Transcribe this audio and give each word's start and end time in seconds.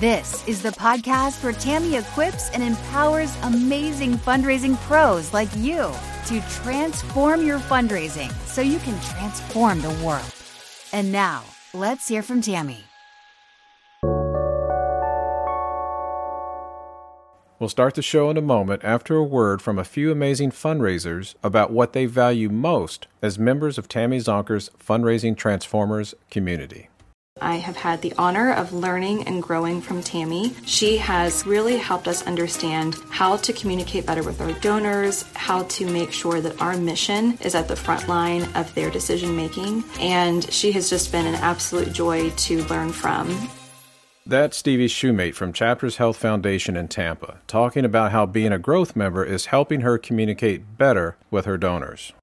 This 0.00 0.46
is 0.46 0.60
the 0.60 0.72
podcast 0.72 1.42
where 1.42 1.54
Tammy 1.54 1.96
equips 1.96 2.50
and 2.50 2.62
empowers 2.62 3.34
amazing 3.44 4.18
fundraising 4.18 4.76
pros 4.82 5.32
like 5.32 5.48
you 5.56 5.90
to 6.26 6.42
transform 6.50 7.46
your 7.46 7.58
fundraising 7.58 8.30
so 8.44 8.60
you 8.60 8.78
can 8.80 9.00
transform 9.00 9.80
the 9.80 9.88
world. 10.04 10.30
And 10.92 11.10
now, 11.10 11.44
let's 11.72 12.08
hear 12.08 12.22
from 12.22 12.42
Tammy. 12.42 12.84
We'll 17.58 17.70
start 17.70 17.94
the 17.94 18.02
show 18.02 18.28
in 18.28 18.36
a 18.36 18.42
moment 18.42 18.84
after 18.84 19.16
a 19.16 19.24
word 19.24 19.62
from 19.62 19.78
a 19.78 19.84
few 19.84 20.12
amazing 20.12 20.50
fundraisers 20.50 21.36
about 21.42 21.70
what 21.70 21.94
they 21.94 22.04
value 22.04 22.50
most 22.50 23.06
as 23.22 23.38
members 23.38 23.78
of 23.78 23.88
Tammy 23.88 24.18
Zonker's 24.18 24.68
Fundraising 24.78 25.38
Transformers 25.38 26.14
community. 26.30 26.90
I 27.40 27.56
have 27.56 27.76
had 27.76 28.00
the 28.00 28.14
honor 28.16 28.50
of 28.50 28.72
learning 28.72 29.24
and 29.28 29.42
growing 29.42 29.82
from 29.82 30.02
Tammy. 30.02 30.54
She 30.64 30.96
has 30.96 31.44
really 31.44 31.76
helped 31.76 32.08
us 32.08 32.26
understand 32.26 32.96
how 33.10 33.36
to 33.36 33.52
communicate 33.52 34.06
better 34.06 34.22
with 34.22 34.40
our 34.40 34.52
donors, 34.60 35.22
how 35.34 35.64
to 35.64 35.86
make 35.86 36.12
sure 36.12 36.40
that 36.40 36.62
our 36.62 36.78
mission 36.78 37.36
is 37.42 37.54
at 37.54 37.68
the 37.68 37.76
front 37.76 38.08
line 38.08 38.44
of 38.54 38.74
their 38.74 38.90
decision 38.90 39.36
making, 39.36 39.84
and 40.00 40.50
she 40.50 40.72
has 40.72 40.88
just 40.88 41.12
been 41.12 41.26
an 41.26 41.34
absolute 41.34 41.92
joy 41.92 42.30
to 42.30 42.64
learn 42.64 42.90
from. 42.90 43.50
That's 44.24 44.56
Stevie 44.56 44.88
Shoemate 44.88 45.34
from 45.34 45.52
Chapters 45.52 45.98
Health 45.98 46.16
Foundation 46.16 46.74
in 46.74 46.88
Tampa, 46.88 47.40
talking 47.46 47.84
about 47.84 48.12
how 48.12 48.24
being 48.24 48.50
a 48.50 48.58
growth 48.58 48.96
member 48.96 49.22
is 49.22 49.46
helping 49.46 49.82
her 49.82 49.98
communicate 49.98 50.78
better 50.78 51.18
with 51.30 51.44
her 51.44 51.58
donors. 51.58 52.14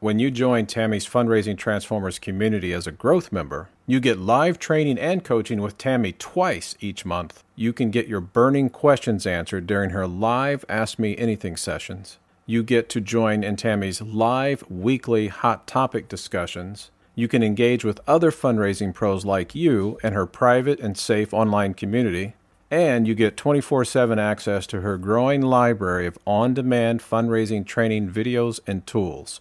When 0.00 0.18
you 0.18 0.30
join 0.30 0.66
Tammy's 0.66 1.08
Fundraising 1.08 1.58
Transformers 1.58 2.18
community 2.18 2.72
as 2.72 2.86
a 2.86 2.92
growth 2.92 3.32
member, 3.32 3.68
you 3.86 3.98
get 3.98 4.18
live 4.18 4.58
training 4.58 4.98
and 4.98 5.24
coaching 5.24 5.60
with 5.60 5.76
Tammy 5.76 6.12
twice 6.12 6.76
each 6.80 7.04
month. 7.04 7.42
You 7.56 7.72
can 7.72 7.90
get 7.90 8.06
your 8.06 8.20
burning 8.20 8.70
questions 8.70 9.26
answered 9.26 9.66
during 9.66 9.90
her 9.90 10.06
live 10.06 10.64
Ask 10.68 10.98
Me 10.98 11.16
Anything 11.16 11.56
sessions. 11.56 12.18
You 12.46 12.62
get 12.62 12.88
to 12.90 13.00
join 13.00 13.42
in 13.42 13.56
Tammy's 13.56 14.00
live 14.00 14.62
weekly 14.70 15.28
hot 15.28 15.66
topic 15.66 16.08
discussions 16.08 16.90
you 17.18 17.26
can 17.26 17.42
engage 17.42 17.84
with 17.84 17.98
other 18.06 18.30
fundraising 18.30 18.94
pros 18.94 19.24
like 19.24 19.52
you 19.52 19.98
in 20.04 20.12
her 20.12 20.24
private 20.24 20.78
and 20.78 20.96
safe 20.96 21.34
online 21.34 21.74
community. 21.74 22.34
And 22.70 23.08
you 23.08 23.16
get 23.16 23.36
24 23.36 23.84
7 23.86 24.20
access 24.20 24.68
to 24.68 24.82
her 24.82 24.96
growing 24.96 25.42
library 25.42 26.06
of 26.06 26.16
on 26.24 26.54
demand 26.54 27.00
fundraising 27.00 27.66
training 27.66 28.08
videos 28.10 28.60
and 28.68 28.86
tools. 28.86 29.40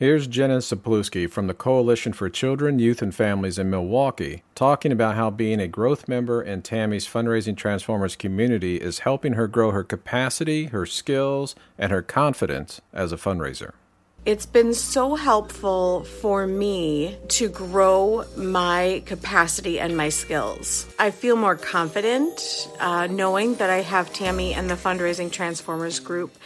Here's 0.00 0.28
Jenna 0.28 0.58
Sapluski 0.58 1.28
from 1.28 1.48
the 1.48 1.54
Coalition 1.54 2.12
for 2.12 2.30
Children, 2.30 2.78
Youth, 2.78 3.02
and 3.02 3.12
Families 3.12 3.58
in 3.58 3.68
Milwaukee 3.68 4.44
talking 4.54 4.92
about 4.92 5.16
how 5.16 5.28
being 5.28 5.58
a 5.58 5.66
growth 5.66 6.06
member 6.06 6.40
in 6.40 6.62
Tammy's 6.62 7.04
Fundraising 7.04 7.56
Transformers 7.56 8.14
community 8.14 8.76
is 8.76 9.00
helping 9.00 9.32
her 9.32 9.48
grow 9.48 9.72
her 9.72 9.82
capacity, 9.82 10.66
her 10.66 10.86
skills, 10.86 11.56
and 11.76 11.90
her 11.90 12.00
confidence 12.00 12.80
as 12.92 13.10
a 13.10 13.16
fundraiser. 13.16 13.72
It's 14.24 14.46
been 14.46 14.72
so 14.74 15.16
helpful 15.16 16.04
for 16.04 16.46
me 16.46 17.16
to 17.28 17.48
grow 17.48 18.24
my 18.36 19.02
capacity 19.04 19.80
and 19.80 19.96
my 19.96 20.10
skills. 20.10 20.86
I 20.98 21.10
feel 21.10 21.34
more 21.34 21.56
confident 21.56 22.68
uh, 22.78 23.08
knowing 23.08 23.54
that 23.56 23.70
I 23.70 23.80
have 23.80 24.12
Tammy 24.12 24.54
and 24.54 24.70
the 24.70 24.74
Fundraising 24.74 25.32
Transformers 25.32 25.98
group 25.98 26.36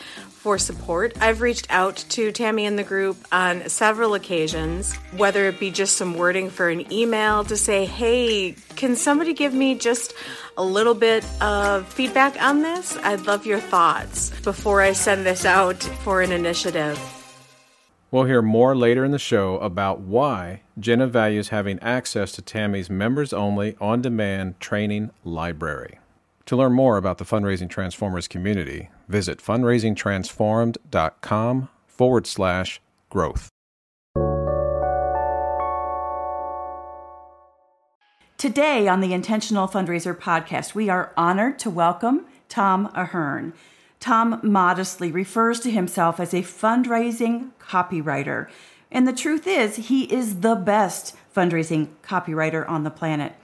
for 0.43 0.59
support. 0.59 1.17
I've 1.21 1.41
reached 1.41 1.69
out 1.71 2.05
to 2.09 2.33
Tammy 2.33 2.67
and 2.67 2.77
the 2.77 2.83
group 2.83 3.17
on 3.31 3.69
several 3.69 4.15
occasions, 4.15 4.93
whether 5.17 5.47
it 5.47 5.61
be 5.61 5.71
just 5.71 5.97
some 5.97 6.15
wording 6.15 6.51
for 6.51 6.69
an 6.69 6.93
email 6.93 7.45
to 7.45 7.57
say, 7.57 7.85
hey, 7.85 8.57
can 8.75 8.97
somebody 8.97 9.35
give 9.35 9.55
me 9.55 9.77
just 9.77 10.15
a 10.59 10.65
little 10.65 10.95
bit 10.95 11.25
of 11.41 11.87
feedback 11.87 12.43
on 12.43 12.61
this? 12.61 12.97
I'd 13.05 13.21
love 13.21 13.47
your 13.47 13.61
thoughts 13.61 14.31
before 14.41 14.81
I 14.81 14.95
send 14.95 15.25
this 15.25 15.45
out 15.45 15.81
for 16.03 16.23
an 16.23 16.33
initiative. 16.33 16.99
We'll 18.11 18.25
hear 18.25 18.43
more 18.43 18.75
later 18.75 19.05
in 19.05 19.13
the 19.13 19.21
show 19.21 19.59
about 19.59 20.01
why 20.01 20.63
Jenna 20.77 21.07
values 21.07 21.51
having 21.51 21.79
access 21.79 22.33
to 22.33 22.43
Tammy's 22.43 22.91
members 22.91 23.33
only 23.33 23.77
on 23.81 24.03
demand 24.03 24.59
training 24.59 25.13
library. 25.25 26.01
To 26.47 26.57
learn 26.57 26.73
more 26.73 26.97
about 26.97 27.19
the 27.19 27.25
Fundraising 27.25 27.71
Transformers 27.71 28.27
community, 28.27 28.91
visit 29.13 29.39
fundraisingtransformed.com 29.39 31.69
forward 31.87 32.27
slash 32.27 32.81
growth. 33.11 33.49
Today 38.39 38.89
on 38.89 39.01
the 39.01 39.13
Intentional 39.13 39.69
Fundraiser 39.69 40.19
podcast, 40.19 40.75
we 40.75 40.89
are 40.89 41.13
honored 41.17 41.61
to 41.61 41.71
welcome 41.71 42.27
Tom 42.49 42.91
Ahern. 42.93 43.53
Tom 44.01 44.41
modestly 44.43 45.13
refers 45.13 45.61
to 45.61 45.71
himself 45.71 46.19
as 46.19 46.35
a 46.35 46.43
fundraising 46.43 47.51
copywriter. 47.61 48.49
And 48.91 49.07
the 49.07 49.13
truth 49.13 49.47
is, 49.47 49.77
he 49.77 50.13
is 50.13 50.41
the 50.41 50.57
best 50.57 51.15
fundraising 51.37 51.91
copywriter 52.03 52.69
on 52.69 52.83
the 52.83 52.91
planet. 52.91 53.35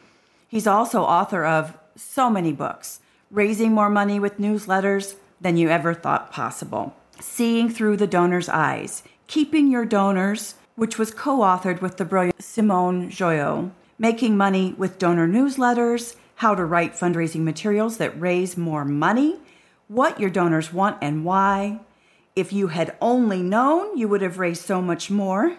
He's 0.49 0.67
also 0.67 1.03
author 1.03 1.45
of 1.45 1.79
so 1.95 2.29
many 2.29 2.53
books 2.53 2.99
Raising 3.31 3.73
More 3.73 3.91
Money 3.91 4.19
with 4.19 4.39
Newsletters 4.39 5.15
Than 5.41 5.57
You 5.57 5.69
Ever 5.69 5.95
Thought 5.95 6.33
Possible, 6.33 6.95
Seeing 7.21 7.71
Through 7.71 7.97
the 7.97 8.07
Donor's 8.07 8.49
Eyes, 8.49 9.03
Keeping 9.27 9.71
Your 9.71 9.85
Donors, 9.85 10.55
which 10.77 10.99
was 10.99 11.11
co 11.11 11.39
authored 11.39 11.81
with 11.81 11.97
the 11.97 12.05
brilliant 12.05 12.43
Simone 12.43 13.11
Joyaux, 13.11 13.71
Making 13.99 14.37
Money 14.37 14.75
with 14.79 14.99
Donor 14.99 15.29
Newsletters, 15.29 16.17
How 16.37 16.55
to 16.55 16.65
Write 16.65 16.95
Fundraising 16.95 17.43
Materials 17.43 17.97
That 17.99 18.21
Raise 18.21 18.57
More 18.57 18.85
Money 18.85 19.39
what 19.89 20.21
your 20.21 20.31
donors 20.31 20.73
want 20.73 20.99
and 21.01 21.25
why. 21.25 21.81
If 22.37 22.53
you 22.53 22.69
had 22.69 22.97
only 23.01 23.43
known, 23.43 23.97
you 23.97 24.07
would 24.07 24.23
have 24.23 24.39
raised 24.39 24.65
so 24.65 24.81
much 24.81 25.11
more. 25.11 25.57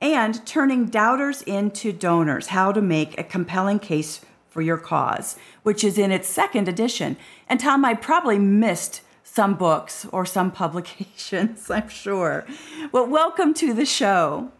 And 0.00 0.44
turning 0.46 0.86
doubters 0.86 1.42
into 1.42 1.92
donors, 1.92 2.48
how 2.48 2.72
to 2.72 2.80
make 2.80 3.18
a 3.18 3.24
compelling 3.24 3.78
case 3.78 4.20
for 4.48 4.62
your 4.62 4.78
cause, 4.78 5.36
which 5.62 5.84
is 5.84 5.98
in 5.98 6.10
its 6.10 6.28
second 6.28 6.68
edition. 6.68 7.16
And 7.48 7.60
Tom, 7.60 7.84
I 7.84 7.94
probably 7.94 8.38
missed 8.38 9.02
some 9.38 9.54
books 9.54 10.04
or 10.10 10.26
some 10.26 10.50
publications, 10.62 11.70
I'm 11.70 11.88
sure. 11.88 12.44
Well, 12.90 13.06
welcome 13.06 13.54
to 13.54 13.72
the 13.72 13.86
show. 13.86 14.50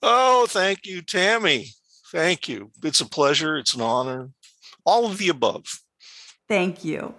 Oh, 0.00 0.46
thank 0.48 0.86
you, 0.86 1.02
Tammy. 1.02 1.66
Thank 2.10 2.48
you. 2.48 2.70
It's 2.82 3.02
a 3.02 3.06
pleasure. 3.06 3.58
It's 3.58 3.74
an 3.74 3.82
honor. 3.82 4.30
All 4.86 5.04
of 5.04 5.18
the 5.18 5.28
above. 5.28 5.82
Thank 6.48 6.82
you. 6.82 7.14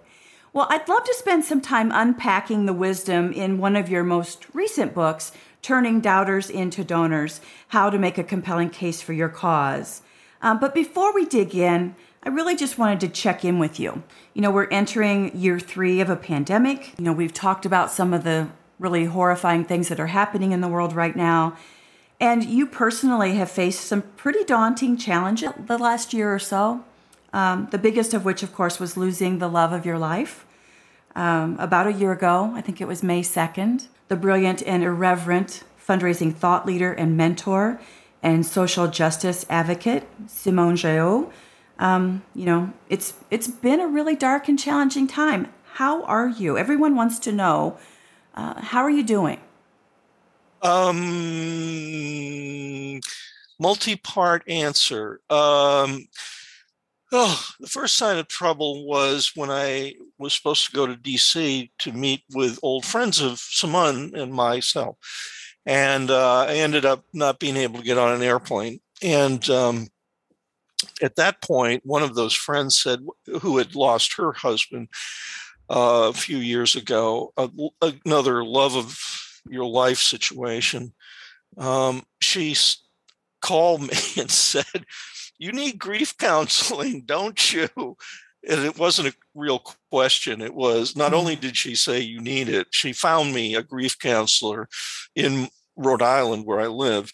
Well, 0.54 0.66
I'd 0.72 0.90
love 0.90 1.04
to 1.04 1.14
spend 1.14 1.46
some 1.46 1.62
time 1.62 1.92
unpacking 1.94 2.66
the 2.66 2.74
wisdom 2.74 3.32
in 3.32 3.60
one 3.60 3.76
of 3.76 3.90
your 3.90 4.04
most 4.04 4.48
recent 4.52 4.96
books, 4.96 5.34
Turning 5.62 6.02
Doubters 6.02 6.50
into 6.50 6.84
Donors 6.84 7.42
How 7.68 7.92
to 7.92 8.00
Make 8.00 8.18
a 8.18 8.24
Compelling 8.24 8.72
Case 8.72 9.04
for 9.04 9.14
Your 9.14 9.30
Cause. 9.30 10.02
Um, 10.42 10.60
but 10.60 10.74
before 10.74 11.14
we 11.14 11.26
dig 11.26 11.54
in, 11.54 11.96
I 12.24 12.30
really 12.30 12.56
just 12.56 12.80
wanted 12.80 13.02
to 13.02 13.08
check 13.10 13.46
in 13.46 13.60
with 13.60 13.80
you. 13.80 14.02
You 14.34 14.42
know, 14.42 14.50
we're 14.50 14.68
entering 14.70 15.36
year 15.38 15.60
three 15.60 16.02
of 16.02 16.10
a 16.10 16.16
pandemic. 16.16 16.98
You 16.98 17.06
know, 17.06 17.14
we've 17.14 17.34
talked 17.34 17.66
about 17.66 17.92
some 17.92 18.14
of 18.14 18.24
the 18.24 18.50
really 18.80 19.06
horrifying 19.06 19.64
things 19.64 19.90
that 19.90 20.00
are 20.00 20.08
happening 20.08 20.52
in 20.52 20.62
the 20.62 20.68
world 20.68 20.94
right 20.94 21.16
now. 21.16 21.56
And 22.20 22.44
you 22.44 22.66
personally 22.66 23.36
have 23.36 23.52
faced 23.52 23.82
some 23.82 24.02
pretty 24.18 24.44
daunting 24.44 24.98
challenges 24.98 25.52
the 25.68 25.78
last 25.78 26.14
year 26.14 26.34
or 26.34 26.40
so. 26.40 26.84
Um, 27.32 27.68
the 27.72 27.78
biggest 27.78 28.14
of 28.14 28.26
which, 28.26 28.44
of 28.44 28.54
course, 28.54 28.80
was 28.80 28.98
losing 28.98 29.40
the 29.40 29.48
love 29.48 29.72
of 29.72 29.86
your 29.86 29.98
life. 29.98 30.46
Um, 31.16 31.58
about 31.60 31.88
a 31.88 31.94
year 31.94 32.12
ago, 32.12 32.54
I 32.56 32.62
think 32.62 32.82
it 32.82 32.88
was 32.88 33.04
May 33.04 33.22
2nd, 33.22 33.88
the 34.08 34.16
brilliant 34.16 34.64
and 34.64 34.84
irreverent 34.84 35.64
fundraising 35.80 36.34
thought 36.34 36.66
leader 36.66 36.92
and 36.92 37.16
mentor 37.16 37.80
and 38.24 38.46
social 38.46 38.88
justice 38.88 39.46
advocate, 39.50 40.08
Simone 40.28 40.76
Joyaux. 40.76 41.32
Um, 41.80 42.24
you 42.36 42.46
know, 42.46 42.72
it's 42.90 43.14
it's 43.32 43.48
been 43.48 43.80
a 43.80 43.88
really 43.88 44.16
dark 44.16 44.48
and 44.48 44.60
challenging 44.60 45.08
time. 45.08 45.52
How 45.74 46.04
are 46.04 46.28
you? 46.28 46.58
Everyone 46.58 46.96
wants 46.96 47.20
to 47.20 47.32
know. 47.32 47.78
Uh, 48.36 48.62
how 48.62 48.82
are 48.82 48.90
you 48.90 49.04
doing? 49.04 49.40
Um, 50.62 51.02
multi-part 53.60 54.44
answer. 54.48 55.20
Um, 55.30 56.08
Oh, 57.16 57.46
the 57.60 57.68
first 57.68 57.96
sign 57.96 58.18
of 58.18 58.28
trouble 58.28 58.88
was 58.88 59.34
when 59.36 59.52
I 59.52 59.94
was 60.18 60.34
supposed 60.34 60.66
to 60.66 60.72
go 60.72 60.88
to 60.88 60.96
DC 60.96 61.70
to 61.78 61.92
meet 61.92 62.24
with 62.34 62.58
old 62.64 62.86
friends 62.86 63.22
of 63.22 63.38
Simone 63.38 64.16
and 64.16 64.34
myself. 64.34 64.98
And 65.64 66.10
uh, 66.10 66.48
I 66.50 66.56
ended 66.56 66.86
up 66.86 67.04
not 67.14 67.38
being 67.38 67.56
able 67.56 67.78
to 67.78 67.86
get 67.86 68.00
on 68.00 68.16
an 68.16 68.24
airplane. 68.24 68.80
And 69.04 69.48
um, 69.52 69.90
at 71.02 71.16
that 71.16 71.42
point, 71.42 71.86
one 71.86 72.04
of 72.04 72.16
those 72.16 72.34
friends 72.34 72.78
said, 72.78 73.06
who 73.42 73.58
had 73.58 73.76
lost 73.76 74.16
her 74.18 74.34
husband 74.34 74.90
uh, 75.70 76.10
a 76.10 76.14
few 76.14 76.38
years 76.38 76.76
ago, 76.76 77.34
uh, 77.38 77.48
another 78.06 78.44
love 78.44 78.76
of 78.76 79.00
your 79.50 79.66
life 79.66 80.00
situation. 80.00 80.94
Um, 81.58 82.04
she 82.22 82.56
called 83.42 83.82
me 83.82 83.98
and 84.18 84.32
said, 84.32 84.86
You 85.38 85.52
need 85.52 85.78
grief 85.80 86.18
counseling, 86.18 87.02
don't 87.06 87.54
you? 87.54 87.70
And 88.48 88.66
it 88.66 88.78
wasn't 88.78 89.08
a 89.08 89.16
real 89.34 89.64
question. 89.90 90.42
It 90.42 90.54
was 90.54 90.98
not 90.98 91.14
only 91.14 91.36
did 91.36 91.56
she 91.56 91.76
say 91.76 92.02
you 92.02 92.20
need 92.20 92.50
it, 92.50 92.68
she 92.72 92.92
found 92.92 93.34
me 93.34 93.56
a 93.56 93.64
grief 93.64 93.98
counselor 93.98 94.68
in 95.16 95.48
Rhode 95.78 96.02
Island 96.02 96.46
where 96.46 96.60
I 96.60 96.68
live, 96.68 97.12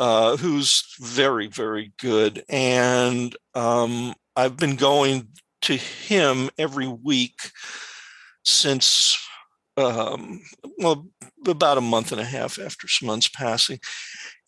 uh, 0.00 0.36
who's 0.38 0.82
very, 0.98 1.46
very 1.46 1.92
good. 1.98 2.42
And 2.48 3.36
um, 3.54 4.14
I've 4.34 4.56
been 4.56 4.76
going 4.76 5.28
to 5.62 5.76
him 5.76 6.48
every 6.58 6.88
week 6.88 7.38
since 8.42 9.18
um, 9.76 10.42
well 10.78 11.06
about 11.46 11.78
a 11.78 11.82
month 11.82 12.12
and 12.12 12.20
a 12.20 12.24
half 12.24 12.58
after 12.58 12.86
Simone's 12.86 13.28
passing, 13.28 13.78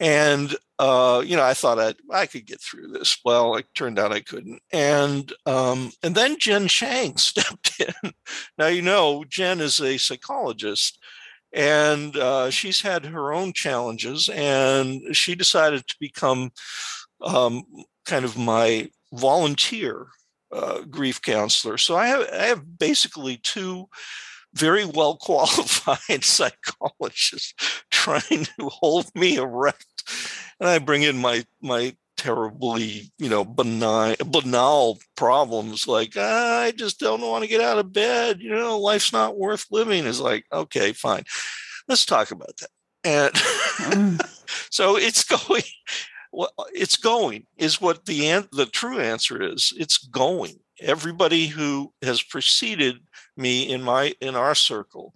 and 0.01 0.55
uh, 0.79 1.23
you 1.25 1.37
know 1.37 1.45
I 1.45 1.55
thought 1.55 1.79
I 1.79 1.95
I 2.11 2.27
could 2.27 2.47
get 2.47 2.61
through 2.61 2.89
this. 2.89 3.19
Well, 3.25 3.57
it 3.57 3.67
turned 3.75 3.99
out 3.99 4.13
I 4.13 4.21
couldn't, 4.21 4.61
and 4.73 5.33
um, 5.47 5.93
and 6.03 6.15
then 6.15 6.39
Jen 6.39 6.67
Shang 6.67 7.17
stepped 7.19 7.81
in. 7.81 8.13
now 8.59 8.67
you 8.67 8.83
know 8.83 9.25
Jen 9.29 9.61
is 9.61 9.81
a 9.81 9.99
psychologist, 9.99 10.99
and 11.53 12.17
uh, 12.17 12.51
she's 12.51 12.81
had 12.81 13.05
her 13.07 13.33
own 13.33 13.53
challenges, 13.53 14.29
and 14.29 15.15
she 15.15 15.35
decided 15.35 15.87
to 15.87 15.97
become 16.01 16.51
um, 17.21 17.65
kind 18.05 18.25
of 18.25 18.37
my 18.39 18.89
volunteer 19.13 20.07
uh, 20.53 20.81
grief 20.83 21.21
counselor. 21.21 21.79
So 21.79 21.97
I 21.97 22.07
have 22.07 22.29
I 22.33 22.45
have 22.45 22.79
basically 22.79 23.39
two 23.39 23.89
very 24.55 24.85
well 24.85 25.17
qualified 25.17 26.25
psychologists 26.25 27.55
trying 27.91 28.47
to 28.59 28.69
hold 28.69 29.15
me 29.15 29.37
erect, 29.37 29.87
and 30.61 30.69
I 30.69 30.79
bring 30.79 31.03
in 31.03 31.19
my 31.19 31.45
my 31.61 31.97
terribly 32.23 33.11
you 33.19 33.29
know 33.29 33.45
benign 33.45 34.15
banal 34.27 34.97
problems 35.17 35.89
like 35.89 36.13
ah, 36.17 36.61
I 36.61 36.71
just 36.71 37.01
don't 37.01 37.21
want 37.21 37.43
to 37.43 37.51
get 37.51 37.61
out 37.61 37.79
of 37.79 37.93
bed. 37.93 38.41
You 38.41 38.51
know, 38.51 38.79
life's 38.79 39.13
not 39.13 39.37
worth 39.37 39.67
living. 39.73 40.05
Is 40.05 40.21
like 40.21 40.47
okay, 40.53 40.93
fine, 40.93 41.25
let's 41.89 42.07
talk 42.07 42.31
about 42.31 42.57
that. 42.59 42.71
And 43.03 43.35
mm. 43.35 44.67
so 44.71 44.97
it's 44.97 45.25
going 45.49 45.65
well, 46.31 46.53
it's 46.73 46.97
going 46.97 47.47
is 47.57 47.81
what 47.81 48.07
the 48.07 48.47
the 48.53 48.67
true 48.67 49.01
answer 49.01 49.43
is. 49.43 49.73
It's 49.77 49.99
going. 49.99 50.61
Everybody 50.81 51.49
who 51.49 51.93
has 52.03 52.23
preceded 52.23 53.01
me 53.37 53.69
in 53.69 53.83
my 53.83 54.15
in 54.21 54.37
our 54.37 54.55
circle, 54.55 55.13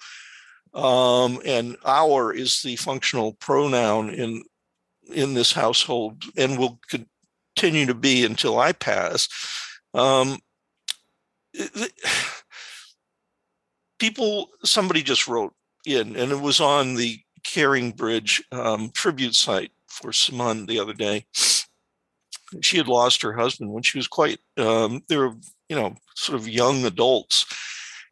um, 0.74 1.40
and 1.44 1.76
our 1.84 2.32
is 2.32 2.62
the 2.62 2.74
functional 2.74 3.34
pronoun 3.34 4.10
in 4.10 4.42
in 5.12 5.34
this 5.34 5.52
household, 5.52 6.24
and 6.36 6.58
will 6.58 6.80
continue 7.56 7.86
to 7.86 7.94
be 7.94 8.24
until 8.24 8.58
I 8.58 8.72
pass. 8.72 9.28
Um, 9.94 10.38
people, 13.98 14.48
somebody 14.64 15.02
just 15.02 15.26
wrote 15.26 15.54
in, 15.84 16.16
and 16.16 16.32
it 16.32 16.40
was 16.40 16.60
on 16.60 16.94
the 16.94 17.18
CaringBridge 17.46 18.42
um, 18.52 18.90
tribute 18.90 19.34
site 19.34 19.70
for 19.88 20.12
Simone 20.12 20.66
the 20.66 20.80
other 20.80 20.92
day. 20.92 21.26
She 22.60 22.76
had 22.76 22.88
lost 22.88 23.22
her 23.22 23.32
husband 23.32 23.72
when 23.72 23.82
she 23.82 23.98
was 23.98 24.06
quite, 24.06 24.38
um, 24.56 25.02
they 25.08 25.16
were, 25.16 25.34
you 25.68 25.76
know, 25.76 25.96
sort 26.14 26.38
of 26.38 26.48
young 26.48 26.84
adults. 26.84 27.46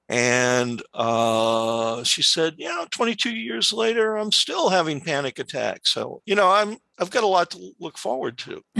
And 0.08 0.82
uh, 0.92 2.04
she 2.04 2.22
said, 2.22 2.54
"Yeah, 2.58 2.68
you 2.68 2.76
know, 2.76 2.86
22 2.90 3.30
years 3.30 3.72
later, 3.72 4.16
I'm 4.16 4.32
still 4.32 4.68
having 4.68 5.00
panic 5.00 5.38
attacks. 5.38 5.90
So, 5.90 6.20
you 6.26 6.34
know, 6.34 6.50
I'm 6.50 6.76
I've 6.98 7.10
got 7.10 7.24
a 7.24 7.28
lot 7.28 7.50
to 7.52 7.72
look 7.80 7.96
forward 7.96 8.36
to." 8.38 8.62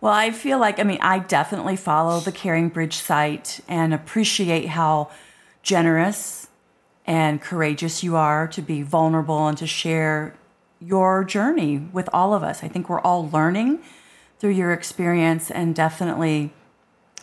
well, 0.00 0.12
I 0.12 0.32
feel 0.32 0.58
like 0.58 0.78
I 0.78 0.82
mean, 0.82 0.98
I 1.00 1.20
definitely 1.20 1.76
follow 1.76 2.20
the 2.20 2.32
Caring 2.32 2.68
Bridge 2.68 2.96
site 2.96 3.60
and 3.68 3.94
appreciate 3.94 4.66
how 4.68 5.10
generous 5.62 6.48
and 7.06 7.40
courageous 7.40 8.02
you 8.02 8.16
are 8.16 8.46
to 8.48 8.60
be 8.60 8.82
vulnerable 8.82 9.46
and 9.48 9.56
to 9.58 9.66
share 9.66 10.34
your 10.80 11.24
journey 11.24 11.78
with 11.78 12.08
all 12.12 12.34
of 12.34 12.42
us. 12.42 12.62
I 12.62 12.68
think 12.68 12.88
we're 12.88 13.00
all 13.00 13.30
learning 13.30 13.80
through 14.38 14.50
your 14.50 14.72
experience 14.72 15.50
and 15.50 15.74
definitely 15.74 16.52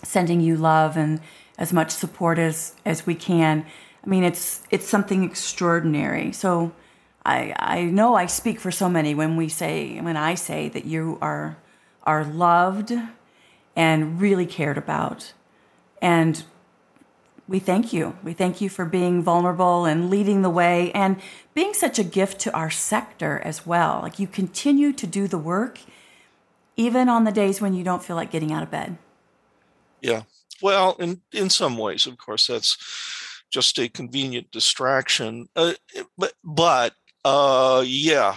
sending 0.04 0.42
you 0.42 0.56
love 0.56 0.98
and 0.98 1.20
as 1.58 1.74
much 1.74 1.92
support 1.92 2.40
as 2.40 2.76
as 2.86 3.06
we 3.06 3.16
can. 3.16 3.66
I 4.06 4.10
mean, 4.10 4.24
it's 4.24 4.62
it's 4.70 4.88
something 4.88 5.24
extraordinary. 5.24 6.32
So 6.32 6.74
I 7.26 7.54
I 7.58 7.84
know 7.84 8.16
I 8.16 8.26
speak 8.26 8.60
for 8.60 8.72
so 8.72 8.90
many 8.90 9.16
when 9.16 9.36
we 9.36 9.50
say 9.50 10.00
when 10.02 10.18
I 10.18 10.36
say 10.36 10.70
that 10.70 10.86
you 10.86 11.18
are 11.22 11.58
are 12.04 12.24
loved 12.24 12.94
and 13.76 14.20
really 14.20 14.46
cared 14.46 14.78
about. 14.78 15.34
And 16.02 16.44
we 17.48 17.60
thank 17.60 17.92
you. 17.92 18.16
We 18.24 18.34
thank 18.34 18.62
you 18.62 18.70
for 18.70 18.86
being 18.86 19.22
vulnerable 19.22 19.86
and 19.86 20.10
leading 20.10 20.42
the 20.42 20.50
way 20.50 20.92
and 20.94 21.20
being 21.54 21.74
such 21.74 22.00
a 22.00 22.04
gift 22.04 22.40
to 22.42 22.54
our 22.54 22.70
sector 22.70 23.42
as 23.44 23.66
well. 23.66 24.00
Like 24.02 24.20
you 24.20 24.28
continue 24.28 24.94
to 24.94 25.08
do 25.08 25.28
the 25.28 25.38
work 25.38 25.80
even 26.76 27.10
on 27.10 27.24
the 27.24 27.32
days 27.32 27.62
when 27.62 27.74
you 27.74 27.84
don't 27.84 28.04
feel 28.04 28.16
like 28.16 28.32
getting 28.32 28.52
out 28.52 28.64
of 28.64 28.72
bed. 28.72 28.98
Yeah. 30.04 30.24
Well, 30.62 30.96
in 31.00 31.22
in 31.32 31.50
some 31.50 31.78
ways, 31.78 32.06
of 32.06 32.18
course, 32.18 32.48
that's 32.48 32.78
just 33.52 33.80
a 33.80 33.90
convenient 33.90 34.52
distraction. 34.52 35.48
Uh, 35.56 35.74
but 36.18 36.34
but 36.44 36.94
uh, 37.26 37.84
yeah, 37.86 38.36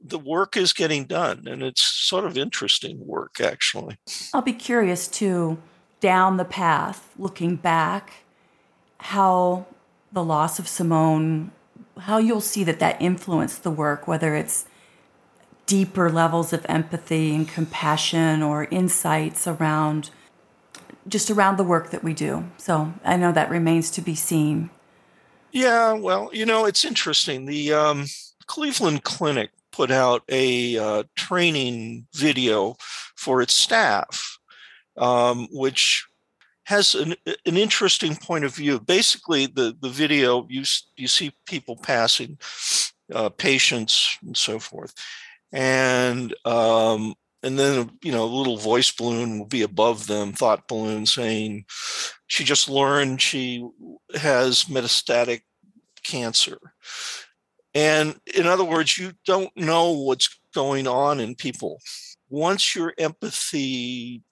the 0.00 0.18
work 0.18 0.56
is 0.56 0.72
getting 0.72 1.04
done, 1.04 1.46
and 1.46 1.62
it's 1.62 1.82
sort 1.82 2.24
of 2.24 2.36
interesting 2.36 3.06
work, 3.06 3.40
actually. 3.40 3.98
I'll 4.34 4.42
be 4.42 4.52
curious 4.52 5.06
too, 5.06 5.58
down 6.00 6.36
the 6.36 6.44
path, 6.44 7.12
looking 7.18 7.56
back 7.56 8.24
how 8.98 9.66
the 10.12 10.24
loss 10.24 10.58
of 10.58 10.66
Simone, 10.66 11.52
how 11.98 12.18
you'll 12.18 12.40
see 12.40 12.64
that 12.64 12.78
that 12.78 13.00
influenced 13.00 13.62
the 13.62 13.70
work, 13.70 14.08
whether 14.08 14.34
it's 14.34 14.66
deeper 15.66 16.10
levels 16.10 16.52
of 16.52 16.64
empathy 16.68 17.34
and 17.34 17.48
compassion 17.48 18.42
or 18.42 18.64
insights 18.70 19.46
around 19.46 20.10
just 21.08 21.30
around 21.30 21.56
the 21.56 21.64
work 21.64 21.90
that 21.90 22.04
we 22.04 22.14
do. 22.14 22.44
So 22.56 22.92
I 23.04 23.16
know 23.16 23.32
that 23.32 23.50
remains 23.50 23.90
to 23.92 24.00
be 24.00 24.14
seen. 24.14 24.70
Yeah, 25.52 25.92
well, 25.92 26.30
you 26.32 26.44
know, 26.44 26.66
it's 26.66 26.84
interesting. 26.84 27.46
The 27.46 27.72
um, 27.72 28.06
Cleveland 28.46 29.04
Clinic 29.04 29.50
put 29.72 29.90
out 29.90 30.22
a 30.28 30.78
uh, 30.78 31.02
training 31.14 32.06
video 32.14 32.76
for 33.14 33.42
its 33.42 33.54
staff, 33.54 34.38
um, 34.96 35.48
which 35.50 36.06
has 36.64 36.94
an, 36.94 37.14
an 37.46 37.56
interesting 37.56 38.16
point 38.16 38.44
of 38.44 38.54
view. 38.54 38.80
Basically, 38.80 39.46
the, 39.46 39.76
the 39.80 39.88
video, 39.88 40.46
you, 40.48 40.64
you 40.96 41.06
see 41.06 41.32
people 41.46 41.76
passing, 41.76 42.38
uh, 43.14 43.28
patients 43.28 44.18
and 44.26 44.36
so 44.36 44.58
forth. 44.58 44.92
And 45.52 46.34
um, 46.44 47.14
and 47.46 47.58
then 47.58 47.90
you 48.02 48.12
know 48.12 48.24
a 48.24 48.26
little 48.26 48.56
voice 48.56 48.90
balloon 48.90 49.38
will 49.38 49.46
be 49.46 49.62
above 49.62 50.06
them 50.06 50.32
thought 50.32 50.68
balloon 50.68 51.06
saying 51.06 51.64
she 52.26 52.44
just 52.44 52.68
learned 52.68 53.22
she 53.22 53.66
has 54.14 54.64
metastatic 54.64 55.42
cancer 56.04 56.58
and 57.74 58.16
in 58.34 58.46
other 58.46 58.64
words 58.64 58.98
you 58.98 59.12
don't 59.24 59.56
know 59.56 59.92
what's 59.92 60.40
going 60.54 60.86
on 60.86 61.20
in 61.20 61.34
people 61.34 61.78
once 62.28 62.74
your 62.74 62.92
empathy 62.98 64.22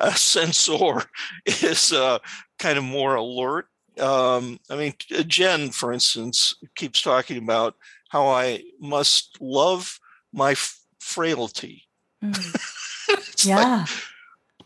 a 0.00 0.12
sensor 0.16 1.02
is 1.46 1.92
uh, 1.92 2.18
kind 2.58 2.78
of 2.78 2.84
more 2.84 3.14
alert. 3.14 3.66
Um, 3.98 4.58
I 4.70 4.76
mean, 4.76 4.94
Jen, 5.26 5.70
for 5.70 5.92
instance, 5.92 6.54
keeps 6.76 7.02
talking 7.02 7.36
about 7.36 7.74
how 8.08 8.28
I 8.28 8.62
must 8.80 9.36
love 9.40 9.98
my 10.32 10.54
frailty. 11.02 11.84
Mm. 12.22 13.44
yeah. 13.44 13.80
Like, 13.80 13.88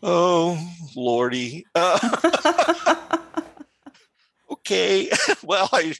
oh, 0.03 0.71
Lordy. 0.95 1.65
Uh, 1.75 3.17
okay. 4.51 5.09
well, 5.43 5.69
I, 5.73 5.95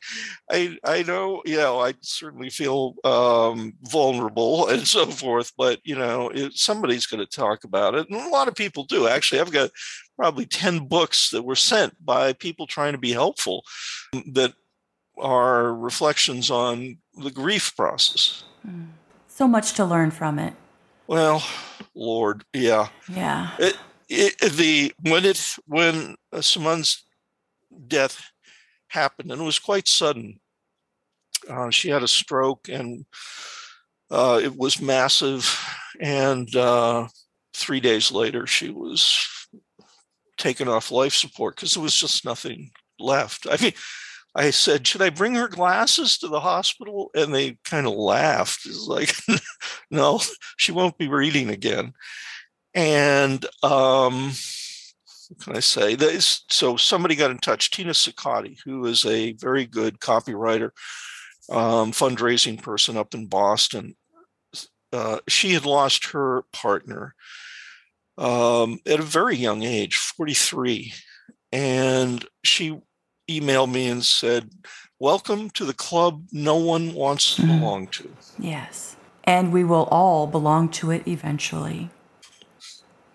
I, 0.49 0.77
I 0.83 1.03
know, 1.03 1.41
you 1.45 1.57
know, 1.57 1.79
I 1.79 1.95
certainly 2.01 2.49
feel 2.49 2.95
um, 3.03 3.73
vulnerable 3.83 4.67
and 4.67 4.87
so 4.87 5.07
forth, 5.07 5.51
but 5.57 5.79
you 5.83 5.95
know, 5.95 6.29
it, 6.29 6.53
somebody's 6.53 7.07
going 7.07 7.25
to 7.25 7.37
talk 7.37 7.63
about 7.63 7.95
it, 7.95 8.09
and 8.09 8.19
a 8.19 8.29
lot 8.29 8.47
of 8.47 8.55
people 8.55 8.83
do. 8.83 9.07
Actually, 9.07 9.41
I've 9.41 9.51
got 9.51 9.71
probably 10.15 10.45
ten 10.45 10.87
books 10.87 11.31
that 11.31 11.43
were 11.43 11.55
sent 11.55 11.93
by 12.03 12.33
people 12.33 12.67
trying 12.67 12.93
to 12.93 12.99
be 12.99 13.11
helpful 13.11 13.63
that 14.33 14.53
are 15.17 15.73
reflections 15.73 16.51
on 16.51 16.97
the 17.15 17.31
grief 17.31 17.75
process. 17.75 18.43
So 19.37 19.47
much 19.47 19.73
to 19.73 19.85
learn 19.85 20.09
from 20.09 20.39
it. 20.39 20.55
Well, 21.05 21.43
Lord, 21.93 22.43
yeah, 22.53 22.87
Yeah. 23.07 23.51
it, 23.59 23.77
it, 24.09 24.39
the 24.53 24.91
when 25.03 25.25
it 25.25 25.55
when 25.67 26.15
Simone's 26.41 27.03
death 27.87 28.31
happened, 28.87 29.31
and 29.31 29.39
it 29.39 29.45
was 29.45 29.59
quite 29.59 29.87
sudden. 29.87 30.39
Uh, 31.47 31.69
she 31.69 31.89
had 31.89 32.01
a 32.01 32.07
stroke, 32.07 32.67
and 32.67 33.05
uh, 34.09 34.41
it 34.43 34.57
was 34.57 34.81
massive. 34.81 35.47
And 35.99 36.53
uh, 36.55 37.07
three 37.53 37.79
days 37.79 38.11
later, 38.11 38.47
she 38.47 38.71
was 38.71 39.23
taken 40.39 40.67
off 40.67 40.89
life 40.89 41.13
support 41.13 41.57
because 41.57 41.75
there 41.75 41.83
was 41.83 41.95
just 41.95 42.25
nothing 42.25 42.71
left. 42.97 43.45
I 43.47 43.61
mean, 43.61 43.73
I 44.37 44.51
said, 44.51 44.85
"Should 44.87 45.01
I 45.01 45.09
bring 45.09 45.35
her 45.35 45.47
glasses 45.47 46.17
to 46.19 46.27
the 46.27 46.39
hospital?" 46.39 47.09
And 47.15 47.33
they 47.33 47.57
kind 47.65 47.87
of 47.87 47.93
laughed. 47.93 48.65
It's 48.65 48.87
like, 48.87 49.13
"No, 49.91 50.21
she 50.57 50.71
won't 50.71 50.97
be 50.97 51.07
reading 51.07 51.49
again." 51.49 51.93
And 52.73 53.43
um, 53.63 54.31
can 55.41 55.55
I 55.55 55.59
say? 55.59 55.95
There's, 55.95 56.45
so 56.49 56.77
somebody 56.77 57.15
got 57.15 57.31
in 57.31 57.39
touch, 57.39 57.71
Tina 57.71 57.91
Cincotti, 57.91 58.57
who 58.63 58.85
is 58.85 59.05
a 59.05 59.33
very 59.33 59.65
good 59.65 59.99
copywriter, 59.99 60.69
um, 61.49 61.91
fundraising 61.91 62.61
person 62.61 62.97
up 62.97 63.13
in 63.13 63.27
Boston. 63.27 63.95
Uh, 64.93 65.19
she 65.27 65.53
had 65.53 65.65
lost 65.65 66.11
her 66.11 66.43
partner 66.53 67.13
um, 68.17 68.79
at 68.85 68.99
a 68.99 69.03
very 69.03 69.35
young 69.35 69.63
age, 69.63 69.95
43. 69.95 70.93
And 71.51 72.25
she 72.43 72.79
emailed 73.29 73.71
me 73.71 73.87
and 73.87 74.03
said, 74.03 74.49
Welcome 74.99 75.51
to 75.51 75.63
the 75.63 75.75
club 75.75 76.23
no 76.31 76.55
one 76.55 76.93
wants 76.95 77.35
to 77.35 77.43
Mhm. 77.43 77.59
belong 77.59 77.87
to. 77.87 78.09
Yes. 78.39 78.95
And 79.25 79.53
we 79.53 79.63
will 79.63 79.83
all 79.91 80.25
belong 80.25 80.69
to 80.69 80.89
it 80.89 81.07
eventually. 81.07 81.91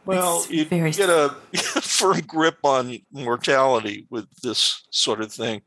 Well, 0.04 0.46
you 0.48 0.64
get 0.64 1.08
a 1.08 1.34
firm 1.80 2.20
grip 2.20 2.58
on 2.62 2.98
mortality 3.10 4.06
with 4.10 4.26
this 4.42 4.82
sort 4.90 5.20
of 5.20 5.32
thing. 5.32 5.62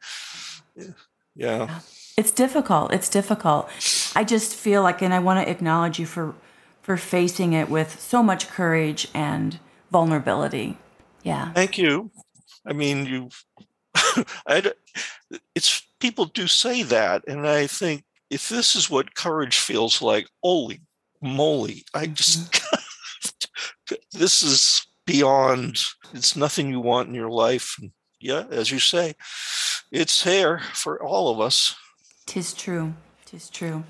Yeah. 1.35 1.79
It's 2.17 2.31
difficult. 2.31 2.93
It's 2.93 3.09
difficult. 3.09 3.69
I 4.15 4.23
just 4.23 4.53
feel 4.55 4.81
like, 4.83 5.01
and 5.01 5.13
I 5.13 5.19
want 5.19 5.45
to 5.45 5.51
acknowledge 5.51 5.99
you 5.99 6.05
for 6.05 6.33
for 6.81 6.97
facing 6.97 7.53
it 7.53 7.67
with 7.67 7.99
so 7.99 8.21
much 8.21 8.47
courage 8.47 9.07
and 9.13 9.59
vulnerability. 9.91 10.77
Yeah. 11.23 11.51
Thank 11.53 11.77
you. 11.77 12.11
I 12.65 12.73
mean, 12.73 13.05
you. 13.05 13.29
I. 14.47 14.71
It's 15.55 15.81
people 15.99 16.25
do 16.25 16.47
say 16.47 16.83
that, 16.83 17.23
and 17.27 17.47
I 17.47 17.67
think 17.67 18.03
if 18.29 18.49
this 18.49 18.75
is 18.75 18.89
what 18.89 19.15
courage 19.15 19.57
feels 19.57 20.01
like, 20.01 20.27
holy 20.43 20.81
moly! 21.21 21.83
I 21.93 22.07
just. 22.07 22.51
Mm-hmm. 22.51 23.95
this 24.13 24.43
is 24.43 24.85
beyond. 25.05 25.79
It's 26.13 26.35
nothing 26.35 26.69
you 26.69 26.79
want 26.79 27.09
in 27.09 27.15
your 27.15 27.29
life. 27.29 27.75
And 27.79 27.91
yeah, 28.19 28.45
as 28.49 28.71
you 28.71 28.79
say, 28.79 29.13
it's 29.91 30.23
there 30.23 30.59
for 30.73 31.01
all 31.01 31.29
of 31.29 31.39
us. 31.39 31.75
Tis 32.25 32.53
true. 32.53 32.93
Tis 33.25 33.49
true. 33.49 33.83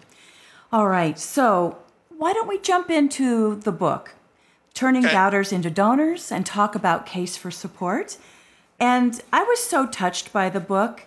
All 0.71 0.87
right. 0.87 1.17
So, 1.17 1.77
why 2.09 2.33
don't 2.33 2.47
we 2.47 2.59
jump 2.59 2.89
into 2.89 3.55
the 3.55 3.71
book, 3.71 4.15
Turning 4.73 5.05
Okay. 5.05 5.13
Doubters 5.13 5.53
into 5.53 5.69
Donors, 5.69 6.31
and 6.31 6.45
talk 6.45 6.75
about 6.75 7.05
Case 7.05 7.37
for 7.37 7.51
Support? 7.51 8.17
And 8.79 9.21
I 9.31 9.43
was 9.43 9.59
so 9.59 9.85
touched 9.85 10.33
by 10.33 10.49
the 10.49 10.59
book. 10.59 11.03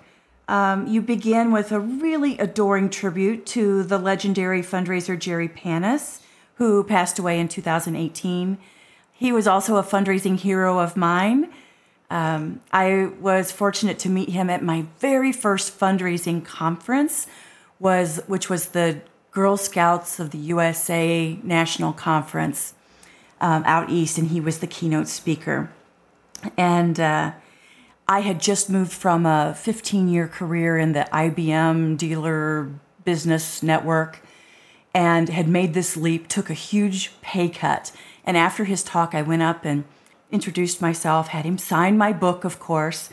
Um, 0.48 0.86
you 0.86 1.02
begin 1.02 1.52
with 1.52 1.72
a 1.72 1.80
really 1.80 2.38
adoring 2.38 2.88
tribute 2.88 3.44
to 3.46 3.82
the 3.82 3.98
legendary 3.98 4.62
fundraiser 4.62 5.18
Jerry 5.18 5.48
Panas, 5.48 6.20
who 6.54 6.82
passed 6.82 7.18
away 7.18 7.38
in 7.38 7.48
2018. 7.48 8.56
He 9.12 9.32
was 9.32 9.46
also 9.46 9.76
a 9.76 9.82
fundraising 9.82 10.38
hero 10.38 10.78
of 10.78 10.96
mine. 10.96 11.52
Um, 12.10 12.62
I 12.72 13.10
was 13.20 13.52
fortunate 13.52 13.98
to 14.00 14.08
meet 14.08 14.30
him 14.30 14.48
at 14.48 14.62
my 14.62 14.86
very 14.98 15.32
first 15.32 15.78
fundraising 15.78 16.42
conference, 16.42 17.26
was 17.78 18.20
which 18.26 18.48
was 18.48 18.68
the 18.68 19.02
Girl 19.30 19.58
Scouts 19.58 20.18
of 20.18 20.30
the 20.30 20.38
USA 20.38 21.38
National 21.42 21.92
Conference 21.92 22.72
um, 23.40 23.62
out 23.66 23.90
east, 23.90 24.16
and 24.16 24.28
he 24.28 24.40
was 24.40 24.60
the 24.60 24.66
keynote 24.66 25.08
speaker. 25.08 25.70
And 26.56 26.98
uh, 26.98 27.32
I 28.08 28.20
had 28.20 28.40
just 28.40 28.70
moved 28.70 28.92
from 28.92 29.26
a 29.26 29.54
15 29.54 30.08
year 30.08 30.26
career 30.26 30.78
in 30.78 30.92
the 30.92 31.06
IBM 31.12 31.98
dealer 31.98 32.70
business 33.04 33.62
network 33.62 34.20
and 34.94 35.28
had 35.28 35.46
made 35.46 35.74
this 35.74 35.96
leap, 35.96 36.26
took 36.26 36.48
a 36.48 36.54
huge 36.54 37.12
pay 37.20 37.50
cut. 37.50 37.92
And 38.24 38.36
after 38.36 38.64
his 38.64 38.82
talk, 38.82 39.14
I 39.14 39.20
went 39.20 39.42
up 39.42 39.66
and 39.66 39.84
introduced 40.30 40.80
myself, 40.80 41.28
had 41.28 41.44
him 41.44 41.58
sign 41.58 41.98
my 41.98 42.12
book, 42.14 42.44
of 42.44 42.58
course. 42.58 43.10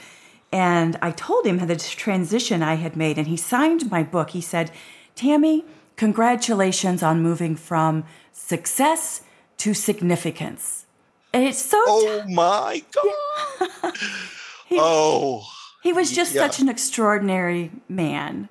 And 0.52 0.98
I 1.02 1.12
told 1.12 1.46
him 1.46 1.58
the 1.68 1.76
transition 1.76 2.64
I 2.64 2.76
had 2.76 2.96
made, 2.96 3.18
and 3.18 3.28
he 3.28 3.36
signed 3.36 3.92
my 3.92 4.04
book. 4.04 4.30
He 4.30 4.40
said, 4.40 4.72
Tammy, 5.16 5.66
congratulations 5.98 7.04
on 7.04 7.22
moving 7.22 7.58
from 7.58 8.06
success 8.32 9.22
to 9.58 9.74
significance. 9.74 10.86
And 11.34 11.44
it's 11.44 11.62
so 11.62 11.82
Oh 11.86 12.24
my 12.30 12.82
god! 12.94 13.94
oh, 14.72 15.46
He 15.84 15.94
was 15.94 16.12
just 16.12 16.34
Yeah. 16.34 16.42
such 16.48 16.60
an 16.60 16.68
extraordinary 16.70 17.72
man. 17.88 18.50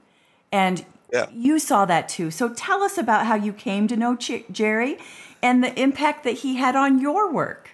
And 0.53 0.85
Yeah. 1.13 1.27
you 1.33 1.59
saw 1.59 1.85
that 1.85 2.09
too. 2.09 2.31
So 2.31 2.49
tell 2.55 2.83
us 2.83 2.97
about 2.97 3.27
how 3.27 3.35
you 3.35 3.53
came 3.53 3.89
to 3.89 3.97
know 3.97 4.15
Ch- 4.15 4.45
Jerry 4.53 4.99
and 5.43 5.63
the 5.63 5.77
impact 5.79 6.23
that 6.25 6.39
he 6.39 6.57
had 6.57 6.77
on 6.77 7.01
your 7.01 7.31
work. 7.33 7.71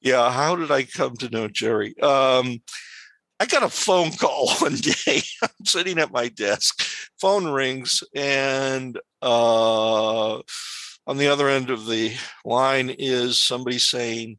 yeah. 0.00 0.30
How 0.32 0.56
did 0.56 0.70
I 0.70 0.84
come 0.84 1.16
to 1.18 1.28
know 1.28 1.48
Jerry? 1.48 1.98
Um, 2.00 2.62
I 3.38 3.44
got 3.46 3.62
a 3.62 3.68
phone 3.68 4.12
call 4.12 4.48
one 4.58 4.76
day. 4.76 5.22
I'm 5.42 5.64
sitting 5.66 5.98
at 5.98 6.10
my 6.12 6.28
desk. 6.28 6.82
Phone 7.20 7.46
rings, 7.48 8.02
and 8.14 8.98
uh, 9.20 10.36
on 11.06 11.16
the 11.18 11.28
other 11.28 11.48
end 11.50 11.68
of 11.68 11.86
the 11.86 12.14
line 12.44 12.88
is 12.88 13.36
somebody 13.38 13.78
saying, 13.78 14.38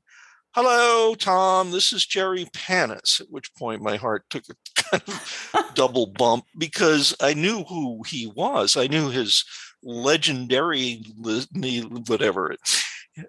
"Hello, 0.53 1.15
Tom. 1.15 1.71
This 1.71 1.93
is 1.93 2.05
Jerry 2.05 2.45
Panas." 2.45 3.21
At 3.21 3.29
which 3.29 3.53
point, 3.55 3.81
my 3.81 3.95
heart 3.95 4.25
took 4.29 4.43
a 4.49 4.55
kind 4.83 5.03
of 5.07 5.71
double 5.75 6.07
bump 6.07 6.45
because 6.57 7.15
I 7.21 7.33
knew 7.33 7.63
who 7.63 8.03
he 8.05 8.27
was. 8.27 8.75
I 8.75 8.87
knew 8.87 9.09
his 9.09 9.45
legendary, 9.81 11.03
whatever, 12.07 12.55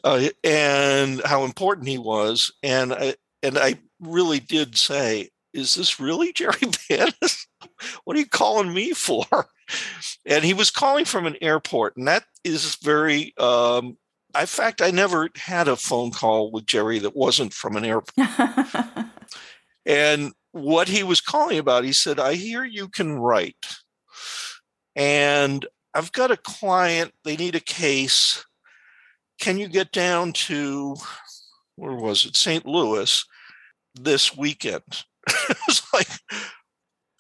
uh, 0.05 0.29
and 0.43 1.23
how 1.25 1.45
important 1.45 1.89
he 1.89 1.99
was. 1.99 2.53
And 2.63 2.93
I 2.93 3.15
and 3.43 3.57
I 3.57 3.79
really 4.01 4.41
did 4.41 4.77
say, 4.77 5.31
"Is 5.53 5.75
this 5.77 6.01
really 6.01 6.33
Jerry 6.33 6.53
Panas? 6.61 7.47
what 8.05 8.17
are 8.17 8.21
you 8.21 8.27
calling 8.27 8.75
me 8.75 8.93
for?" 8.93 9.27
And 10.27 10.45
he 10.45 10.55
was 10.55 10.71
calling 10.71 11.05
from 11.05 11.27
an 11.27 11.37
airport, 11.41 11.97
and 11.97 12.09
that 12.09 12.25
is 12.45 12.77
very. 12.77 13.33
Um, 13.39 13.97
in 14.39 14.47
fact, 14.47 14.81
I 14.81 14.91
never 14.91 15.29
had 15.37 15.69
a 15.69 15.77
phone 15.77 16.11
call 16.11 16.51
with 16.51 16.67
Jerry 16.67 16.99
that 17.01 17.17
wasn't 17.17 17.53
from 17.53 17.77
an 17.77 17.85
airport. 17.85 18.29
And 19.85 20.33
what 20.53 20.89
he 20.89 21.03
was 21.03 21.21
calling 21.21 21.59
about, 21.59 21.85
he 21.85 21.93
said, 21.93 22.21
I 22.21 22.35
hear 22.35 22.65
you 22.65 22.89
can 22.89 23.19
write. 23.19 23.67
And 24.95 25.67
I've 25.95 26.13
got 26.13 26.31
a 26.31 26.37
client, 26.37 27.13
they 27.25 27.37
need 27.37 27.55
a 27.55 27.61
case. 27.61 28.45
Can 29.41 29.59
you 29.59 29.69
get 29.69 29.93
down 29.93 30.33
to, 30.33 30.97
where 31.77 31.97
was 31.97 32.25
it, 32.25 32.37
St. 32.37 32.65
Louis 32.67 33.25
this 33.95 34.37
weekend? 34.37 35.05
it 35.29 35.57
was 35.67 35.83
like, 35.93 36.09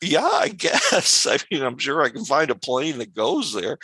yeah, 0.00 0.24
I 0.26 0.48
guess. 0.48 1.26
I 1.30 1.38
mean, 1.50 1.62
I'm 1.62 1.78
sure 1.78 2.02
I 2.02 2.10
can 2.10 2.24
find 2.24 2.50
a 2.50 2.54
plane 2.54 2.98
that 2.98 3.14
goes 3.14 3.52
there. 3.52 3.78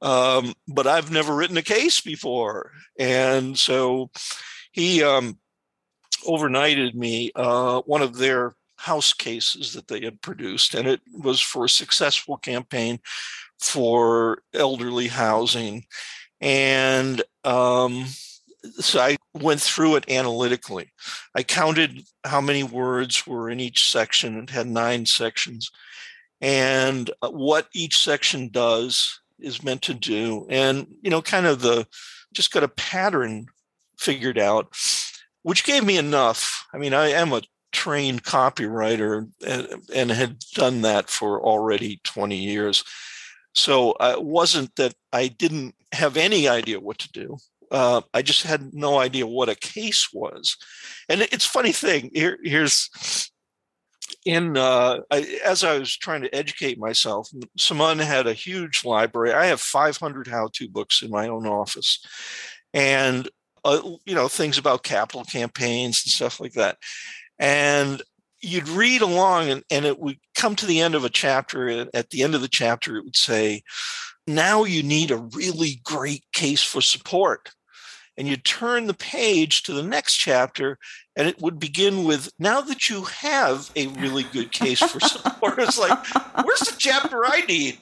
Um, 0.00 0.54
but 0.66 0.86
I've 0.86 1.10
never 1.10 1.34
written 1.34 1.56
a 1.56 1.62
case 1.62 2.00
before. 2.00 2.72
And 2.98 3.58
so 3.58 4.10
he 4.72 5.02
um, 5.02 5.38
overnighted 6.24 6.94
me 6.94 7.32
uh, 7.34 7.82
one 7.82 8.02
of 8.02 8.16
their 8.16 8.54
house 8.76 9.12
cases 9.12 9.72
that 9.72 9.88
they 9.88 10.00
had 10.00 10.22
produced, 10.22 10.74
and 10.74 10.86
it 10.86 11.00
was 11.12 11.40
for 11.40 11.64
a 11.64 11.68
successful 11.68 12.36
campaign 12.36 13.00
for 13.58 14.42
elderly 14.54 15.08
housing. 15.08 15.84
And 16.40 17.22
um, 17.42 18.06
so 18.78 19.00
I 19.00 19.16
went 19.34 19.60
through 19.60 19.96
it 19.96 20.08
analytically. 20.08 20.92
I 21.34 21.42
counted 21.42 22.04
how 22.24 22.40
many 22.40 22.62
words 22.62 23.26
were 23.26 23.50
in 23.50 23.58
each 23.58 23.90
section. 23.90 24.38
It 24.38 24.50
had 24.50 24.68
nine 24.68 25.06
sections, 25.06 25.70
and 26.40 27.10
uh, 27.20 27.30
what 27.30 27.68
each 27.74 27.98
section 27.98 28.48
does 28.48 29.20
is 29.40 29.62
meant 29.62 29.82
to 29.82 29.94
do, 29.94 30.46
and 30.48 30.86
you 31.02 31.10
know, 31.10 31.22
kind 31.22 31.46
of 31.46 31.60
the 31.60 31.86
just 32.32 32.52
got 32.52 32.62
a 32.62 32.68
pattern 32.68 33.46
figured 33.98 34.38
out, 34.38 34.74
which 35.42 35.64
gave 35.64 35.84
me 35.84 35.96
enough. 35.96 36.66
I 36.72 36.78
mean, 36.78 36.94
I 36.94 37.08
am 37.08 37.32
a 37.32 37.42
trained 37.72 38.24
copywriter 38.24 39.28
and, 39.46 39.82
and 39.94 40.10
had 40.10 40.38
done 40.54 40.82
that 40.82 41.10
for 41.10 41.42
already 41.42 42.00
20 42.04 42.36
years. 42.36 42.84
So 43.54 43.92
uh, 43.92 44.14
it 44.16 44.24
wasn't 44.24 44.74
that 44.76 44.94
I 45.12 45.28
didn't 45.28 45.74
have 45.92 46.16
any 46.16 46.48
idea 46.48 46.80
what 46.80 46.98
to 46.98 47.12
do. 47.12 47.36
Uh, 47.70 48.00
I 48.14 48.22
just 48.22 48.44
had 48.44 48.72
no 48.72 48.98
idea 48.98 49.26
what 49.26 49.48
a 49.48 49.54
case 49.54 50.08
was. 50.12 50.56
And 51.08 51.22
it's 51.22 51.44
funny 51.44 51.72
thing. 51.72 52.10
Here, 52.14 52.38
here's 52.42 52.88
in 54.28 54.58
uh, 54.58 54.98
I, 55.10 55.40
as 55.42 55.64
I 55.64 55.78
was 55.78 55.96
trying 55.96 56.20
to 56.20 56.34
educate 56.34 56.78
myself. 56.78 57.30
Simone 57.56 57.98
had 57.98 58.26
a 58.26 58.34
huge 58.34 58.84
library. 58.84 59.32
I 59.32 59.46
have 59.46 59.58
500 59.58 60.26
how-to 60.28 60.68
books 60.68 61.00
in 61.00 61.10
my 61.10 61.28
own 61.28 61.46
office, 61.46 62.04
and 62.74 63.26
uh, 63.64 63.80
you 64.04 64.14
know 64.14 64.28
things 64.28 64.58
about 64.58 64.82
capital 64.82 65.24
campaigns 65.24 66.02
and 66.04 66.12
stuff 66.12 66.40
like 66.40 66.52
that. 66.52 66.76
And 67.38 68.02
you'd 68.42 68.68
read 68.68 69.00
along, 69.00 69.48
and, 69.48 69.64
and 69.70 69.86
it 69.86 69.98
would 69.98 70.18
come 70.36 70.54
to 70.56 70.66
the 70.66 70.82
end 70.82 70.94
of 70.94 71.06
a 71.06 71.10
chapter. 71.10 71.66
And 71.66 71.88
at 71.94 72.10
the 72.10 72.22
end 72.22 72.34
of 72.34 72.42
the 72.42 72.48
chapter, 72.48 72.98
it 72.98 73.04
would 73.06 73.16
say, 73.16 73.62
"Now 74.26 74.64
you 74.64 74.82
need 74.82 75.10
a 75.10 75.16
really 75.16 75.80
great 75.84 76.24
case 76.34 76.62
for 76.62 76.82
support." 76.82 77.48
And 78.18 78.26
you 78.26 78.36
turn 78.36 78.88
the 78.88 78.94
page 78.94 79.62
to 79.62 79.72
the 79.72 79.82
next 79.82 80.16
chapter 80.16 80.76
and 81.16 81.28
it 81.28 81.40
would 81.40 81.58
begin 81.58 82.04
with 82.04 82.30
now 82.38 82.60
that 82.60 82.90
you 82.90 83.04
have 83.04 83.70
a 83.76 83.86
really 83.86 84.24
good 84.24 84.50
case 84.50 84.80
for 84.80 85.00
support 85.00 85.58
it's 85.58 85.78
like 85.78 85.96
where's 86.44 86.60
the 86.60 86.74
chapter 86.76 87.24
i 87.24 87.40
need? 87.42 87.78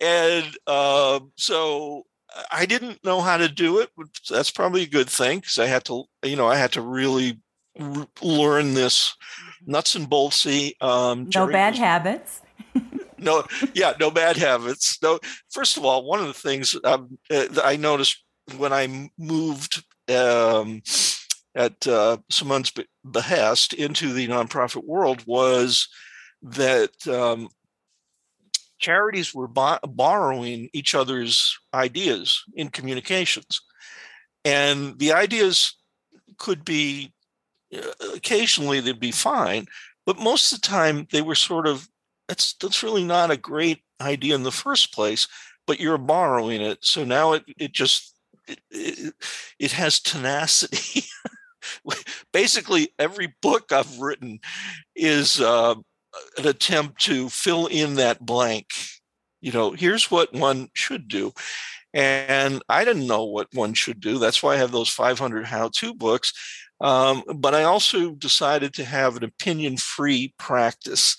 And 0.00 0.56
uh, 0.66 1.20
so 1.34 2.04
i 2.52 2.66
didn't 2.66 3.02
know 3.02 3.20
how 3.20 3.38
to 3.38 3.48
do 3.48 3.80
it 3.80 3.88
that's 4.30 4.50
probably 4.50 4.82
a 4.82 4.88
good 4.88 5.08
thing 5.08 5.40
because 5.40 5.58
i 5.58 5.66
had 5.66 5.84
to 5.86 6.04
you 6.22 6.36
know 6.36 6.46
i 6.46 6.56
had 6.56 6.70
to 6.72 6.82
really 6.82 7.40
r- 7.80 8.06
learn 8.22 8.74
this 8.74 9.08
mm-hmm. 9.08 9.72
nuts 9.72 9.94
and 9.96 10.08
boltsy 10.08 10.80
um, 10.82 11.28
no 11.34 11.46
bad 11.48 11.72
was, 11.72 11.78
habits. 11.80 12.42
No 13.20 13.42
yeah 13.74 13.94
no 13.98 14.12
bad 14.12 14.36
habits. 14.36 15.02
No 15.02 15.18
first 15.50 15.76
of 15.76 15.84
all 15.84 16.04
one 16.04 16.20
of 16.20 16.26
the 16.26 16.32
things 16.34 16.76
um, 16.84 17.18
uh, 17.32 17.46
i 17.64 17.74
noticed 17.74 18.22
when 18.56 18.72
I 18.72 19.10
moved 19.18 19.84
um, 20.08 20.82
at 21.54 21.86
uh, 21.86 22.18
Simone's 22.30 22.72
behest 23.04 23.74
into 23.74 24.12
the 24.12 24.28
nonprofit 24.28 24.84
world 24.84 25.22
was 25.26 25.88
that 26.42 27.06
um, 27.08 27.48
charities 28.78 29.34
were 29.34 29.48
bo- 29.48 29.78
borrowing 29.82 30.70
each 30.72 30.94
other's 30.94 31.58
ideas 31.74 32.42
in 32.54 32.68
communications. 32.68 33.60
And 34.44 34.98
the 34.98 35.12
ideas 35.12 35.74
could 36.38 36.64
be 36.64 37.12
uh, 37.76 37.80
occasionally 38.14 38.80
they'd 38.80 39.00
be 39.00 39.10
fine, 39.10 39.66
but 40.06 40.18
most 40.18 40.52
of 40.52 40.60
the 40.60 40.68
time 40.68 41.06
they 41.12 41.22
were 41.22 41.34
sort 41.34 41.66
of 41.66 41.88
that's 42.28 42.54
that's 42.54 42.82
really 42.82 43.04
not 43.04 43.30
a 43.30 43.36
great 43.36 43.82
idea 44.00 44.34
in 44.34 44.42
the 44.42 44.52
first 44.52 44.94
place, 44.94 45.26
but 45.66 45.80
you're 45.80 45.98
borrowing 45.98 46.60
it. 46.60 46.78
So 46.82 47.04
now 47.04 47.32
it 47.32 47.44
it 47.58 47.72
just 47.72 48.17
it, 48.70 49.14
it, 49.58 49.72
has 49.72 50.00
tenacity. 50.00 51.04
Basically, 52.32 52.90
every 52.98 53.34
book 53.42 53.72
I've 53.72 53.98
written 53.98 54.40
is 54.94 55.40
uh, 55.40 55.74
an 56.38 56.46
attempt 56.46 57.00
to 57.02 57.28
fill 57.28 57.66
in 57.66 57.94
that 57.94 58.24
blank. 58.24 58.66
You 59.40 59.52
know, 59.52 59.72
here's 59.72 60.10
what 60.10 60.32
one 60.32 60.68
should 60.74 61.08
do. 61.08 61.32
And 61.94 62.62
I 62.68 62.84
didn't 62.84 63.06
know 63.06 63.24
what 63.24 63.48
one 63.52 63.74
should 63.74 64.00
do. 64.00 64.18
That's 64.18 64.42
why 64.42 64.54
I 64.54 64.58
have 64.58 64.72
those 64.72 64.90
500 64.90 65.46
how 65.46 65.70
to 65.74 65.94
books. 65.94 66.32
Um, 66.80 67.22
but 67.36 67.54
I 67.54 67.64
also 67.64 68.10
decided 68.10 68.74
to 68.74 68.84
have 68.84 69.16
an 69.16 69.24
opinion 69.24 69.76
free 69.78 70.34
practice. 70.38 71.16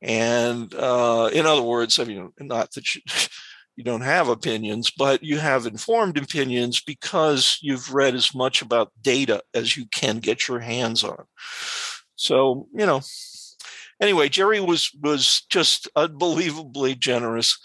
And 0.00 0.72
uh, 0.74 1.30
in 1.32 1.46
other 1.46 1.62
words, 1.62 1.98
I 1.98 2.04
mean, 2.04 2.30
not 2.40 2.72
that 2.72 2.94
you, 2.94 3.00
you 3.76 3.84
don't 3.84 4.02
have 4.02 4.28
opinions, 4.28 4.90
but 4.90 5.22
you 5.22 5.38
have 5.38 5.66
informed 5.66 6.18
opinions 6.18 6.80
because 6.80 7.58
you've 7.62 7.94
read 7.94 8.14
as 8.14 8.34
much 8.34 8.60
about 8.60 8.92
data 9.00 9.42
as 9.54 9.76
you 9.76 9.86
can 9.86 10.18
get 10.18 10.46
your 10.46 10.60
hands 10.60 11.02
on. 11.02 11.24
So, 12.16 12.68
you 12.74 12.84
know, 12.84 13.00
anyway, 14.00 14.28
Jerry 14.28 14.60
was 14.60 14.90
was 15.00 15.46
just 15.48 15.88
unbelievably 15.96 16.96
generous, 16.96 17.58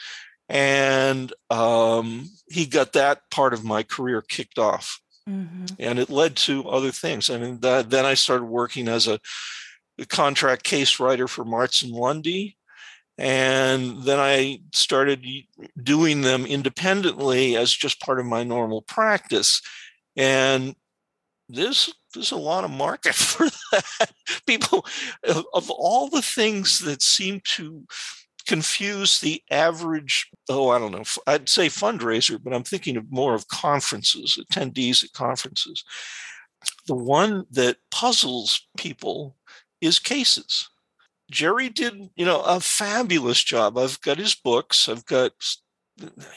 and 0.47 1.33
um, 1.49 2.29
he 2.49 2.65
got 2.65 2.93
that 2.93 3.21
part 3.29 3.53
of 3.53 3.65
my 3.65 3.83
career 3.83 4.21
kicked 4.21 4.57
off, 4.57 5.01
mm-hmm. 5.29 5.65
and 5.77 5.99
it 5.99 6.09
led 6.09 6.37
to 6.37 6.69
other 6.69 6.91
things. 6.91 7.29
I 7.29 7.37
mean, 7.37 7.59
that, 7.59 7.89
then 7.89 8.05
I 8.05 8.13
started 8.13 8.45
working 8.45 8.87
as 8.87 9.07
a 9.07 9.19
contract 10.07 10.63
case 10.63 10.99
writer 10.99 11.27
for 11.27 11.43
Marts 11.43 11.83
and 11.83 11.91
Lundy 11.91 12.57
and 13.17 14.03
then 14.03 14.19
I 14.19 14.61
started 14.73 15.25
doing 15.81 16.21
them 16.21 16.45
independently 16.45 17.55
as 17.57 17.71
just 17.71 17.99
part 17.99 18.19
of 18.19 18.25
my 18.25 18.43
normal 18.43 18.83
practice. 18.83 19.61
And 20.15 20.75
there's 21.49 21.93
there's 22.13 22.31
a 22.31 22.37
lot 22.37 22.63
of 22.63 22.71
market 22.71 23.15
for 23.15 23.47
that. 23.71 24.11
People 24.45 24.85
of, 25.27 25.45
of 25.53 25.69
all 25.71 26.09
the 26.09 26.21
things 26.21 26.79
that 26.79 27.01
seem 27.01 27.41
to 27.55 27.85
confuse 28.45 29.19
the 29.19 29.43
average 29.51 30.29
oh 30.49 30.69
i 30.69 30.79
don't 30.79 30.93
know 30.93 31.03
i'd 31.27 31.49
say 31.49 31.67
fundraiser 31.67 32.41
but 32.41 32.53
i'm 32.53 32.63
thinking 32.63 32.95
of 32.95 33.11
more 33.11 33.33
of 33.33 33.49
conferences 33.49 34.39
attendees 34.41 35.03
at 35.03 35.11
conferences 35.11 35.83
the 36.87 36.95
one 36.95 37.45
that 37.51 37.75
puzzles 37.91 38.65
people 38.77 39.35
is 39.81 39.99
cases 39.99 40.69
Jerry 41.29 41.69
did, 41.69 42.09
you 42.15 42.25
know, 42.25 42.41
a 42.41 42.59
fabulous 42.59 43.43
job. 43.43 43.77
I've 43.77 43.99
got 44.01 44.17
his 44.17 44.35
books. 44.35 44.87
I've 44.87 45.05
got, 45.05 45.31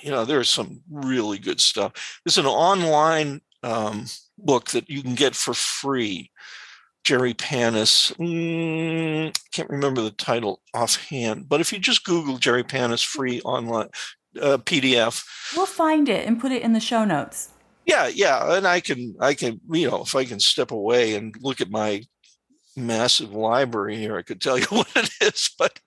you 0.02 0.10
know, 0.10 0.24
there's 0.24 0.50
some 0.50 0.82
really 0.90 1.38
good 1.38 1.60
stuff. 1.60 2.20
There's 2.24 2.38
an 2.38 2.46
online 2.46 3.40
um, 3.62 4.06
book 4.38 4.70
that 4.70 4.88
you 4.90 5.02
can 5.02 5.14
get 5.14 5.34
for 5.34 5.54
free. 5.54 6.30
Jerry 7.04 7.34
Panas. 7.34 8.14
Mm, 8.16 9.34
can't 9.52 9.70
remember 9.70 10.02
the 10.02 10.10
title 10.10 10.60
offhand, 10.74 11.48
but 11.48 11.60
if 11.60 11.72
you 11.72 11.78
just 11.78 12.04
Google 12.04 12.36
Jerry 12.36 12.62
Panas 12.62 13.04
free 13.04 13.40
online 13.42 13.88
uh, 14.40 14.58
PDF, 14.58 15.24
we'll 15.56 15.66
find 15.66 16.08
it 16.08 16.26
and 16.26 16.40
put 16.40 16.52
it 16.52 16.62
in 16.62 16.72
the 16.72 16.80
show 16.80 17.04
notes. 17.04 17.50
Yeah, 17.86 18.08
yeah, 18.08 18.56
and 18.56 18.66
I 18.66 18.80
can, 18.80 19.16
I 19.20 19.34
can, 19.34 19.60
you 19.70 19.90
know, 19.90 20.02
if 20.02 20.14
I 20.14 20.24
can 20.24 20.38
step 20.38 20.70
away 20.70 21.14
and 21.14 21.34
look 21.40 21.60
at 21.60 21.70
my 21.70 22.02
massive 22.76 23.32
library 23.32 23.96
here. 23.96 24.16
I 24.16 24.22
could 24.22 24.40
tell 24.40 24.58
you 24.58 24.64
what 24.70 24.90
it 24.96 25.10
is, 25.20 25.50
but 25.58 25.78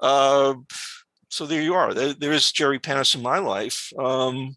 uh, 0.00 0.54
so 1.28 1.46
there 1.46 1.62
you 1.62 1.74
are. 1.74 1.94
There, 1.94 2.14
there 2.14 2.32
is 2.32 2.52
Jerry 2.52 2.78
Panas 2.78 3.14
in 3.14 3.22
my 3.22 3.38
life. 3.38 3.92
Um, 3.98 4.56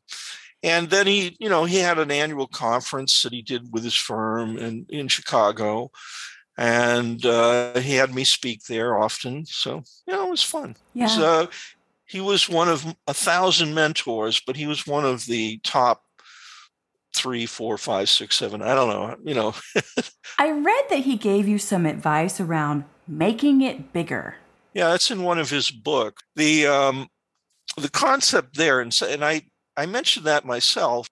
and 0.62 0.89
then 0.89 1.08
he, 1.08 1.38
you 1.39 1.50
know, 1.50 1.65
he 1.65 1.78
had 1.78 2.00
an 2.00 2.12
annual 2.12 2.48
conference 2.48 3.22
that 3.24 3.34
he 3.34 3.42
did 3.42 3.72
with 3.72 3.84
his 3.84 3.96
firm 3.96 4.58
in, 4.58 4.86
in 4.89 5.08
Chicago. 5.08 5.92
And 6.58 7.26
uh, 7.26 7.80
he 7.80 7.96
had 7.96 8.13
me 8.13 8.26
speak 8.26 8.63
there 8.65 8.98
often. 8.98 9.46
So, 9.46 9.84
you 10.06 10.13
know, 10.13 10.28
it 10.28 10.32
was 10.32 10.44
fun. 10.44 10.76
Yeah. 10.94 11.06
Was, 11.06 11.18
uh, 11.18 11.48
he 12.06 12.20
was 12.20 12.50
one 12.50 12.68
of 12.68 12.86
a 13.08 13.13
thousand 13.13 13.74
mentors, 13.74 14.42
but 14.46 14.58
he 14.58 14.68
was 14.68 14.86
one 14.86 15.06
of 15.06 15.26
the 15.26 15.60
top 15.63 16.04
three, 17.13 17.45
four, 17.45 17.78
five, 17.78 18.10
six, 18.10 18.36
seven. 18.36 18.62
I 18.62 18.76
don't 18.76 18.89
know. 18.89 19.15
You 19.24 19.36
know. 19.36 19.54
I 20.39 20.52
read 20.52 20.86
that 20.89 21.00
he 21.00 21.17
gave 21.17 21.48
you 21.48 21.58
some 21.58 21.86
advice 21.86 22.39
around 22.39 22.86
making 23.08 23.62
it 23.62 23.91
bigger. 23.93 24.36
Yeah, 24.74 24.89
that's 24.89 25.12
in 25.12 25.24
one 25.24 25.39
of 25.39 25.50
his 25.50 25.72
book. 25.72 26.22
The 26.36 26.67
um, 26.67 27.08
the 27.78 27.89
concept 27.89 28.58
there, 28.58 28.80
and 28.80 28.98
and 29.02 29.24
I 29.24 29.43
I 29.76 29.86
mentioned 29.86 30.26
that 30.26 30.45
myself 30.45 31.10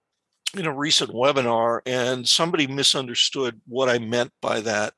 in 0.56 0.66
a 0.66 0.74
recent 0.74 1.12
webinar, 1.12 1.82
and 1.86 2.28
somebody 2.28 2.68
misunderstood 2.68 3.60
what 3.68 3.90
I 3.90 4.00
meant 4.00 4.32
by 4.42 4.62
that. 4.62 4.94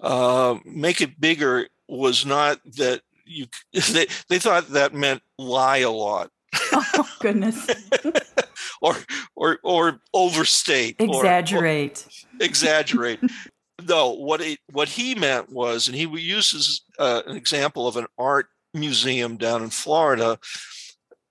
Uh, 0.00 0.58
make 0.64 1.00
it 1.00 1.20
bigger 1.20 1.68
was 1.88 2.26
not 2.26 2.60
that 2.76 3.00
you 3.24 3.46
they, 3.92 4.06
they 4.28 4.38
thought 4.38 4.68
that 4.68 4.94
meant 4.94 5.22
lie 5.38 5.78
a 5.78 5.90
lot 5.90 6.30
oh 6.72 7.10
goodness 7.20 7.66
or 8.80 8.96
or 9.34 9.58
or 9.62 10.00
overstate 10.12 10.96
exaggerate 10.98 12.06
or, 12.06 12.38
or 12.40 12.44
exaggerate. 12.44 13.20
no 13.86 14.12
what 14.12 14.40
it 14.40 14.58
what 14.72 14.88
he 14.88 15.14
meant 15.14 15.52
was 15.52 15.86
and 15.86 15.96
he 15.96 16.04
uses 16.18 16.82
uh, 16.98 17.22
an 17.26 17.36
example 17.36 17.86
of 17.86 17.96
an 17.96 18.06
art 18.18 18.46
museum 18.72 19.36
down 19.36 19.62
in 19.62 19.68
florida 19.68 20.38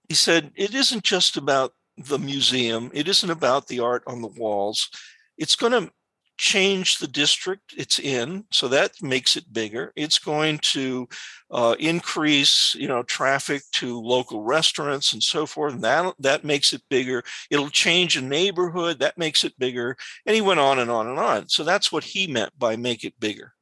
he 0.07 0.13
said 0.13 0.51
it 0.55 0.75
isn't 0.75 1.03
just 1.03 1.37
about 1.37 1.73
the 1.97 2.19
museum. 2.19 2.91
It 2.93 3.07
isn't 3.07 3.29
about 3.29 3.67
the 3.67 3.79
art 3.79 4.03
on 4.07 4.21
the 4.21 4.27
walls. 4.27 4.89
It's 5.37 5.55
going 5.55 5.71
to 5.71 5.91
change 6.37 6.97
the 6.97 7.07
district 7.07 7.73
it's 7.77 7.97
in 7.99 8.43
so 8.51 8.67
that 8.67 9.01
makes 9.01 9.37
it 9.37 9.51
bigger. 9.53 9.93
It's 9.95 10.19
going 10.19 10.57
to 10.59 11.07
uh, 11.51 11.75
increase 11.79 12.75
you 12.75 12.87
know 12.87 13.03
traffic 13.03 13.61
to 13.73 13.99
local 13.99 14.43
restaurants 14.43 15.13
and 15.13 15.23
so 15.23 15.45
forth 15.45 15.73
and 15.73 15.83
that 15.83 16.13
that 16.19 16.43
makes 16.43 16.73
it 16.73 16.81
bigger. 16.89 17.23
It'll 17.49 17.69
change 17.69 18.17
a 18.17 18.21
neighborhood 18.21 18.99
that 18.99 19.17
makes 19.17 19.43
it 19.43 19.57
bigger 19.57 19.95
and 20.25 20.35
he 20.35 20.41
went 20.41 20.59
on 20.59 20.79
and 20.79 20.91
on 20.91 21.07
and 21.07 21.19
on. 21.19 21.47
So 21.47 21.63
that's 21.63 21.91
what 21.91 22.03
he 22.03 22.27
meant 22.27 22.57
by 22.57 22.75
make 22.75 23.03
it 23.03 23.19
bigger. 23.19 23.53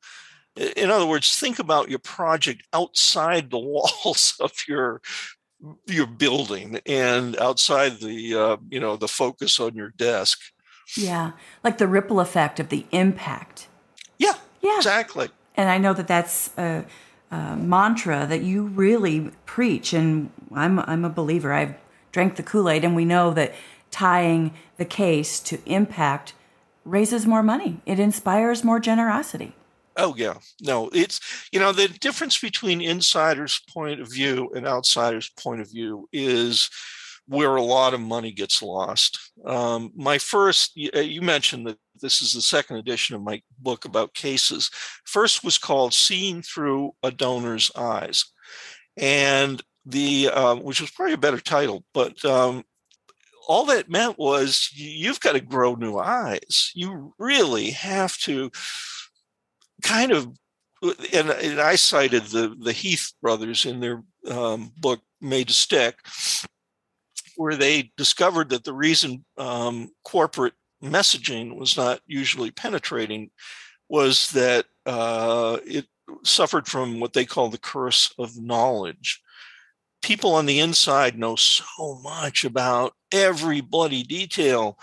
In 0.56 0.90
other 0.90 1.06
words 1.06 1.36
think 1.36 1.60
about 1.60 1.90
your 1.90 2.00
project 2.00 2.64
outside 2.74 3.52
the 3.52 3.60
walls 3.60 4.36
of 4.40 4.52
your 4.68 5.02
your 5.88 6.08
building 6.08 6.80
and 6.86 7.38
outside 7.38 8.00
the 8.00 8.36
uh, 8.36 8.58
you 8.70 8.80
know 8.80 8.98
the 8.98 9.08
focus 9.08 9.60
on 9.60 9.76
your 9.76 9.90
desk 9.92 10.40
yeah, 10.98 11.32
like 11.64 11.78
the 11.78 11.88
ripple 11.88 12.20
effect 12.20 12.60
of 12.60 12.70
the 12.70 12.86
impact. 12.92 13.68
Yeah, 14.18 14.34
yeah, 14.62 14.78
exactly. 14.78 15.30
And 15.56 15.70
I 15.70 15.78
know 15.78 15.94
that 15.94 16.08
that's 16.08 16.56
a, 16.58 16.86
a 17.32 17.56
mantra 17.56 18.26
that 18.28 18.42
you 18.42 18.66
really 18.66 19.32
preach, 19.46 19.94
and 19.94 20.32
I'm 20.54 20.80
I'm 20.80 21.06
a 21.06 21.10
believer. 21.10 21.54
I've 21.54 21.76
drank 22.12 22.36
the 22.36 22.44
Kool 22.44 22.70
Aid, 22.70 22.86
and 22.86 22.96
we 22.96 23.06
know 23.06 23.34
that 23.34 23.54
tying 23.92 24.54
the 24.78 24.86
case 24.86 25.40
to 25.42 25.60
impact 25.66 26.34
raises 26.86 27.26
more 27.26 27.44
money. 27.44 27.82
It 27.86 28.00
inspires 28.00 28.64
more 28.64 28.80
generosity. 28.80 29.54
Oh 29.96 30.16
yeah, 30.16 30.36
no, 30.62 30.90
it's 30.94 31.20
you 31.52 31.60
know 31.60 31.72
the 31.72 31.88
difference 31.88 32.40
between 32.40 32.82
insiders' 32.82 33.62
point 33.72 34.02
of 34.02 34.12
view 34.12 34.52
and 34.56 34.66
outsiders' 34.66 35.30
point 35.30 35.62
of 35.62 35.70
view 35.70 36.10
is 36.12 36.70
where 37.28 37.56
a 37.56 37.62
lot 37.62 37.94
of 37.94 38.02
money 38.02 38.32
gets 38.32 38.62
lost. 38.62 39.32
Um, 39.46 39.92
my 39.96 40.18
first, 40.18 40.78
uh, 40.96 41.00
you 41.00 41.22
mentioned 41.22 41.68
that 41.68 41.78
this 42.02 42.22
is 42.22 42.34
the 42.34 42.42
second 42.42 42.78
edition 42.78 43.16
of 43.16 43.22
my 43.22 43.42
book 43.60 43.86
about 43.86 44.14
cases. 44.14 44.70
First 45.06 45.44
was 45.44 45.58
called 45.58 45.94
"Seeing 45.94 46.42
Through 46.42 46.92
a 47.02 47.12
Donor's 47.12 47.72
Eyes," 47.76 48.26
and 48.98 49.62
the 49.86 50.30
uh, 50.30 50.56
which 50.56 50.82
was 50.82 50.92
probably 50.92 51.14
a 51.14 51.18
better 51.18 51.40
title, 51.40 51.84
but 51.94 52.24
um, 52.26 52.64
all 53.48 53.66
that 53.66 53.90
meant 53.90 54.18
was 54.18 54.70
you've 54.74 55.20
got 55.20 55.34
to 55.34 55.42
grow 55.42 55.76
new 55.76 55.98
eyes. 55.98 56.72
You 56.74 57.14
really 57.18 57.72
have 57.72 58.18
to 58.20 58.52
kind 59.82 60.12
of 60.12 60.32
and, 61.14 61.30
and, 61.30 61.62
I 61.62 61.76
cited 61.76 62.24
the 62.24 62.56
the 62.60 62.74
Heath 62.74 63.14
brothers 63.22 63.66
in 63.66 63.80
their 63.80 64.04
um, 64.30 64.72
book 64.78 65.02
Made 65.22 65.48
to 65.48 65.54
Stick, 65.54 65.96
where 67.44 67.58
they 67.58 67.92
discovered 67.98 68.48
that 68.48 68.64
the 68.64 68.72
reason 68.72 69.26
um, 69.38 69.90
corporate 70.06 70.54
messaging 70.82 71.58
was 71.58 71.76
not 71.76 72.00
usually 72.08 72.52
penetrating 72.52 73.30
was 73.90 74.30
that 74.32 74.66
uh, 74.86 75.58
it 75.66 75.86
suffered 76.24 76.66
from 76.68 77.02
what 77.02 77.12
they 77.12 77.26
call 77.26 77.50
the 77.50 77.58
curse 77.58 78.14
of 78.18 78.42
knowledge. 78.42 79.22
People 80.02 80.36
on 80.36 80.46
the 80.46 80.62
inside 80.62 81.20
know 81.20 81.36
so 81.36 82.00
much 82.02 82.46
about 82.46 82.94
every 83.12 83.60
bloody 83.60 84.04
detail, 84.04 84.78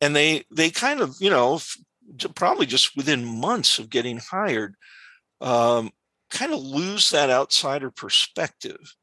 and 0.00 0.16
they 0.16 0.44
they 0.50 0.70
kind 0.70 1.02
of 1.02 1.16
you 1.20 1.28
know 1.28 1.60
probably 2.34 2.64
just 2.64 2.96
within 2.96 3.22
months 3.22 3.78
of 3.78 3.90
getting 3.90 4.16
hired, 4.16 4.76
um, 5.42 5.90
kind 6.30 6.54
of 6.54 6.60
lose 6.60 7.10
that 7.10 7.28
outsider 7.28 7.90
perspective 7.90 8.94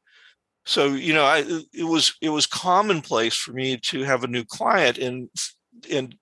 so 0.70 0.86
you 0.86 1.12
know 1.12 1.24
i 1.24 1.38
it 1.72 1.84
was 1.84 2.14
it 2.20 2.30
was 2.30 2.46
commonplace 2.46 3.34
for 3.34 3.52
me 3.52 3.76
to 3.76 4.02
have 4.04 4.24
a 4.24 4.28
new 4.28 4.44
client 4.44 4.98
and 4.98 5.28
and 5.90 6.14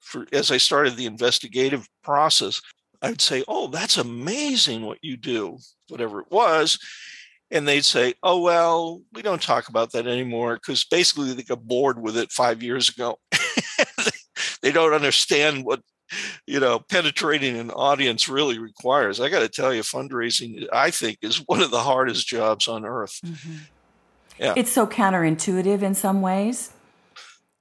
for 0.00 0.26
as 0.32 0.50
i 0.50 0.56
started 0.56 0.96
the 0.96 1.06
investigative 1.06 1.86
process 2.02 2.60
i'd 3.02 3.20
say 3.20 3.44
oh 3.48 3.68
that's 3.68 3.96
amazing 3.96 4.84
what 4.84 4.98
you 5.02 5.16
do 5.16 5.58
whatever 5.88 6.20
it 6.20 6.30
was. 6.30 6.78
And 7.50 7.68
they'd 7.68 7.84
say 7.84 8.14
oh 8.22 8.40
well 8.40 9.02
we 9.12 9.22
don't 9.22 9.42
talk 9.42 9.68
about 9.68 9.92
that 9.92 10.06
anymore 10.06 10.54
because 10.54 10.84
basically 10.84 11.32
they 11.32 11.42
got 11.42 11.66
bored 11.66 12.00
with 12.00 12.16
it 12.16 12.32
five 12.32 12.62
years 12.62 12.88
ago. 12.88 13.18
They 14.62 14.72
don't 14.72 14.94
understand 14.94 15.64
what 15.64 15.82
you 16.46 16.58
know 16.58 16.80
penetrating 16.80 17.56
an 17.58 17.70
audience 17.70 18.30
really 18.30 18.58
requires. 18.58 19.20
I 19.20 19.28
got 19.28 19.40
to 19.40 19.48
tell 19.48 19.74
you 19.74 19.82
fundraising 19.82 20.66
i 20.72 20.90
think 20.90 21.18
is 21.20 21.36
one 21.46 21.60
of 21.60 21.70
the 21.70 21.80
hardest 21.80 22.26
jobs 22.26 22.66
on 22.66 22.86
earth. 22.86 23.20
Mm-hmm. 23.24 23.56
Yeah. 24.38 24.54
It's 24.56 24.72
so 24.72 24.86
counterintuitive 24.86 25.82
in 25.82 25.94
some 25.94 26.22
ways. 26.22 26.72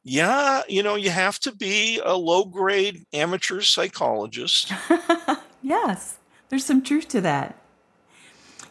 Yeah, 0.03 0.63
you 0.67 0.83
know, 0.83 0.95
you 0.95 1.11
have 1.11 1.39
to 1.39 1.51
be 1.53 2.01
a 2.03 2.15
low 2.15 2.43
grade 2.43 3.05
amateur 3.13 3.61
psychologist. 3.61 4.73
yes, 5.61 6.17
there's 6.49 6.65
some 6.65 6.81
truth 6.81 7.07
to 7.09 7.21
that. 7.21 7.57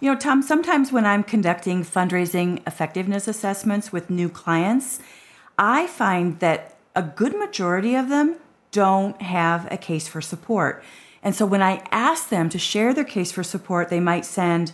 You 0.00 0.12
know, 0.12 0.18
Tom, 0.18 0.42
sometimes 0.42 0.92
when 0.92 1.06
I'm 1.06 1.22
conducting 1.22 1.84
fundraising 1.84 2.60
effectiveness 2.66 3.28
assessments 3.28 3.92
with 3.92 4.10
new 4.10 4.28
clients, 4.28 5.00
I 5.56 5.86
find 5.86 6.38
that 6.40 6.76
a 6.94 7.02
good 7.02 7.38
majority 7.38 7.94
of 7.94 8.08
them 8.08 8.36
don't 8.72 9.20
have 9.22 9.70
a 9.70 9.76
case 9.76 10.08
for 10.08 10.20
support. 10.20 10.82
And 11.22 11.34
so 11.34 11.46
when 11.46 11.62
I 11.62 11.82
ask 11.90 12.28
them 12.28 12.48
to 12.48 12.58
share 12.58 12.92
their 12.92 13.04
case 13.04 13.30
for 13.32 13.44
support, 13.44 13.88
they 13.88 14.00
might 14.00 14.24
send 14.24 14.72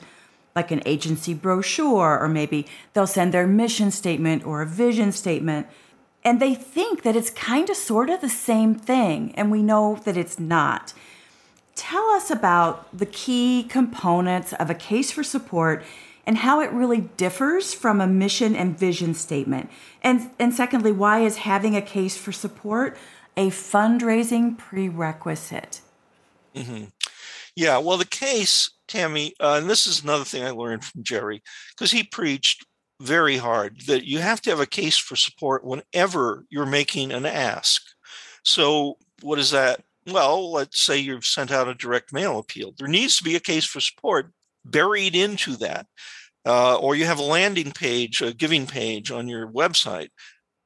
like 0.59 0.73
an 0.73 0.83
agency 0.85 1.35
brochure, 1.35 2.18
or 2.18 2.29
maybe 2.29 2.66
they'll 2.92 3.07
send 3.07 3.33
their 3.33 3.47
mission 3.47 3.90
statement 3.92 4.44
or 4.44 4.61
a 4.61 4.66
vision 4.66 5.12
statement. 5.12 5.68
And 6.25 6.40
they 6.40 6.55
think 6.55 7.03
that 7.05 7.14
it's 7.14 7.31
kind 7.31 7.71
of 7.71 7.77
sort 7.77 8.11
of 8.11 8.21
the 8.21 8.29
same 8.29 8.75
thing, 8.75 9.33
and 9.37 9.53
we 9.53 9.62
know 9.62 10.01
that 10.05 10.16
it's 10.16 10.38
not. 10.38 10.92
Tell 11.77 12.07
us 12.11 12.29
about 12.29 12.73
the 12.97 13.07
key 13.07 13.64
components 13.68 14.53
of 14.55 14.68
a 14.68 14.75
case 14.75 15.12
for 15.12 15.23
support 15.23 15.85
and 16.27 16.38
how 16.38 16.61
it 16.61 16.73
really 16.73 17.03
differs 17.16 17.73
from 17.73 18.01
a 18.01 18.07
mission 18.07 18.57
and 18.57 18.77
vision 18.77 19.14
statement. 19.14 19.71
And, 20.03 20.31
and 20.40 20.53
secondly, 20.53 20.90
why 20.90 21.21
is 21.21 21.37
having 21.37 21.77
a 21.77 21.81
case 21.97 22.16
for 22.16 22.33
support 22.33 22.99
a 23.37 23.49
fundraising 23.51 24.59
prerequisite? 24.59 25.81
Mm-hmm. 26.55 26.87
Yeah, 27.55 27.79
well, 27.79 27.97
the 27.97 28.05
case 28.05 28.71
Tammy, 28.88 29.35
uh, 29.40 29.59
and 29.61 29.70
this 29.70 29.87
is 29.87 30.03
another 30.03 30.24
thing 30.24 30.44
I 30.44 30.51
learned 30.51 30.85
from 30.85 31.03
Jerry, 31.03 31.42
because 31.70 31.90
he 31.90 32.03
preached 32.03 32.66
very 33.01 33.37
hard 33.37 33.83
that 33.87 34.05
you 34.05 34.18
have 34.18 34.40
to 34.42 34.51
have 34.51 34.61
a 34.61 34.66
case 34.66 34.98
for 34.98 35.14
support 35.14 35.64
whenever 35.64 36.44
you're 36.51 36.66
making 36.66 37.12
an 37.12 37.27
ask. 37.27 37.83
So, 38.44 38.96
what 39.22 39.38
is 39.38 39.51
that? 39.53 39.83
Well, 40.07 40.51
let's 40.51 40.81
say 40.81 40.98
you've 40.98 41.27
sent 41.27 41.53
out 41.53 41.68
a 41.68 41.74
direct 41.74 42.12
mail 42.12 42.38
appeal. 42.38 42.72
There 42.77 42.88
needs 42.88 43.18
to 43.18 43.24
be 43.24 43.37
a 43.37 43.40
case 43.40 43.64
for 43.64 43.81
support 43.81 44.33
buried 44.64 45.14
into 45.14 45.57
that. 45.57 45.87
Uh, 46.46 46.77
or 46.77 46.94
you 46.94 47.05
have 47.05 47.18
a 47.18 47.22
landing 47.22 47.72
page, 47.72 48.22
a 48.22 48.33
giving 48.33 48.66
page 48.66 49.11
on 49.11 49.29
your 49.29 49.46
website 49.46 50.09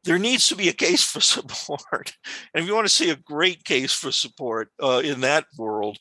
there 0.05 0.19
needs 0.19 0.49
to 0.49 0.57
be 0.57 0.69
a 0.69 0.73
case 0.73 1.03
for 1.03 1.21
support. 1.35 2.15
And 2.55 2.63
if 2.63 2.69
you 2.69 2.75
want 2.75 2.87
to 2.87 2.95
see 2.95 3.11
a 3.11 3.17
great 3.17 3.65
case 3.65 3.93
for 3.93 4.13
support 4.13 4.69
uh, 4.83 5.03
in 5.05 5.21
that 5.21 5.47
world, 5.59 5.99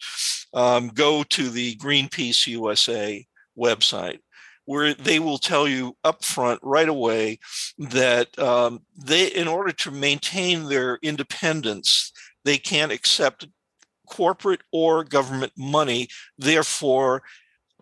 um, 0.54 0.90
go 0.90 1.24
to 1.24 1.50
the 1.50 1.76
Greenpeace 1.78 2.48
USA 2.48 3.26
website, 3.58 4.20
where 4.66 4.94
they 4.94 5.20
will 5.20 5.38
tell 5.38 5.68
you 5.68 5.96
upfront 6.04 6.60
right 6.62 6.90
away 6.90 7.40
that 7.78 8.38
um, 8.40 8.82
they, 8.98 9.28
in 9.28 9.48
order 9.48 9.72
to 9.72 9.92
maintain 9.92 10.68
their 10.68 11.00
independence, 11.02 12.12
they 12.44 12.58
can't 12.58 12.92
accept 12.92 13.48
corporate 14.10 14.62
or 14.72 15.04
government 15.04 15.54
money. 15.58 16.08
Therefore, 16.38 17.24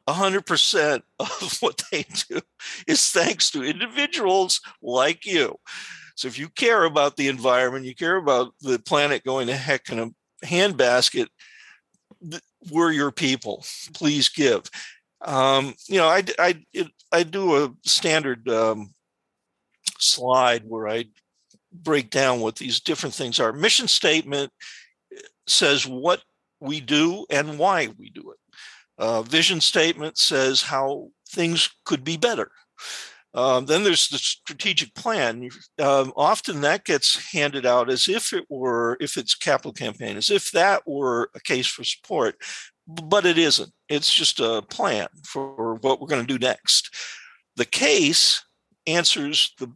100% 0.08 1.02
of 1.20 1.58
what 1.60 1.82
they 1.92 2.06
do 2.30 2.40
is 2.88 3.10
thanks 3.12 3.52
to 3.52 3.64
individuals 3.64 4.62
like 4.82 5.26
you. 5.26 5.56
So 6.20 6.28
if 6.28 6.38
you 6.38 6.50
care 6.50 6.84
about 6.84 7.16
the 7.16 7.30
environment, 7.30 7.86
you 7.86 7.96
care 7.96 8.18
about 8.18 8.54
the 8.60 8.78
planet 8.78 9.24
going 9.24 9.48
to 9.48 9.56
heck 9.56 9.90
in 9.90 10.00
a 10.00 10.10
handbasket, 10.46 11.28
we're 12.70 12.92
your 12.92 13.14
people. 13.14 13.64
Please 13.94 14.28
give. 14.28 14.64
Um, 15.22 15.76
you 15.88 15.96
know, 15.96 16.08
I, 16.08 16.26
I, 16.38 16.62
I 17.14 17.24
do 17.24 17.64
a 17.64 17.74
standard 17.86 18.50
um, 18.50 18.90
slide 19.98 20.64
where 20.68 20.90
I 20.90 21.06
break 21.72 22.10
down 22.10 22.42
what 22.42 22.58
these 22.58 22.82
different 22.82 23.16
things 23.16 23.40
are. 23.40 23.54
Mission 23.54 23.88
statement 23.88 24.52
says 25.48 25.88
what 25.88 26.22
we 26.60 26.82
do 26.82 27.26
and 27.30 27.58
why 27.58 27.88
we 27.98 28.10
do 28.10 28.32
it. 28.32 28.40
Uh, 28.98 29.22
vision 29.22 29.62
statement 29.62 30.18
says 30.18 30.64
how 30.64 31.12
things 31.30 31.70
could 31.86 32.04
be 32.04 32.18
better. 32.18 32.52
Um, 33.34 33.68
then 33.68 33.84
there's 33.84 34.08
the 34.08 34.18
strategic 34.18 34.96
plan. 34.96 35.50
Um, 35.78 36.12
often 36.16 36.62
that 36.62 36.86
gets 36.86 37.32
handed 37.32 37.66
out 37.66 37.90
as 37.90 38.08
if 38.08 38.34
it 38.34 38.46
were, 38.50 38.98
if 39.00 39.18
it's 39.18 39.36
capital 39.36 39.72
campaign, 39.72 40.18
as 40.18 40.30
if 40.30 40.52
that 40.52 40.88
were 40.88 41.30
a 41.36 41.40
case 41.40 41.68
for 41.68 41.84
support, 41.84 42.36
but 42.88 43.26
it 43.26 43.38
isn't. 43.38 43.72
It's 43.88 44.14
just 44.14 44.40
a 44.40 44.64
plan 44.64 45.08
for 45.24 45.76
what 45.76 46.02
we're 46.02 46.08
going 46.08 46.26
to 46.26 46.38
do 46.38 46.44
next. 46.44 46.90
The 47.56 47.66
case 47.66 48.44
answers 48.88 49.54
the 49.60 49.72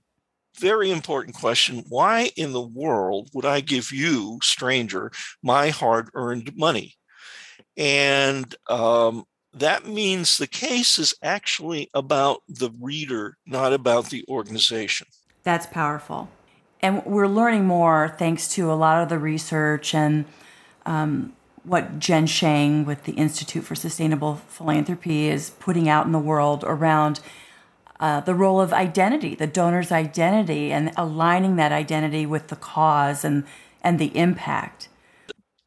very 0.59 0.91
important 0.91 1.35
question 1.35 1.83
why 1.89 2.31
in 2.35 2.53
the 2.53 2.61
world 2.61 3.29
would 3.33 3.45
I 3.45 3.59
give 3.61 3.91
you, 3.91 4.39
stranger, 4.41 5.11
my 5.41 5.69
hard 5.69 6.09
earned 6.13 6.55
money? 6.55 6.95
And 7.77 8.53
um, 8.67 9.25
that 9.53 9.85
means 9.85 10.37
the 10.37 10.47
case 10.47 10.97
is 10.97 11.13
actually 11.21 11.89
about 11.93 12.41
the 12.47 12.71
reader, 12.79 13.37
not 13.45 13.73
about 13.73 14.09
the 14.09 14.25
organization. 14.27 15.07
That's 15.43 15.65
powerful. 15.67 16.29
And 16.81 17.05
we're 17.05 17.27
learning 17.27 17.65
more 17.65 18.15
thanks 18.17 18.47
to 18.55 18.71
a 18.71 18.73
lot 18.73 19.01
of 19.01 19.09
the 19.09 19.19
research 19.19 19.93
and 19.93 20.25
um, 20.85 21.33
what 21.63 21.99
Jen 21.99 22.27
Shang 22.27 22.83
with 22.85 23.03
the 23.03 23.13
Institute 23.13 23.63
for 23.63 23.75
Sustainable 23.75 24.35
Philanthropy 24.47 25.27
is 25.29 25.51
putting 25.51 25.87
out 25.87 26.05
in 26.05 26.11
the 26.11 26.19
world 26.19 26.63
around 26.65 27.21
uh, 27.99 28.19
the 28.19 28.35
role 28.35 28.59
of 28.59 28.73
identity, 28.73 29.33
the 29.33 29.47
donor's 29.47 29.91
identity, 29.91 30.73
and 30.73 30.91
aligning 30.97 31.55
that 31.55 31.71
identity 31.71 32.25
with 32.25 32.49
the 32.49 32.55
cause 32.55 33.23
and, 33.23 33.45
and 33.81 33.97
the 33.97 34.15
impact. 34.17 34.89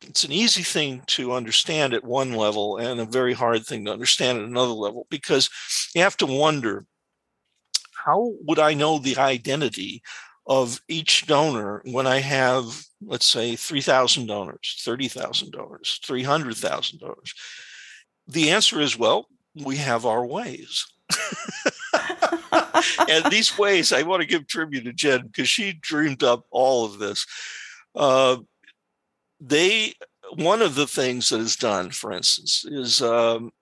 It's 0.07 0.25
an 0.25 0.33
easy 0.33 0.63
thing 0.63 1.03
to 1.09 1.33
understand 1.33 1.93
at 1.93 2.05
one 2.05 2.33
level 2.33 2.77
and 2.79 3.01
a 3.01 3.05
very 3.05 3.35
hard 3.35 3.67
thing 3.67 3.85
to 3.85 3.93
understand 3.93 4.39
at 4.39 4.45
another 4.45 4.73
level 4.73 5.07
because 5.11 5.51
you 5.95 6.03
have 6.03 6.17
to 6.19 6.27
wonder 6.27 6.87
how 7.93 8.35
would 8.47 8.59
I 8.59 8.75
know 8.75 8.99
the 8.99 9.17
identity 9.17 10.03
of 10.47 10.81
each 10.87 11.27
donor 11.27 11.83
when 11.87 12.07
I 12.07 12.21
have, 12.21 12.85
let's 13.05 13.27
say, 13.27 13.57
3,000 13.57 14.27
donors, 14.27 14.81
30,000 14.85 15.51
donors, 15.51 15.99
300,000 16.05 17.01
donors? 17.01 17.35
The 18.29 18.51
answer 18.51 18.81
is 18.81 18.99
well, 18.99 19.27
we 19.55 19.77
have 19.77 20.07
our 20.07 20.25
ways. 20.25 20.87
and 23.09 23.25
these 23.31 23.59
ways, 23.59 23.93
I 23.93 24.03
want 24.03 24.21
to 24.23 24.29
give 24.29 24.47
tribute 24.47 24.85
to 24.85 24.93
Jen 24.93 25.27
because 25.27 25.49
she 25.49 25.73
dreamed 25.73 26.23
up 26.23 26.45
all 26.51 26.85
of 26.85 26.99
this. 26.99 27.27
Uh, 27.95 28.37
they, 29.41 29.93
one 30.35 30.63
of 30.63 30.75
the 30.75 30.87
things 30.87 31.29
that 31.29 31.41
is 31.41 31.57
done, 31.57 31.91
for 31.91 32.13
instance, 32.13 32.65
is 32.65 33.03
um, 33.03 33.53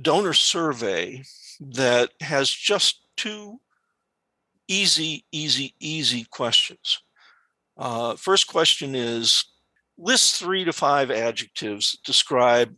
donor 0.00 0.32
survey 0.32 1.22
that 1.60 2.10
has 2.20 2.50
just 2.50 3.02
two 3.16 3.60
easy, 4.68 5.24
easy, 5.32 5.74
easy 5.80 6.24
questions. 6.30 7.02
Uh, 7.76 8.16
first 8.16 8.46
question 8.46 8.94
is 8.94 9.44
list 9.98 10.36
three 10.36 10.64
to 10.64 10.72
five 10.72 11.10
adjectives 11.10 11.98
describe 12.04 12.74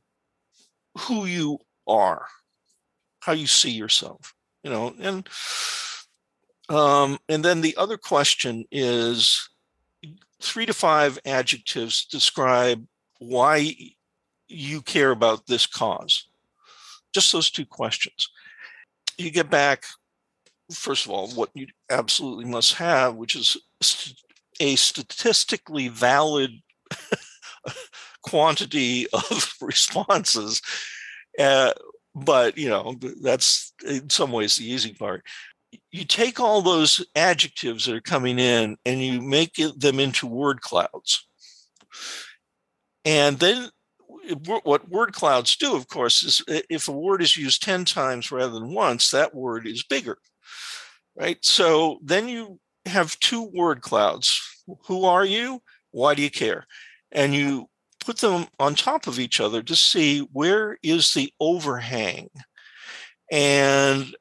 who 0.98 1.26
you 1.26 1.58
are, 1.86 2.26
how 3.20 3.32
you 3.32 3.46
see 3.46 3.70
yourself, 3.70 4.34
you 4.62 4.70
know, 4.70 4.94
and 5.00 5.28
um, 6.68 7.18
and 7.28 7.44
then 7.44 7.60
the 7.60 7.76
other 7.76 7.98
question 7.98 8.64
is 8.70 9.48
three 10.44 10.66
to 10.66 10.74
five 10.74 11.18
adjectives 11.24 12.04
describe 12.06 12.86
why 13.18 13.74
you 14.48 14.82
care 14.82 15.10
about 15.10 15.46
this 15.46 15.66
cause. 15.66 16.28
Just 17.12 17.32
those 17.32 17.50
two 17.50 17.66
questions. 17.66 18.28
You 19.16 19.30
get 19.30 19.50
back 19.50 19.84
first 20.72 21.04
of 21.04 21.12
all, 21.12 21.28
what 21.28 21.50
you 21.54 21.66
absolutely 21.90 22.44
must 22.44 22.74
have, 22.74 23.14
which 23.16 23.36
is 23.36 23.56
a 24.60 24.76
statistically 24.76 25.88
valid 25.88 26.50
quantity 28.22 29.06
of 29.12 29.54
responses. 29.60 30.62
Uh, 31.38 31.72
but 32.14 32.56
you 32.56 32.68
know 32.68 32.94
that's 33.22 33.72
in 33.84 34.08
some 34.08 34.30
ways 34.30 34.54
the 34.54 34.70
easy 34.70 34.92
part 34.92 35.24
you 35.90 36.04
take 36.04 36.40
all 36.40 36.62
those 36.62 37.04
adjectives 37.16 37.86
that 37.86 37.94
are 37.94 38.00
coming 38.00 38.38
in 38.38 38.76
and 38.84 39.02
you 39.02 39.20
make 39.20 39.58
it, 39.58 39.78
them 39.80 40.00
into 40.00 40.26
word 40.26 40.60
clouds 40.60 41.26
and 43.04 43.38
then 43.38 43.68
what 44.44 44.88
word 44.88 45.12
clouds 45.12 45.56
do 45.56 45.76
of 45.76 45.88
course 45.88 46.22
is 46.22 46.42
if 46.48 46.88
a 46.88 46.92
word 46.92 47.20
is 47.20 47.36
used 47.36 47.62
10 47.62 47.84
times 47.84 48.32
rather 48.32 48.52
than 48.52 48.72
once 48.72 49.10
that 49.10 49.34
word 49.34 49.66
is 49.66 49.82
bigger 49.82 50.18
right? 51.16 51.38
So 51.44 51.98
then 52.02 52.28
you 52.28 52.58
have 52.86 53.18
two 53.20 53.42
word 53.42 53.82
clouds. 53.82 54.40
Who 54.86 55.04
are 55.04 55.24
you? 55.24 55.62
Why 55.90 56.14
do 56.14 56.22
you 56.22 56.30
care? 56.30 56.66
And 57.12 57.34
you 57.34 57.68
put 58.04 58.18
them 58.18 58.46
on 58.58 58.74
top 58.74 59.06
of 59.06 59.18
each 59.18 59.40
other 59.40 59.62
to 59.62 59.76
see 59.76 60.20
where 60.32 60.78
is 60.82 61.14
the 61.14 61.32
overhang 61.40 62.28
and 63.32 64.14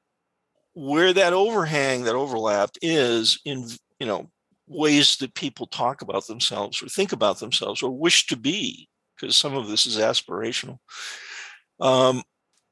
where 0.73 1.13
that 1.13 1.33
overhang 1.33 2.03
that 2.03 2.15
overlap 2.15 2.71
is 2.81 3.39
in 3.45 3.67
you 3.99 4.05
know 4.05 4.29
ways 4.67 5.17
that 5.17 5.33
people 5.35 5.67
talk 5.67 6.01
about 6.01 6.25
themselves 6.27 6.81
or 6.81 6.87
think 6.87 7.11
about 7.11 7.39
themselves 7.39 7.83
or 7.83 7.91
wish 7.91 8.27
to 8.27 8.35
be 8.35 8.87
because 9.15 9.35
some 9.35 9.55
of 9.55 9.67
this 9.67 9.85
is 9.85 9.97
aspirational 9.97 10.79
um, 11.79 12.23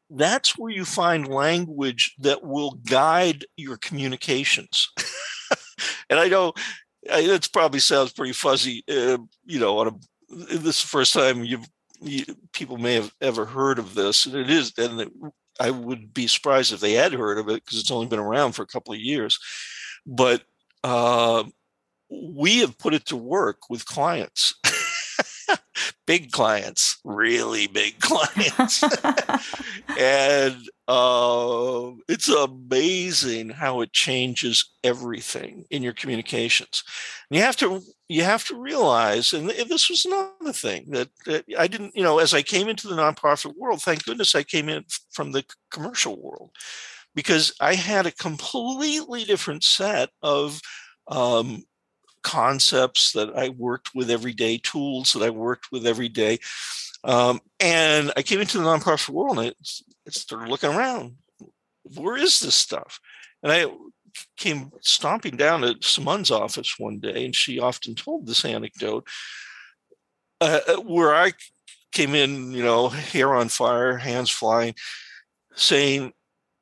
that's 0.09 0.57
where 0.57 0.71
you 0.71 0.85
find 0.85 1.27
language 1.27 2.15
that 2.19 2.43
will 2.43 2.71
guide 2.89 3.45
your 3.55 3.77
communications. 3.77 4.89
and 6.09 6.19
I 6.19 6.27
know 6.27 6.53
it 7.03 7.49
probably 7.53 7.79
sounds 7.79 8.11
pretty 8.11 8.33
fuzzy, 8.33 8.83
uh, 8.89 9.17
you 9.45 9.59
know, 9.59 9.79
on 9.79 9.87
a 9.87 9.91
this 10.29 10.77
is 10.77 10.81
the 10.83 10.87
first 10.87 11.13
time 11.13 11.43
you've 11.43 11.67
you, 12.01 12.25
people 12.53 12.77
may 12.77 12.95
have 12.95 13.13
ever 13.21 13.45
heard 13.45 13.77
of 13.77 13.93
this, 13.93 14.25
and 14.25 14.35
it 14.35 14.49
is, 14.49 14.73
and 14.77 15.11
I 15.61 15.69
would 15.69 16.13
be 16.13 16.25
surprised 16.25 16.73
if 16.73 16.79
they 16.79 16.93
had 16.93 17.13
heard 17.13 17.37
of 17.37 17.47
it 17.47 17.63
because 17.63 17.79
it's 17.79 17.91
only 17.91 18.07
been 18.07 18.19
around 18.19 18.53
for 18.53 18.63
a 18.63 18.67
couple 18.67 18.93
of 18.93 18.99
years. 18.99 19.37
But 20.07 20.41
uh, 20.83 21.43
we 22.09 22.59
have 22.59 22.79
put 22.79 22.95
it 22.95 23.05
to 23.07 23.15
work 23.15 23.69
with 23.69 23.85
clients 23.85 24.55
big 26.07 26.31
clients, 26.31 26.97
really 27.03 27.67
big 27.67 27.99
clients. 27.99 28.83
and 29.99 30.57
uh, 30.93 31.93
it's 32.09 32.27
amazing 32.27 33.49
how 33.49 33.79
it 33.79 33.93
changes 33.93 34.73
everything 34.83 35.63
in 35.69 35.81
your 35.81 35.93
communications. 35.93 36.83
And 37.29 37.37
you 37.37 37.43
have 37.45 37.55
to 37.57 37.81
you 38.09 38.23
have 38.23 38.43
to 38.47 38.59
realize, 38.59 39.31
and 39.31 39.49
this 39.49 39.89
was 39.89 40.03
another 40.03 40.51
thing 40.51 40.87
that, 40.89 41.07
that 41.25 41.45
I 41.57 41.67
didn't, 41.67 41.95
you 41.95 42.03
know, 42.03 42.19
as 42.19 42.33
I 42.33 42.41
came 42.41 42.67
into 42.67 42.89
the 42.89 42.97
nonprofit 42.97 43.55
world, 43.55 43.81
thank 43.81 44.03
goodness 44.03 44.35
I 44.35 44.43
came 44.43 44.67
in 44.67 44.83
from 45.11 45.31
the 45.31 45.45
commercial 45.69 46.21
world 46.21 46.49
because 47.15 47.53
I 47.61 47.75
had 47.75 48.05
a 48.05 48.11
completely 48.11 49.23
different 49.23 49.63
set 49.63 50.09
of 50.21 50.59
um, 51.07 51.63
concepts 52.21 53.13
that 53.13 53.33
I 53.33 53.47
worked 53.47 53.91
with 53.95 54.11
every 54.11 54.33
day, 54.33 54.57
tools 54.57 55.13
that 55.13 55.23
I 55.23 55.29
worked 55.29 55.71
with 55.71 55.87
every 55.87 56.09
day. 56.09 56.39
Um, 57.05 57.39
and 57.61 58.11
I 58.17 58.23
came 58.23 58.41
into 58.41 58.57
the 58.57 58.65
nonprofit 58.65 59.09
world 59.09 59.39
and 59.39 59.47
I, 59.47 59.53
Started 60.13 60.49
looking 60.49 60.71
around. 60.71 61.15
Where 61.83 62.17
is 62.17 62.39
this 62.39 62.55
stuff? 62.55 62.99
And 63.43 63.51
I 63.51 63.65
came 64.37 64.71
stomping 64.81 65.37
down 65.37 65.63
at 65.63 65.83
Simone's 65.83 66.31
office 66.31 66.75
one 66.77 66.99
day, 66.99 67.25
and 67.25 67.35
she 67.35 67.59
often 67.59 67.95
told 67.95 68.25
this 68.25 68.45
anecdote 68.45 69.07
uh, 70.41 70.59
uh, 70.67 70.75
where 70.81 71.15
I 71.15 71.33
came 71.91 72.15
in, 72.15 72.51
you 72.51 72.63
know, 72.63 72.89
hair 72.89 73.33
on 73.33 73.49
fire, 73.49 73.97
hands 73.97 74.29
flying, 74.29 74.75
saying, 75.55 76.13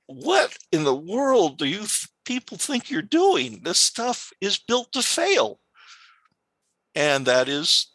What 0.08 0.58
in 0.72 0.84
the 0.84 0.96
world 0.96 1.58
do 1.58 1.66
you 1.66 1.86
people 2.30 2.58
think 2.58 2.92
you're 2.92 3.02
doing. 3.02 3.62
This 3.64 3.80
stuff 3.80 4.32
is 4.40 4.60
built 4.60 4.92
to 4.92 5.02
fail. 5.02 5.60
And 6.94 7.26
that 7.26 7.50
is, 7.50 7.92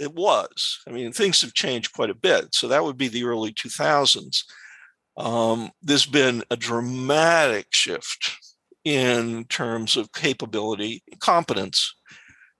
it 0.00 0.14
was. 0.14 0.80
I 0.88 0.90
mean, 0.90 1.12
things 1.12 1.42
have 1.42 1.52
changed 1.52 1.92
quite 1.92 2.08
a 2.08 2.14
bit. 2.14 2.54
So 2.54 2.66
that 2.68 2.82
would 2.82 2.96
be 2.96 3.08
the 3.08 3.24
early 3.24 3.52
2000s. 3.52 4.44
Um, 5.18 5.72
there's 5.82 6.06
been 6.06 6.44
a 6.50 6.56
dramatic 6.56 7.66
shift 7.70 8.38
in 8.84 9.44
terms 9.46 9.96
of 9.96 10.12
capability, 10.12 11.02
competence 11.20 11.94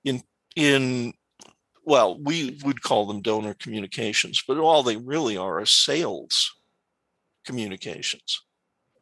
in 0.04 0.22
in 0.56 1.14
well, 1.84 2.18
we 2.18 2.58
would 2.64 2.82
call 2.82 3.06
them 3.06 3.22
donor 3.22 3.54
communications, 3.54 4.42
but 4.46 4.58
all 4.58 4.82
they 4.82 4.96
really 4.96 5.38
are 5.38 5.58
are 5.58 5.64
sales 5.64 6.54
communications. 7.46 8.42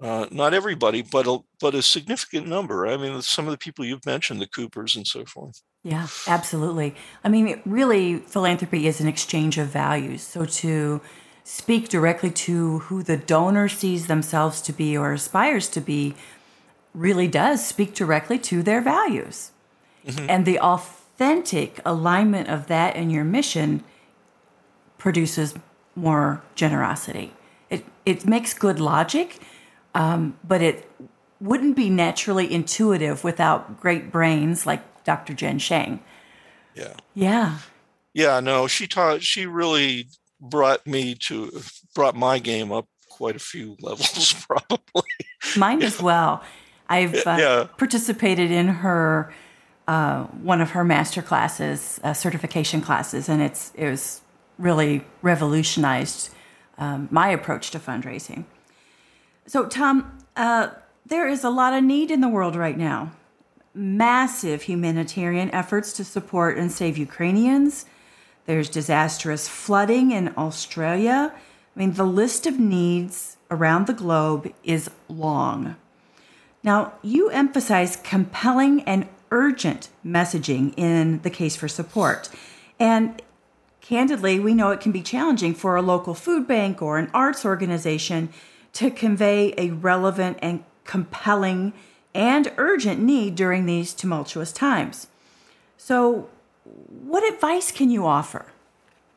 Uh, 0.01 0.27
not 0.31 0.55
everybody, 0.55 1.03
but 1.03 1.27
a, 1.27 1.39
but 1.61 1.75
a 1.75 1.83
significant 1.83 2.47
number. 2.47 2.87
I 2.87 2.97
mean, 2.97 3.21
some 3.23 3.47
of 3.47 3.51
the 3.51 3.59
people 3.59 3.85
you've 3.85 4.07
mentioned, 4.07 4.41
the 4.41 4.47
Coopers 4.47 4.95
and 4.95 5.07
so 5.07 5.25
forth. 5.25 5.63
Yeah, 5.83 6.07
absolutely. 6.29 6.95
I 7.25 7.29
mean, 7.29 7.61
really, 7.65 8.19
philanthropy 8.19 8.87
is 8.87 9.01
an 9.01 9.09
exchange 9.09 9.59
of 9.59 9.69
values. 9.69 10.23
So 10.23 10.45
to 10.45 11.01
speak 11.49 11.89
directly 11.89 12.29
to 12.29 12.81
who 12.81 13.05
the 13.05 13.17
donor 13.17 13.69
sees 13.69 14.09
themselves 14.09 14.61
to 14.61 14.73
be 14.73 14.97
or 14.97 15.13
aspires 15.13 15.69
to 15.69 15.81
be 15.81 16.17
really 16.93 17.29
does 17.29 17.65
speak 17.65 17.95
directly 17.95 18.37
to 18.37 18.65
their 18.65 18.81
values. 18.81 19.53
Mm-hmm. 20.05 20.27
And 20.29 20.45
the 20.45 20.59
authentic 20.59 21.81
alignment 21.85 22.49
of 22.49 22.67
that 22.67 22.97
and 22.97 23.13
your 23.13 23.23
mission 23.23 23.85
produces 24.99 25.55
more 25.95 26.43
generosity. 26.57 27.33
It, 27.71 27.85
it 28.05 28.27
makes 28.27 28.53
good 28.53 28.81
logic 28.81 29.41
um, 29.95 30.37
but 30.47 30.61
it 30.61 30.91
wouldn't 31.41 31.75
be 31.75 31.89
naturally 31.89 32.53
intuitive 32.53 33.25
without 33.25 33.81
great 33.81 34.13
brains 34.13 34.67
like 34.67 35.05
Dr. 35.05 35.33
Jen 35.33 35.59
Shang. 35.59 36.01
Yeah. 36.75 36.95
Yeah. 37.15 37.59
Yeah, 38.13 38.41
no, 38.41 38.67
she 38.67 38.87
taught 38.87 39.23
she 39.23 39.47
really 39.47 40.09
brought 40.41 40.87
me 40.87 41.15
to 41.15 41.51
brought 41.95 42.15
my 42.17 42.39
game 42.39 42.73
up 42.73 42.87
quite 43.09 43.37
a 43.37 43.41
few 43.41 43.77
levels 43.81 44.33
probably. 44.35 45.09
Mine 45.57 45.83
as 45.83 46.01
well. 46.01 46.43
I've 46.89 47.15
uh, 47.27 47.37
Yeah. 47.39 47.67
participated 47.77 48.51
in 48.51 48.69
her 48.69 49.33
uh, 49.89 50.25
one 50.25 50.61
of 50.61 50.71
her 50.71 50.83
master 50.85 51.23
classes, 51.23 52.01
uh, 52.03 52.13
certification 52.13 52.81
classes, 52.81 53.29
and 53.29 53.41
it's 53.41 53.73
it 53.75 53.89
was 53.89 54.21
really 54.59 55.05
revolutionized 55.23 56.31
um, 56.79 57.09
my 57.11 57.29
approach 57.29 57.71
to 57.71 57.79
fundraising. 57.79 58.45
So, 59.47 59.67
Tom, 59.67 60.19
uh, 60.37 60.69
there 61.07 61.29
is 61.29 61.45
a 61.45 61.51
lot 61.51 61.73
of 61.73 61.85
need 61.85 62.11
in 62.11 62.21
the 62.21 62.29
world 62.29 62.57
right 62.57 62.77
now. 62.77 63.13
Massive 63.75 64.63
humanitarian 64.63 65.51
efforts 65.53 65.93
to 65.95 66.05
support 66.05 66.59
and 66.59 66.73
save 66.73 66.99
Ukrainians. 66.99 67.87
There's 68.47 68.69
disastrous 68.69 69.49
flooding 69.49 70.13
in 70.13 70.33
Australia. 70.37 71.33
I 71.35 71.79
mean, 71.79 71.93
the 71.93 72.05
list 72.05 72.47
of 72.47 72.59
needs 72.59 73.37
around 73.51 73.87
the 73.87 73.93
globe 73.93 74.53
is 74.65 74.91
long. 75.09 75.77
Now, 76.63 76.95
you 77.03 77.29
emphasize 77.31 77.97
compelling 77.97 78.83
and 78.83 79.09
urgent 79.31 79.89
messaging 80.05 80.75
in 80.77 81.21
the 81.23 81.31
case 81.31 81.57
for 81.57 81.69
support. 81.69 82.29
And 82.79 83.21
candidly, 83.81 84.39
we 84.41 84.55
know 84.55 84.71
it 84.71 84.81
can 84.81 84.93
be 84.93 85.03
challenging 85.03 85.55
for 85.55 85.77
a 85.77 85.83
local 85.83 86.15
food 86.15 86.47
bank 86.47 86.81
or 86.81 86.99
an 86.99 87.11
arts 87.13 87.45
organization 87.45 88.31
to 88.75 88.91
convey 88.91 89.55
a 89.57 89.71
relevant 89.71 90.39
and 90.43 90.65
compelling 90.85 91.73
and 92.15 92.53
urgent 92.57 93.01
need 93.01 93.35
during 93.35 93.67
these 93.67 93.93
tumultuous 93.93 94.53
times. 94.53 95.09
So, 95.77 96.29
what 97.07 97.27
advice 97.33 97.71
can 97.73 97.91
you 97.91 98.07
offer? 98.07 98.47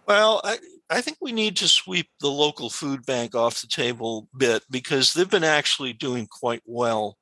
Well, 0.08 0.42
I, 0.44 0.58
I 0.90 1.02
think 1.02 1.18
we 1.22 1.32
need 1.32 1.56
to 1.58 1.68
sweep 1.68 2.08
the 2.20 2.30
local 2.30 2.70
food 2.70 3.06
bank 3.06 3.36
off 3.36 3.62
the 3.62 3.68
table 3.68 4.28
a 4.34 4.38
bit 4.38 4.64
because 4.72 5.14
they've 5.14 5.30
been 5.30 5.44
actually 5.44 5.94
doing 5.94 6.28
quite 6.28 6.64
well 6.66 7.18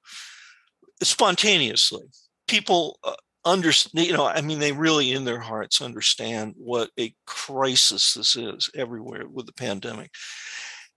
spontaneously. 1.03 2.05
People 2.47 2.97
uh, 3.03 3.13
understand, 3.43 4.07
you 4.07 4.13
know, 4.13 4.25
I 4.25 4.41
mean, 4.41 4.59
they 4.59 4.71
really 4.71 5.11
in 5.11 5.25
their 5.25 5.39
hearts 5.39 5.81
understand 5.81 6.53
what 6.57 6.91
a 6.97 7.13
crisis 7.25 8.13
this 8.13 8.35
is 8.35 8.69
everywhere 8.73 9.27
with 9.27 9.45
the 9.47 9.53
pandemic. 9.53 10.11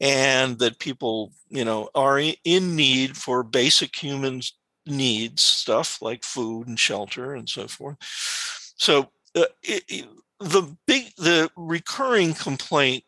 And 0.03 0.59
that 0.61 0.79
people, 0.79 1.33
you 1.51 1.65
know, 1.65 1.91
are 1.95 2.19
in 2.19 2.75
need 2.75 3.19
for 3.19 3.43
basic 3.43 3.95
human 3.95 4.41
needs, 4.87 5.43
stuff 5.43 6.01
like 6.01 6.25
food 6.25 6.69
and 6.69 6.79
shelter 6.79 7.35
and 7.35 7.47
so 7.49 7.69
forth. 7.69 7.97
So 8.79 9.11
uh, 9.35 9.45
it, 9.63 10.07
the 10.41 10.77
big, 10.87 11.15
the 11.17 11.51
recurring 11.57 12.35
complaint 12.35 13.05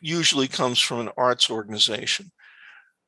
usually 0.00 0.48
comes 0.48 0.78
from 0.78 1.00
an 1.00 1.10
arts 1.16 1.50
organization. 1.50 2.30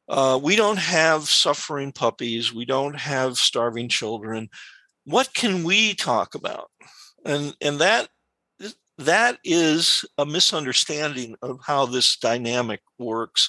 Uh, 0.08 0.38
we 0.42 0.56
don't 0.56 0.78
have 0.78 1.28
suffering 1.28 1.92
puppies. 1.92 2.52
We 2.52 2.64
don't 2.64 2.96
have 2.96 3.38
starving 3.38 3.88
children. 3.88 4.48
What 5.04 5.32
can 5.32 5.64
we 5.64 5.94
talk 5.94 6.34
about? 6.34 6.70
And 7.24 7.54
and 7.60 7.78
that 7.78 8.08
that 8.98 9.38
is 9.44 10.04
a 10.18 10.26
misunderstanding 10.26 11.36
of 11.40 11.60
how 11.64 11.86
this 11.86 12.16
dynamic 12.16 12.80
works. 12.98 13.48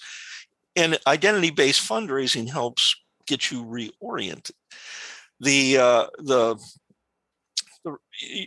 And 0.75 0.97
identity-based 1.05 1.87
fundraising 1.87 2.49
helps 2.49 2.95
get 3.27 3.51
you 3.51 3.63
reoriented. 3.63 4.51
The 5.39 5.77
uh, 5.77 6.07
the 6.17 6.57
the- 7.83 7.97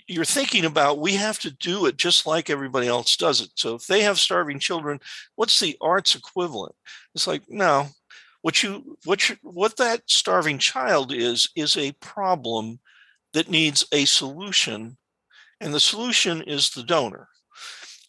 you're 0.06 0.24
thinking 0.24 0.64
about 0.64 0.98
we 0.98 1.14
have 1.14 1.38
to 1.40 1.50
do 1.50 1.86
it 1.86 1.96
just 1.96 2.26
like 2.26 2.50
everybody 2.50 2.88
else 2.88 3.16
does 3.16 3.40
it. 3.40 3.50
So 3.56 3.74
if 3.74 3.86
they 3.86 4.02
have 4.02 4.18
starving 4.18 4.58
children, 4.58 5.00
what's 5.36 5.60
the 5.60 5.76
arts 5.80 6.14
equivalent? 6.14 6.74
It's 7.14 7.26
like 7.26 7.42
no, 7.48 7.88
what 8.42 8.62
you 8.62 8.98
what 9.04 9.28
you, 9.28 9.36
what 9.42 9.76
that 9.76 10.02
starving 10.06 10.58
child 10.58 11.12
is 11.12 11.48
is 11.56 11.76
a 11.76 11.92
problem 11.92 12.80
that 13.32 13.50
needs 13.50 13.86
a 13.92 14.04
solution, 14.06 14.96
and 15.60 15.74
the 15.74 15.80
solution 15.80 16.42
is 16.42 16.70
the 16.70 16.82
donor. 16.84 17.28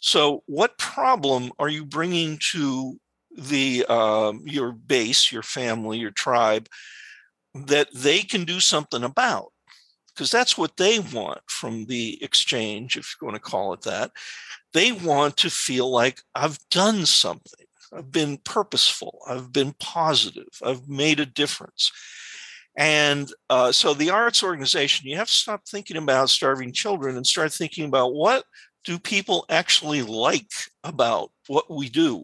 So 0.02 0.44
what 0.48 0.78
problem 0.78 1.52
are 1.60 1.70
you 1.70 1.86
bringing 1.86 2.40
to 2.52 3.00
the 3.36 3.86
um, 3.88 4.42
your 4.46 4.72
base, 4.72 5.32
your 5.32 5.44
family, 5.44 5.98
your 6.00 6.12
tribe 6.12 6.68
that 7.54 7.90
they 7.94 8.20
can 8.22 8.46
do 8.46 8.60
something 8.60 9.04
about? 9.04 9.52
Because 10.18 10.32
that's 10.32 10.58
what 10.58 10.78
they 10.78 10.98
want 10.98 11.42
from 11.48 11.86
the 11.86 12.18
exchange, 12.24 12.98
if 12.98 13.16
you 13.22 13.28
want 13.28 13.36
to 13.36 13.52
call 13.52 13.72
it 13.74 13.82
that. 13.82 14.12
They 14.74 14.92
want 14.92 15.38
to 15.38 15.52
feel 15.52 15.92
like 15.92 16.22
I've 16.34 16.58
done 16.72 17.06
something, 17.06 17.66
I've 17.94 18.12
been 18.12 18.38
purposeful, 18.38 19.20
I've 19.30 19.54
been 19.54 19.76
positive, 19.80 20.50
I've 20.66 20.90
made 20.90 21.20
a 21.20 21.26
difference. 21.26 21.92
And 22.76 23.32
uh, 23.52 23.72
so 23.72 23.94
the 23.94 24.10
arts 24.10 24.44
organization, 24.44 25.08
you 25.08 25.18
have 25.18 25.28
to 25.28 25.34
stop 25.34 25.68
thinking 25.68 25.98
about 25.98 26.32
starving 26.32 26.74
children 26.74 27.16
and 27.16 27.26
start 27.26 27.54
thinking 27.54 27.86
about 27.86 28.16
what 28.16 28.44
do 28.84 28.98
people 28.98 29.46
actually 29.50 30.02
like 30.02 30.52
about 30.84 31.30
what 31.48 31.70
we 31.70 31.90
do 31.90 32.24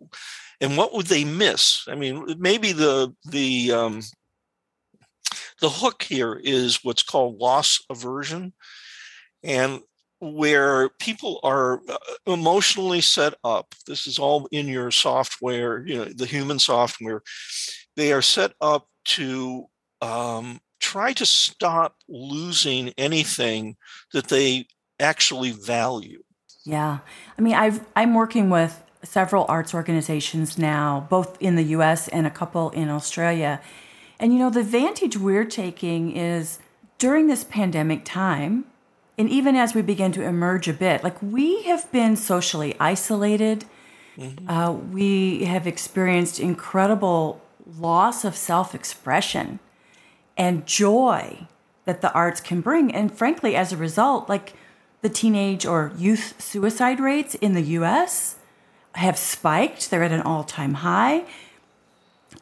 and 0.62 0.78
what 0.78 0.94
would 0.94 1.08
they 1.08 1.26
miss 1.26 1.84
i 1.90 1.96
mean 1.96 2.36
maybe 2.40 2.72
the 2.72 3.14
the 3.26 3.72
um, 3.72 4.02
the 5.64 5.70
hook 5.70 6.04
here 6.04 6.40
is 6.44 6.80
what's 6.84 7.04
called 7.04 7.40
loss 7.40 7.80
aversion 7.90 8.52
and 9.44 9.80
where 10.20 10.90
people 11.00 11.40
are 11.44 11.82
uh, 11.90 11.98
emotionally 12.28 13.02
set 13.02 13.34
up 13.44 13.74
this 13.88 14.06
is 14.06 14.20
all 14.20 14.48
in 14.52 14.68
your 14.68 14.92
software 14.92 15.86
you 15.88 15.96
know 15.96 16.06
the 16.06 16.26
human 16.26 16.60
software 16.60 17.22
they 17.96 18.12
are 18.12 18.22
set 18.22 18.52
up 18.60 18.88
to 19.06 19.66
um, 20.02 20.60
try 20.82 21.14
to 21.14 21.26
stop 21.26 21.96
losing 22.10 22.90
anything 22.98 23.76
that 24.12 24.28
they 24.28 24.66
actually 25.00 25.52
value 25.52 26.22
Yeah. 26.66 27.00
I 27.38 27.42
mean, 27.42 27.56
I've 27.56 27.86
I'm 27.96 28.14
working 28.14 28.50
with 28.50 28.82
several 29.04 29.46
arts 29.50 29.74
organizations 29.74 30.58
now, 30.58 31.06
both 31.10 31.38
in 31.42 31.56
the 31.56 31.64
US 31.78 32.08
and 32.08 32.26
a 32.26 32.32
couple 32.32 32.70
in 32.70 32.90
Australia. 32.90 33.62
And 34.24 34.32
you 34.32 34.40
know, 34.40 34.50
the 34.50 34.64
vantage 34.64 35.18
we're 35.18 35.44
taking 35.44 36.16
is 36.16 36.60
during 36.98 37.28
this 37.28 37.44
pandemic 37.44 38.06
time, 38.06 38.64
and 39.18 39.30
even 39.30 39.58
as 39.58 39.76
we 39.76 39.82
begin 39.82 40.14
to 40.14 40.24
emerge 40.24 40.70
a 40.70 40.74
bit, 40.74 41.04
like 41.04 41.22
we 41.22 41.64
have 41.64 41.92
been 41.92 42.16
socially 42.16 42.74
isolated. 42.80 43.66
Uh, 44.48 44.72
we 44.72 45.44
have 45.44 45.68
experienced 45.68 46.40
incredible 46.40 47.42
loss 47.78 48.24
of 48.24 48.38
self 48.38 48.74
expression 48.74 49.60
and 50.38 50.66
joy 50.66 51.46
that 51.84 52.00
the 52.00 52.14
arts 52.14 52.40
can 52.40 52.62
bring. 52.62 52.96
And 52.96 53.14
frankly, 53.14 53.58
as 53.58 53.74
a 53.74 53.78
result, 53.78 54.30
like 54.30 54.54
the 55.02 55.10
teenage 55.10 55.66
or 55.66 55.92
youth 55.98 56.42
suicide 56.42 57.02
rates 57.02 57.36
in 57.36 57.56
the 57.56 57.64
US 57.80 58.38
have 58.96 59.18
spiked, 59.18 59.90
they're 59.90 60.04
at 60.04 60.14
an 60.14 60.22
all 60.22 60.46
time 60.46 60.76
high. 60.76 61.26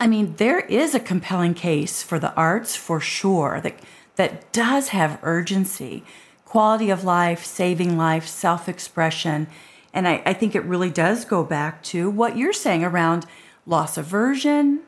I 0.01 0.07
mean, 0.07 0.33
there 0.37 0.61
is 0.61 0.95
a 0.95 0.99
compelling 0.99 1.53
case 1.53 2.01
for 2.01 2.17
the 2.17 2.33
arts 2.33 2.75
for 2.75 2.99
sure 2.99 3.61
that, 3.61 3.75
that 4.15 4.51
does 4.51 4.87
have 4.87 5.19
urgency, 5.21 6.03
quality 6.43 6.89
of 6.89 7.03
life, 7.03 7.45
saving 7.45 7.97
life, 7.99 8.25
self 8.25 8.67
expression. 8.67 9.45
And 9.93 10.07
I, 10.07 10.23
I 10.25 10.33
think 10.33 10.55
it 10.55 10.63
really 10.63 10.89
does 10.89 11.23
go 11.23 11.43
back 11.43 11.83
to 11.83 12.09
what 12.09 12.35
you're 12.35 12.51
saying 12.51 12.83
around 12.83 13.27
loss 13.67 13.95
aversion, 13.95 14.79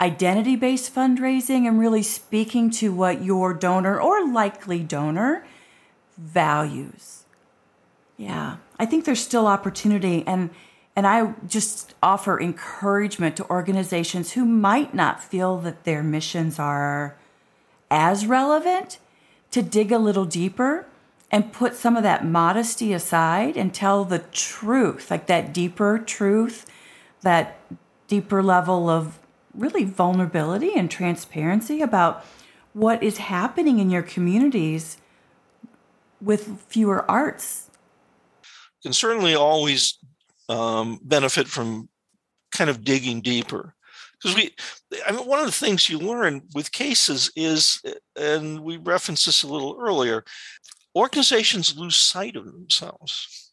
identity 0.00 0.56
based 0.56 0.94
fundraising, 0.94 1.68
and 1.68 1.78
really 1.78 2.02
speaking 2.02 2.70
to 2.70 2.90
what 2.90 3.22
your 3.22 3.52
donor 3.52 4.00
or 4.00 4.26
likely 4.32 4.82
donor 4.82 5.44
values. 6.16 7.24
Yeah, 8.16 8.56
I 8.78 8.86
think 8.86 9.04
there's 9.04 9.20
still 9.20 9.46
opportunity 9.46 10.24
and 10.26 10.48
and 10.98 11.06
I 11.06 11.32
just 11.46 11.94
offer 12.02 12.40
encouragement 12.40 13.36
to 13.36 13.48
organizations 13.48 14.32
who 14.32 14.44
might 14.44 14.94
not 14.94 15.22
feel 15.22 15.58
that 15.58 15.84
their 15.84 16.02
missions 16.02 16.58
are 16.58 17.16
as 17.88 18.26
relevant 18.26 18.98
to 19.52 19.62
dig 19.62 19.92
a 19.92 19.98
little 19.98 20.24
deeper 20.24 20.86
and 21.30 21.52
put 21.52 21.76
some 21.76 21.96
of 21.96 22.02
that 22.02 22.24
modesty 22.24 22.92
aside 22.92 23.56
and 23.56 23.72
tell 23.72 24.04
the 24.04 24.18
truth, 24.18 25.08
like 25.08 25.28
that 25.28 25.54
deeper 25.54 26.00
truth, 26.00 26.66
that 27.22 27.60
deeper 28.08 28.42
level 28.42 28.90
of 28.90 29.20
really 29.54 29.84
vulnerability 29.84 30.72
and 30.74 30.90
transparency 30.90 31.80
about 31.80 32.24
what 32.72 33.00
is 33.04 33.18
happening 33.18 33.78
in 33.78 33.88
your 33.88 34.02
communities 34.02 34.96
with 36.20 36.60
fewer 36.66 37.08
arts. 37.08 37.70
can 38.82 38.92
certainly 38.92 39.36
always 39.36 39.96
um, 40.48 40.98
benefit 41.02 41.48
from 41.48 41.88
kind 42.52 42.70
of 42.70 42.84
digging 42.84 43.20
deeper. 43.20 43.74
Because 44.20 44.36
we 44.36 44.50
i 45.06 45.12
mean 45.12 45.26
one 45.26 45.38
of 45.38 45.46
the 45.46 45.52
things 45.52 45.88
you 45.88 45.98
learn 45.98 46.42
with 46.54 46.72
cases 46.72 47.30
is 47.36 47.80
and 48.16 48.60
we 48.60 48.76
referenced 48.76 49.26
this 49.26 49.44
a 49.44 49.46
little 49.48 49.76
earlier 49.80 50.24
organizations 50.96 51.76
lose 51.76 51.96
sight 51.96 52.34
of 52.34 52.46
themselves. 52.46 53.50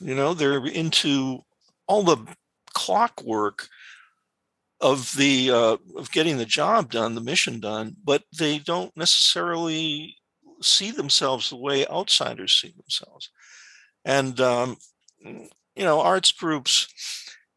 You 0.00 0.14
know 0.14 0.32
they're 0.32 0.64
into 0.66 1.40
all 1.86 2.02
the 2.02 2.16
clockwork 2.72 3.68
of 4.80 5.14
the 5.16 5.50
uh, 5.50 5.76
of 5.96 6.10
getting 6.12 6.38
the 6.38 6.46
job 6.46 6.90
done 6.90 7.14
the 7.14 7.20
mission 7.20 7.60
done 7.60 7.94
but 8.02 8.22
they 8.38 8.58
don't 8.58 8.96
necessarily 8.96 10.16
see 10.62 10.90
themselves 10.90 11.50
the 11.50 11.56
way 11.56 11.86
outsiders 11.86 12.58
see 12.58 12.72
themselves. 12.76 13.30
And 14.04 14.40
um, 14.40 14.76
you 15.76 15.84
know 15.84 16.00
arts 16.00 16.32
groups 16.32 16.88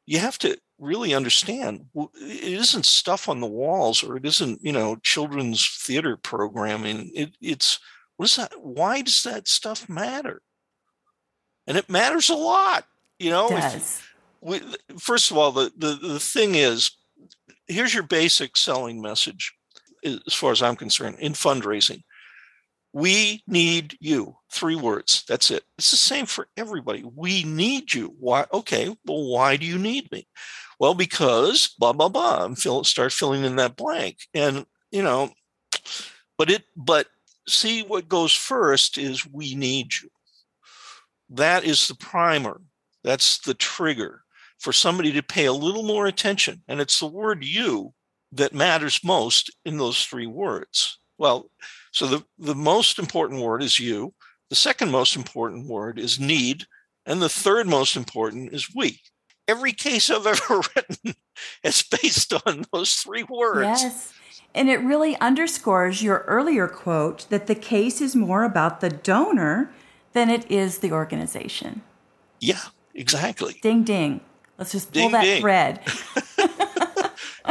you 0.06 0.20
have 0.20 0.38
to 0.38 0.58
really 0.80 1.14
understand 1.14 1.86
it 1.96 2.54
isn't 2.54 2.86
stuff 2.86 3.30
on 3.30 3.40
the 3.40 3.48
walls 3.48 4.04
or 4.04 4.18
it 4.18 4.26
isn't 4.26 4.60
you 4.62 4.72
know 4.72 4.98
children's 4.98 5.68
theater 5.82 6.18
programming. 6.18 7.10
It, 7.14 7.36
it's 7.42 7.80
what 8.18 8.26
is 8.26 8.36
that 8.36 8.52
why 8.62 9.02
does 9.02 9.24
that 9.24 9.48
stuff 9.48 9.88
matter? 9.88 10.42
And 11.68 11.78
it 11.78 11.90
matters 11.90 12.30
a 12.30 12.36
lot 12.36 12.86
you 13.20 13.30
know 13.30 13.48
we, 14.42 14.62
first 15.00 15.32
of 15.32 15.38
all 15.38 15.52
the, 15.52 15.72
the 15.78 15.96
the 15.96 16.20
thing 16.20 16.56
is 16.56 16.92
here's 17.68 17.94
your 17.94 18.04
basic 18.04 18.58
selling 18.58 19.02
message 19.02 19.54
as 20.04 20.34
far 20.34 20.52
as 20.52 20.62
i'm 20.62 20.76
concerned 20.76 21.18
in 21.20 21.34
fundraising 21.34 22.04
we 22.94 23.44
need 23.48 23.98
you. 24.00 24.38
Three 24.52 24.76
words. 24.76 25.24
That's 25.28 25.50
it. 25.50 25.64
It's 25.78 25.92
the 25.92 25.98
same 25.98 26.28
for 26.28 26.48
everybody. 26.56 27.04
We 27.04 27.44
need 27.44 27.94
you. 27.94 28.16
Why? 28.20 28.46
Okay. 28.54 28.88
Well, 29.06 29.26
why 29.26 29.58
do 29.58 29.66
you 29.66 29.80
need 29.80 30.12
me? 30.12 30.28
Well, 30.80 30.94
because 30.94 31.74
blah 31.80 31.94
blah 31.94 32.10
blah. 32.10 32.46
And 32.46 32.58
fill, 32.58 32.84
start 32.84 33.12
filling 33.12 33.44
in 33.44 33.56
that 33.56 33.76
blank. 33.76 34.20
And 34.34 34.66
you 34.92 35.02
know, 35.02 35.32
but 36.38 36.52
it. 36.52 36.64
But 36.76 37.08
see, 37.48 37.82
what 37.82 38.08
goes 38.08 38.34
first 38.34 38.98
is 38.98 39.26
we 39.26 39.56
need 39.56 39.92
you. 40.02 40.10
That 41.30 41.64
is 41.64 41.88
the 41.88 41.96
primer. 41.96 42.62
That's 43.04 43.40
the 43.40 43.56
trigger 43.56 44.22
for 44.60 44.72
somebody 44.72 45.12
to 45.14 45.24
pay 45.24 45.46
a 45.46 45.54
little 45.54 45.84
more 45.84 46.06
attention. 46.06 46.62
And 46.68 46.80
it's 46.80 47.00
the 47.00 47.08
word 47.08 47.44
you 47.44 47.94
that 48.32 48.54
matters 48.54 49.04
most 49.04 49.52
in 49.66 49.78
those 49.78 50.04
three 50.04 50.28
words. 50.28 51.00
Well, 51.18 51.50
so 51.94 52.08
the, 52.08 52.26
the 52.40 52.56
most 52.56 53.00
important 53.00 53.42
word 53.42 53.64
is 53.64 53.80
you. 53.80 54.14
The 54.50 54.56
second 54.56 54.92
most 54.92 55.16
important 55.16 55.68
word 55.68 56.00
is 56.00 56.20
need. 56.20 56.66
And 57.06 57.22
the 57.22 57.30
third 57.30 57.68
most 57.68 57.96
important 57.96 58.52
is 58.52 58.74
we. 58.76 59.00
Every 59.48 59.74
case 59.74 60.10
I've 60.10 60.26
ever 60.28 60.62
written 60.76 61.16
is 61.64 61.84
based 61.84 62.34
on 62.46 62.66
those 62.74 62.96
three 62.96 63.24
words. 63.24 63.84
Yes. 63.84 64.14
And 64.56 64.70
it 64.70 64.78
really 64.78 65.16
underscores 65.18 66.04
your 66.04 66.20
earlier 66.28 66.68
quote 66.68 67.28
that 67.30 67.48
the 67.48 67.56
case 67.56 68.02
is 68.02 68.16
more 68.16 68.44
about 68.44 68.82
the 68.82 68.90
donor 68.90 69.72
than 70.14 70.30
it 70.30 70.50
is 70.50 70.80
the 70.80 70.92
organization. 70.92 71.82
Yeah, 72.40 72.62
exactly. 72.94 73.60
Ding, 73.62 73.84
ding. 73.84 74.22
Let's 74.58 74.72
just 74.72 74.94
pull 74.94 75.04
ding, 75.04 75.12
that 75.12 75.24
ding. 75.24 75.42
thread. 75.42 75.82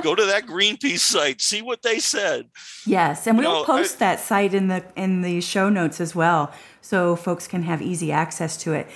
go 0.03 0.14
to 0.14 0.24
that 0.26 0.46
Greenpeace 0.46 1.00
site, 1.00 1.40
see 1.40 1.62
what 1.62 1.82
they 1.82 1.98
said. 1.98 2.48
Yes, 2.86 3.26
and 3.26 3.38
we 3.38 3.46
will 3.46 3.64
post 3.64 3.96
I, 3.96 3.98
that 3.98 4.20
site 4.20 4.55
in 4.55 4.68
the 4.68 4.84
in 4.96 5.22
the 5.22 5.40
show 5.40 5.68
notes 5.68 6.00
as 6.00 6.14
well, 6.14 6.53
so 6.80 7.16
folks 7.16 7.46
can 7.46 7.62
have 7.62 7.80
easy 7.80 8.12
access 8.12 8.57
to 8.59 8.72
it. 8.72 8.88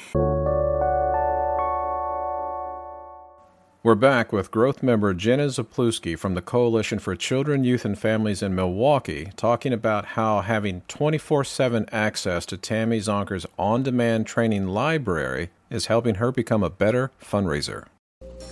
We're 3.86 3.94
back 3.94 4.32
with 4.32 4.50
growth 4.50 4.82
member 4.82 5.14
Jenna 5.14 5.46
Zapluski 5.46 6.18
from 6.18 6.34
the 6.34 6.42
Coalition 6.42 6.98
for 6.98 7.14
Children, 7.14 7.62
Youth, 7.62 7.84
and 7.84 7.96
Families 7.96 8.42
in 8.42 8.52
Milwaukee 8.52 9.28
talking 9.36 9.72
about 9.72 10.06
how 10.06 10.40
having 10.40 10.82
24 10.88 11.44
7 11.44 11.86
access 11.92 12.44
to 12.46 12.56
Tammy 12.56 12.98
Zonker's 12.98 13.46
on 13.56 13.84
demand 13.84 14.26
training 14.26 14.66
library 14.66 15.50
is 15.70 15.86
helping 15.86 16.16
her 16.16 16.32
become 16.32 16.64
a 16.64 16.70
better 16.70 17.12
fundraiser. 17.22 17.86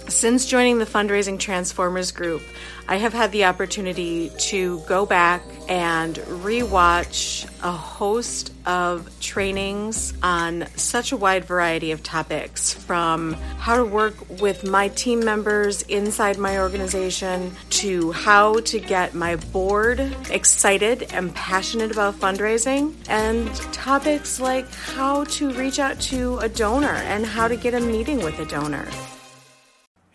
Since 0.09 0.45
joining 0.45 0.79
the 0.79 0.85
Fundraising 0.85 1.39
Transformers 1.39 2.13
group, 2.13 2.43
I 2.87 2.97
have 2.97 3.15
had 3.15 3.33
the 3.33 3.47
opportunity 3.47 4.31
to 4.51 4.81
go 4.81 5.07
back 5.07 5.43
and 5.67 6.15
rewatch 6.17 7.49
a 7.63 7.73
host 7.73 8.53
of 8.67 9.09
trainings 9.21 10.13
on 10.23 10.67
such 10.77 11.13
a 11.13 11.17
wide 11.17 11.47
variety 11.47 11.91
of 11.91 12.03
topics 12.03 12.75
from 12.75 13.33
how 13.59 13.77
to 13.77 13.85
work 13.85 14.15
with 14.43 14.63
my 14.69 14.89
team 14.89 15.25
members 15.25 15.81
inside 15.83 16.37
my 16.37 16.59
organization 16.59 17.53
to 17.71 18.13
how 18.13 18.61
to 18.61 18.79
get 18.79 19.15
my 19.15 19.37
board 19.37 20.15
excited 20.31 21.15
and 21.15 21.35
passionate 21.35 21.91
about 21.91 22.15
fundraising, 22.15 22.95
and 23.09 23.55
topics 23.73 24.39
like 24.39 24.71
how 24.75 25.25
to 25.25 25.51
reach 25.55 25.79
out 25.79 25.99
to 25.99 26.37
a 26.39 26.49
donor 26.49 26.89
and 26.89 27.25
how 27.25 27.49
to 27.49 27.57
get 27.57 27.73
a 27.73 27.81
meeting 27.81 28.23
with 28.23 28.39
a 28.39 28.45
donor. 28.45 28.87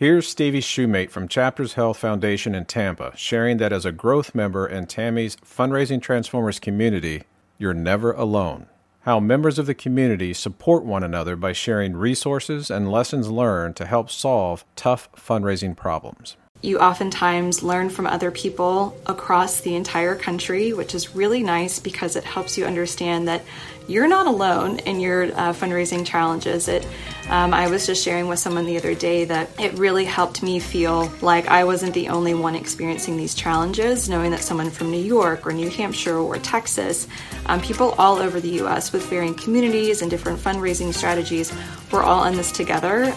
Here's 0.00 0.26
Stevie 0.26 0.62
Shoemate 0.62 1.10
from 1.10 1.28
Chapters 1.28 1.74
Health 1.74 1.98
Foundation 1.98 2.54
in 2.54 2.64
Tampa 2.64 3.12
sharing 3.16 3.58
that 3.58 3.70
as 3.70 3.84
a 3.84 3.92
growth 3.92 4.34
member 4.34 4.66
in 4.66 4.86
Tammy's 4.86 5.36
Fundraising 5.44 6.00
Transformers 6.00 6.58
community, 6.58 7.24
you're 7.58 7.74
never 7.74 8.12
alone. 8.12 8.68
How 9.00 9.20
members 9.20 9.58
of 9.58 9.66
the 9.66 9.74
community 9.74 10.32
support 10.32 10.86
one 10.86 11.02
another 11.02 11.36
by 11.36 11.52
sharing 11.52 11.94
resources 11.94 12.70
and 12.70 12.90
lessons 12.90 13.28
learned 13.28 13.76
to 13.76 13.84
help 13.84 14.10
solve 14.10 14.64
tough 14.74 15.12
fundraising 15.12 15.76
problems. 15.76 16.38
You 16.62 16.78
oftentimes 16.78 17.62
learn 17.62 17.88
from 17.88 18.06
other 18.06 18.30
people 18.30 18.94
across 19.06 19.60
the 19.60 19.76
entire 19.76 20.14
country, 20.14 20.74
which 20.74 20.94
is 20.94 21.16
really 21.16 21.42
nice 21.42 21.78
because 21.78 22.16
it 22.16 22.24
helps 22.24 22.58
you 22.58 22.66
understand 22.66 23.28
that 23.28 23.42
you're 23.88 24.06
not 24.06 24.26
alone 24.26 24.78
in 24.80 25.00
your 25.00 25.24
uh, 25.24 25.54
fundraising 25.54 26.06
challenges. 26.06 26.68
It, 26.68 26.86
um, 27.30 27.54
I 27.54 27.68
was 27.68 27.86
just 27.86 28.04
sharing 28.04 28.28
with 28.28 28.38
someone 28.38 28.66
the 28.66 28.76
other 28.76 28.94
day 28.94 29.24
that 29.24 29.48
it 29.58 29.72
really 29.72 30.04
helped 30.04 30.42
me 30.42 30.60
feel 30.60 31.10
like 31.22 31.48
I 31.48 31.64
wasn't 31.64 31.94
the 31.94 32.08
only 32.08 32.34
one 32.34 32.54
experiencing 32.54 33.16
these 33.16 33.34
challenges, 33.34 34.10
knowing 34.10 34.30
that 34.32 34.40
someone 34.40 34.70
from 34.70 34.90
New 34.90 35.02
York 35.02 35.46
or 35.46 35.52
New 35.52 35.70
Hampshire 35.70 36.18
or 36.18 36.36
Texas, 36.36 37.08
um, 37.46 37.62
people 37.62 37.94
all 37.96 38.18
over 38.18 38.38
the 38.38 38.60
US 38.62 38.92
with 38.92 39.06
varying 39.06 39.34
communities 39.34 40.02
and 40.02 40.10
different 40.10 40.38
fundraising 40.38 40.92
strategies, 40.92 41.52
we're 41.90 42.02
all 42.02 42.24
in 42.24 42.36
this 42.36 42.52
together. 42.52 43.14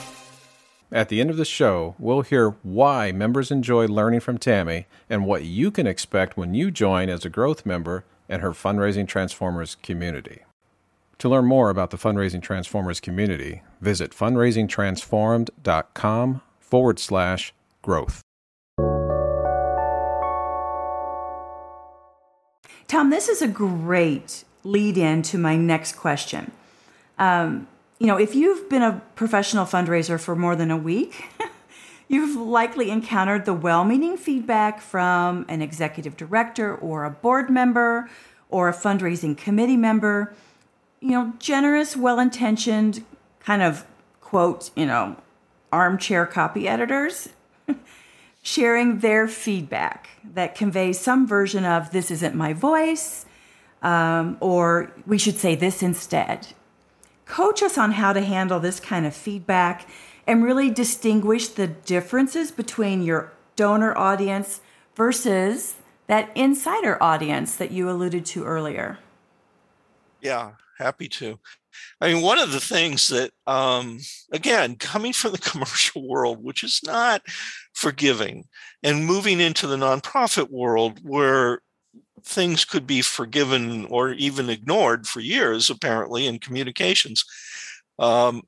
At 0.94 1.10
the 1.10 1.20
end 1.20 1.30
of 1.32 1.38
the 1.38 1.44
show, 1.44 1.96
we'll 1.98 2.22
hear 2.22 2.52
why 2.62 3.12
members 3.12 3.50
enjoy 3.50 3.88
learning 3.88 4.20
from 4.20 4.38
Tammy 4.38 4.86
and 5.10 5.26
what 5.26 5.44
you 5.44 5.72
can 5.72 5.88
expect 5.88 6.38
when 6.38 6.54
you 6.54 6.70
join 6.70 7.10
as 7.10 7.26
a 7.26 7.32
growth 7.32 7.66
member 7.66 8.06
in 8.30 8.42
her 8.42 8.52
Fundraising 8.52 9.08
Transformers 9.08 9.76
community. 9.82 10.42
To 11.18 11.28
learn 11.28 11.46
more 11.46 11.72
about 11.72 11.90
the 11.90 11.98
Fundraising 11.98 12.44
Transformers 12.44 13.00
community, 13.00 13.64
visit 13.82 14.12
fundraisingtransformed.com 14.12 16.42
forward 16.60 17.00
slash 17.00 17.56
growth. 17.82 18.22
Tom, 22.88 23.10
this 23.10 23.30
is 23.30 23.42
a 23.42 23.48
great 23.48 24.44
lead 24.64 25.00
in 25.00 25.24
to 25.24 25.40
my 25.40 25.56
next 25.56 25.96
question. 25.96 26.52
Um, 27.18 27.68
you 28.00 28.08
know, 28.08 28.18
if 28.18 28.36
you've 28.36 28.70
been 28.70 28.82
a 28.82 29.02
professional 29.16 29.66
fundraiser 29.66 30.20
for 30.20 30.36
more 30.36 30.56
than 30.56 30.72
a 30.72 30.78
week, 30.78 31.26
you've 32.08 32.36
likely 32.36 32.90
encountered 32.90 33.46
the 33.46 33.54
well 33.54 33.84
meaning 33.84 34.18
feedback 34.18 34.82
from 34.82 35.46
an 35.48 35.62
executive 35.62 36.18
director 36.18 36.76
or 36.76 37.06
a 37.06 37.10
board 37.10 37.50
member 37.50 38.10
or 38.50 38.70
a 38.70 38.74
fundraising 38.74 39.38
committee 39.38 39.78
member 39.78 40.36
you 41.04 41.10
know, 41.10 41.34
generous, 41.38 41.98
well 41.98 42.18
intentioned, 42.18 43.04
kind 43.42 43.62
of 43.62 43.86
quote, 44.22 44.72
you 44.74 44.86
know, 44.86 45.18
armchair 45.72 46.26
copy 46.26 46.66
editors 46.66 47.28
sharing 48.42 49.00
their 49.00 49.28
feedback 49.28 50.12
that 50.24 50.56
conveys 50.56 50.98
some 50.98 51.28
version 51.28 51.66
of 51.66 51.92
this 51.92 52.10
isn't 52.10 52.36
my 52.36 52.54
voice, 52.54 53.26
um, 53.82 54.38
or 54.40 54.94
we 55.06 55.18
should 55.18 55.38
say 55.38 55.56
this 55.56 55.84
instead. 55.84 56.48
Coach 57.34 57.64
us 57.64 57.80
on 57.80 57.94
how 57.94 58.14
to 58.14 58.22
handle 58.22 58.60
this 58.60 58.80
kind 58.80 59.08
of 59.08 59.16
feedback 59.16 59.90
and 60.28 60.44
really 60.44 60.70
distinguish 60.70 61.48
the 61.48 61.66
differences 61.66 62.52
between 62.52 63.02
your 63.02 63.34
donor 63.56 63.98
audience 63.98 64.62
versus 64.96 65.78
that 66.06 66.30
insider 66.38 67.02
audience 67.02 67.56
that 67.56 67.72
you 67.72 67.90
alluded 67.90 68.24
to 68.24 68.44
earlier. 68.44 69.00
Yeah, 70.22 70.52
happy 70.78 71.08
to. 71.08 71.40
I 72.00 72.14
mean, 72.14 72.22
one 72.22 72.38
of 72.38 72.52
the 72.52 72.60
things 72.60 73.08
that, 73.08 73.32
um, 73.48 73.98
again, 74.32 74.76
coming 74.76 75.12
from 75.12 75.32
the 75.32 75.38
commercial 75.50 76.08
world, 76.08 76.38
which 76.44 76.64
is 76.64 76.82
not 76.86 77.24
forgiving, 77.74 78.44
and 78.84 79.08
moving 79.08 79.40
into 79.40 79.66
the 79.66 79.78
nonprofit 79.78 80.52
world 80.52 81.00
where 81.02 81.62
things 82.26 82.66
could 82.66 82.88
be 82.88 83.02
forgiven 83.02 83.86
or 83.86 84.12
even 84.14 84.50
ignored 84.50 85.08
for 85.08 85.20
years, 85.20 85.70
apparently, 85.70 86.28
in 86.28 86.40
communications. 86.40 87.26
Um, 88.00 88.44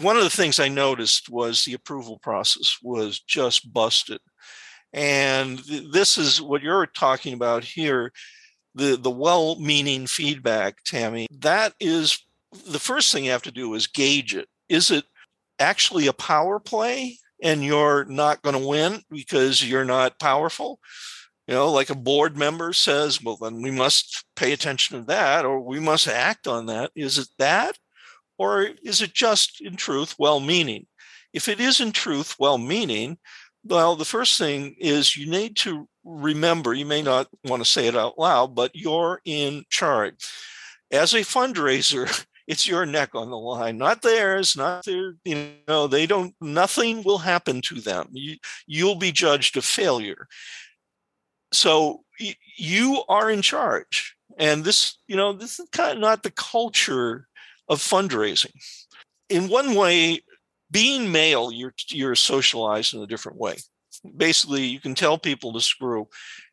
one 0.00 0.16
of 0.16 0.24
the 0.24 0.30
things 0.30 0.58
I 0.58 0.68
noticed 0.68 1.28
was 1.28 1.64
the 1.64 1.74
approval 1.74 2.18
process 2.18 2.78
was 2.82 3.20
just 3.20 3.72
busted. 3.72 4.20
And 4.92 5.58
this 5.92 6.18
is 6.18 6.40
what 6.40 6.62
you're 6.62 6.86
talking 6.86 7.34
about 7.34 7.64
here 7.64 8.12
the, 8.76 8.96
the 8.96 9.10
well 9.10 9.58
meaning 9.58 10.06
feedback, 10.06 10.84
Tammy. 10.84 11.26
That 11.30 11.72
is 11.80 12.22
the 12.66 12.78
first 12.78 13.10
thing 13.12 13.24
you 13.24 13.30
have 13.30 13.42
to 13.42 13.50
do 13.50 13.74
is 13.74 13.86
gauge 13.86 14.34
it. 14.34 14.48
Is 14.68 14.90
it 14.90 15.04
actually 15.58 16.06
a 16.06 16.12
power 16.12 16.60
play 16.60 17.18
and 17.42 17.64
you're 17.64 18.04
not 18.04 18.42
going 18.42 18.60
to 18.60 18.68
win 18.68 19.02
because 19.10 19.66
you're 19.66 19.84
not 19.84 20.20
powerful? 20.20 20.78
You 21.46 21.54
know, 21.54 21.70
like 21.70 21.90
a 21.90 21.94
board 21.94 22.36
member 22.36 22.72
says, 22.72 23.22
well, 23.22 23.36
then 23.36 23.62
we 23.62 23.70
must 23.70 24.24
pay 24.34 24.52
attention 24.52 24.98
to 24.98 25.06
that 25.06 25.44
or 25.44 25.60
we 25.60 25.78
must 25.78 26.08
act 26.08 26.48
on 26.48 26.66
that. 26.66 26.90
Is 26.96 27.18
it 27.18 27.28
that? 27.38 27.78
Or 28.38 28.68
is 28.82 29.00
it 29.00 29.14
just 29.14 29.60
in 29.60 29.76
truth 29.76 30.16
well 30.18 30.40
meaning? 30.40 30.86
If 31.32 31.48
it 31.48 31.60
is 31.60 31.80
in 31.80 31.92
truth 31.92 32.36
well 32.38 32.58
meaning, 32.58 33.18
well, 33.64 33.96
the 33.96 34.04
first 34.04 34.38
thing 34.38 34.74
is 34.78 35.16
you 35.16 35.30
need 35.30 35.56
to 35.58 35.88
remember, 36.04 36.74
you 36.74 36.86
may 36.86 37.02
not 37.02 37.28
want 37.44 37.62
to 37.62 37.70
say 37.70 37.86
it 37.86 37.96
out 37.96 38.18
loud, 38.18 38.54
but 38.54 38.74
you're 38.74 39.20
in 39.24 39.64
charge. 39.70 40.28
As 40.90 41.14
a 41.14 41.18
fundraiser, 41.18 42.24
it's 42.46 42.68
your 42.68 42.86
neck 42.86 43.14
on 43.14 43.30
the 43.30 43.36
line, 43.36 43.76
not 43.76 44.02
theirs, 44.02 44.56
not 44.56 44.84
their, 44.84 45.14
you 45.24 45.50
know, 45.66 45.86
they 45.86 46.06
don't, 46.06 46.34
nothing 46.40 47.02
will 47.02 47.18
happen 47.18 47.60
to 47.62 47.80
them. 47.80 48.08
You, 48.12 48.36
you'll 48.66 48.96
be 48.96 49.12
judged 49.12 49.56
a 49.56 49.62
failure. 49.62 50.28
So 51.52 52.04
you 52.56 53.02
are 53.08 53.30
in 53.30 53.42
charge. 53.42 54.16
And 54.38 54.64
this, 54.64 54.98
you 55.06 55.16
know, 55.16 55.32
this 55.32 55.58
is 55.58 55.68
kind 55.70 55.92
of 55.92 55.98
not 55.98 56.22
the 56.22 56.30
culture 56.30 57.26
of 57.68 57.78
fundraising. 57.78 58.52
In 59.28 59.48
one 59.48 59.74
way, 59.74 60.20
being 60.70 61.10
male, 61.10 61.50
you're 61.52 61.74
you're 61.88 62.14
socialized 62.14 62.94
in 62.94 63.00
a 63.00 63.06
different 63.06 63.38
way. 63.38 63.56
Basically, 64.16 64.64
you 64.64 64.80
can 64.80 64.94
tell 64.94 65.18
people 65.18 65.52
to 65.52 65.60
screw, 65.60 66.08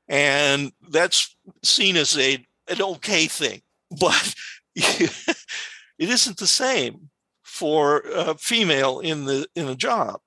and 0.07 0.71
that's 0.89 1.35
seen 1.63 1.97
as 1.97 2.17
a 2.17 2.45
an 2.67 2.81
okay 2.81 3.27
thing. 3.27 3.61
But 3.99 4.33
it 4.75 6.09
isn't 6.09 6.37
the 6.37 6.47
same 6.47 7.09
for 7.43 7.99
a 7.99 8.35
female 8.35 8.99
in 8.99 9.25
the 9.25 9.47
in 9.55 9.67
a 9.67 9.75
job, 9.75 10.19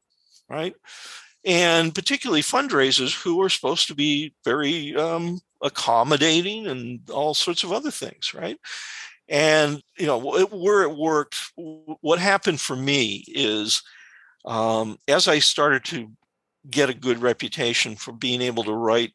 right? 0.49 0.75
And 1.47 1.95
particularly 1.95 2.43
fundraisers 2.43 3.15
who 3.15 3.41
are 3.41 3.49
supposed 3.49 3.87
to 3.87 3.95
be 3.95 4.35
very 4.45 4.95
um, 4.97 5.41
accommodating 5.63 6.67
and 6.67 7.09
all 7.09 7.35
sorts 7.35 7.63
of 7.63 7.73
other 7.73 7.91
things, 7.91 8.35
right? 8.35 8.59
And 9.29 9.81
you 9.97 10.07
know 10.07 10.19
where 10.19 10.83
it 10.83 10.97
worked. 10.97 11.37
What 11.57 12.19
happened 12.19 12.61
for 12.61 12.77
me 12.77 13.25
is, 13.29 13.83
um, 14.45 14.99
as 15.09 15.29
I 15.29 15.39
started 15.39 15.85
to 15.87 16.11
get 16.69 16.91
a 16.91 16.95
good 16.95 17.23
reputation 17.23 17.97
for 17.97 18.13
being 18.13 18.43
able 18.43 18.65
to 18.65 18.73
write 18.73 19.13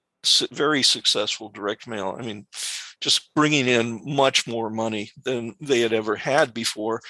very 0.51 0.83
successful 0.83 1.49
direct 1.49 1.87
mail. 1.87 2.15
I 2.17 2.23
mean, 2.23 2.45
just 3.01 3.33
bringing 3.35 3.67
in 3.67 4.01
much 4.05 4.47
more 4.47 4.69
money 4.69 5.11
than 5.23 5.55
they 5.59 5.79
had 5.79 5.93
ever 5.93 6.15
had 6.15 6.53
before. 6.53 7.01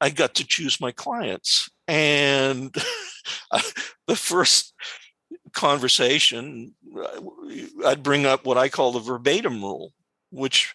I 0.00 0.10
got 0.10 0.34
to 0.36 0.46
choose 0.46 0.80
my 0.80 0.92
clients, 0.92 1.68
and 1.90 2.72
the 4.06 4.16
first 4.16 4.72
conversation, 5.52 6.72
uh, 6.96 7.20
I'd 7.84 8.04
bring 8.04 8.26
up 8.26 8.46
what 8.46 8.56
I 8.56 8.68
call 8.68 8.92
the 8.92 9.00
verbatim 9.00 9.60
rule, 9.60 9.92
which 10.30 10.72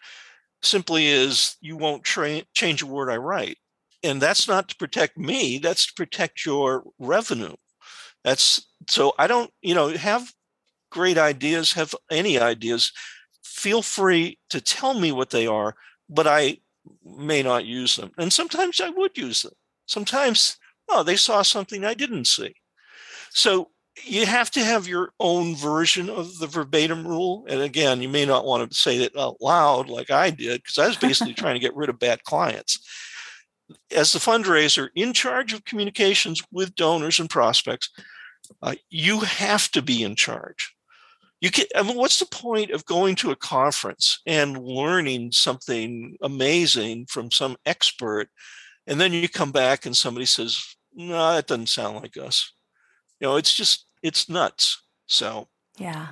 simply 0.61 1.07
is 1.07 1.55
you 1.61 1.77
won't 1.77 2.03
tra- 2.03 2.43
change 2.53 2.81
a 2.81 2.85
word 2.85 3.09
I 3.09 3.15
write. 3.15 3.57
And 4.03 4.21
that's 4.21 4.47
not 4.47 4.67
to 4.69 4.75
protect 4.75 5.17
me, 5.17 5.57
that's 5.57 5.87
to 5.87 5.93
protect 5.95 6.45
your 6.45 6.83
revenue. 6.99 7.55
That's 8.25 8.67
so 8.89 9.13
I 9.17 9.27
don't, 9.27 9.51
you 9.61 9.73
know, 9.73 9.89
have 9.89 10.33
great 10.91 11.17
ideas, 11.17 11.73
have 11.73 11.95
any 12.11 12.37
ideas, 12.37 12.91
feel 13.41 13.81
free 13.81 14.37
to 14.49 14.59
tell 14.59 14.93
me 14.93 15.13
what 15.13 15.29
they 15.29 15.47
are, 15.47 15.75
but 16.09 16.27
I 16.27 16.57
may 17.03 17.41
not 17.41 17.65
use 17.65 17.95
them. 17.95 18.11
And 18.17 18.33
sometimes 18.33 18.81
I 18.81 18.89
would 18.89 19.17
use 19.17 19.43
them. 19.43 19.53
Sometimes, 19.87 20.57
oh, 20.89 21.03
they 21.03 21.15
saw 21.15 21.41
something 21.41 21.83
I 21.83 21.93
didn't 21.93 22.25
see. 22.25 22.55
So 23.31 23.69
you 24.03 24.25
have 24.25 24.51
to 24.51 24.63
have 24.63 24.87
your 24.87 25.11
own 25.19 25.55
version 25.55 26.09
of 26.09 26.37
the 26.39 26.47
verbatim 26.47 27.07
rule. 27.07 27.45
And 27.47 27.61
again, 27.61 28.01
you 28.01 28.09
may 28.09 28.25
not 28.25 28.45
want 28.45 28.69
to 28.69 28.77
say 28.77 28.97
it 28.97 29.17
out 29.17 29.41
loud 29.41 29.89
like 29.89 30.11
I 30.11 30.29
did, 30.29 30.61
because 30.61 30.77
I 30.77 30.87
was 30.87 30.97
basically 30.97 31.33
trying 31.35 31.55
to 31.55 31.59
get 31.59 31.75
rid 31.75 31.89
of 31.89 31.99
bad 31.99 32.23
clients. 32.23 32.79
As 33.91 34.13
the 34.13 34.19
fundraiser 34.19 34.89
in 34.95 35.13
charge 35.13 35.53
of 35.53 35.65
communications 35.65 36.41
with 36.51 36.75
donors 36.75 37.19
and 37.19 37.29
prospects, 37.29 37.89
uh, 38.61 38.75
you 38.89 39.21
have 39.21 39.71
to 39.71 39.81
be 39.81 40.03
in 40.03 40.15
charge. 40.15 40.75
You 41.41 41.51
can. 41.51 41.65
I 41.75 41.83
mean, 41.83 41.97
what's 41.97 42.19
the 42.19 42.25
point 42.25 42.71
of 42.71 42.85
going 42.85 43.15
to 43.17 43.31
a 43.31 43.35
conference 43.35 44.21
and 44.25 44.57
learning 44.57 45.31
something 45.31 46.17
amazing 46.21 47.07
from 47.07 47.31
some 47.31 47.57
expert, 47.65 48.29
and 48.87 48.99
then 48.99 49.13
you 49.13 49.27
come 49.29 49.51
back 49.51 49.85
and 49.85 49.95
somebody 49.95 50.25
says, 50.25 50.75
"No, 50.93 51.33
that 51.33 51.47
doesn't 51.47 51.69
sound 51.69 51.97
like 51.97 52.17
us." 52.17 52.51
You 53.19 53.27
know, 53.27 53.35
it's 53.35 53.53
just 53.53 53.85
it's 54.03 54.29
nuts. 54.29 54.81
So 55.07 55.47
yeah, 55.77 56.07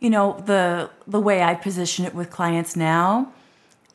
you 0.00 0.10
know 0.10 0.42
the 0.46 0.90
the 1.06 1.20
way 1.20 1.42
I 1.42 1.54
position 1.54 2.04
it 2.04 2.14
with 2.14 2.30
clients 2.30 2.76
now. 2.76 3.32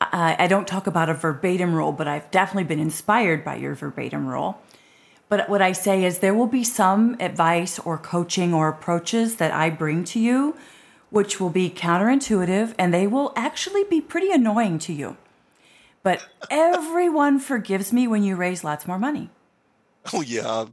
I, 0.00 0.36
I 0.38 0.46
don't 0.46 0.66
talk 0.66 0.86
about 0.86 1.10
a 1.10 1.14
verbatim 1.14 1.74
rule, 1.74 1.92
but 1.92 2.08
I've 2.08 2.30
definitely 2.30 2.64
been 2.64 2.80
inspired 2.80 3.44
by 3.44 3.56
your 3.56 3.74
verbatim 3.74 4.26
rule. 4.26 4.60
But 5.28 5.48
what 5.48 5.62
I 5.62 5.72
say 5.72 6.04
is 6.04 6.18
there 6.18 6.34
will 6.34 6.48
be 6.48 6.64
some 6.64 7.16
advice 7.20 7.78
or 7.78 7.96
coaching 7.98 8.52
or 8.52 8.68
approaches 8.68 9.36
that 9.36 9.52
I 9.52 9.70
bring 9.70 10.02
to 10.04 10.18
you, 10.18 10.56
which 11.10 11.38
will 11.38 11.50
be 11.50 11.70
counterintuitive 11.70 12.74
and 12.78 12.92
they 12.92 13.06
will 13.06 13.32
actually 13.36 13.84
be 13.84 14.00
pretty 14.00 14.32
annoying 14.32 14.78
to 14.80 14.92
you. 14.92 15.16
But 16.02 16.26
everyone 16.50 17.38
forgives 17.38 17.92
me 17.92 18.06
when 18.06 18.22
you 18.22 18.36
raise 18.36 18.64
lots 18.64 18.86
more 18.86 18.98
money. 18.98 19.30
Oh 20.12 20.22
yeah, 20.22 20.64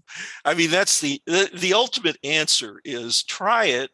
I 0.46 0.54
mean 0.54 0.72
that's 0.72 1.02
the, 1.02 1.22
the 1.26 1.50
the 1.54 1.74
ultimate 1.74 2.18
answer 2.24 2.80
is 2.86 3.24
try 3.24 3.66
it, 3.66 3.92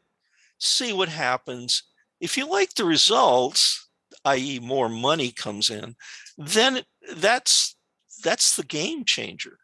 see 0.60 0.94
what 0.94 1.10
happens. 1.10 1.84
If 2.22 2.38
you 2.38 2.50
like 2.50 2.76
the 2.76 2.86
results, 2.86 3.90
i.e., 4.26 4.60
more 4.60 4.90
money 4.90 5.32
comes 5.32 5.72
in, 5.72 5.96
then 6.38 6.82
that's 7.16 7.76
that's 8.24 8.56
the 8.56 8.64
game 8.64 9.06
changer. 9.06 9.58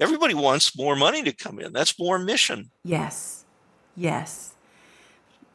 Everybody 0.00 0.34
wants 0.34 0.76
more 0.76 0.96
money 0.96 1.22
to 1.22 1.32
come 1.32 1.60
in. 1.60 1.72
That's 1.72 1.98
more 1.98 2.18
mission. 2.18 2.70
Yes, 2.82 3.44
yes, 3.96 4.54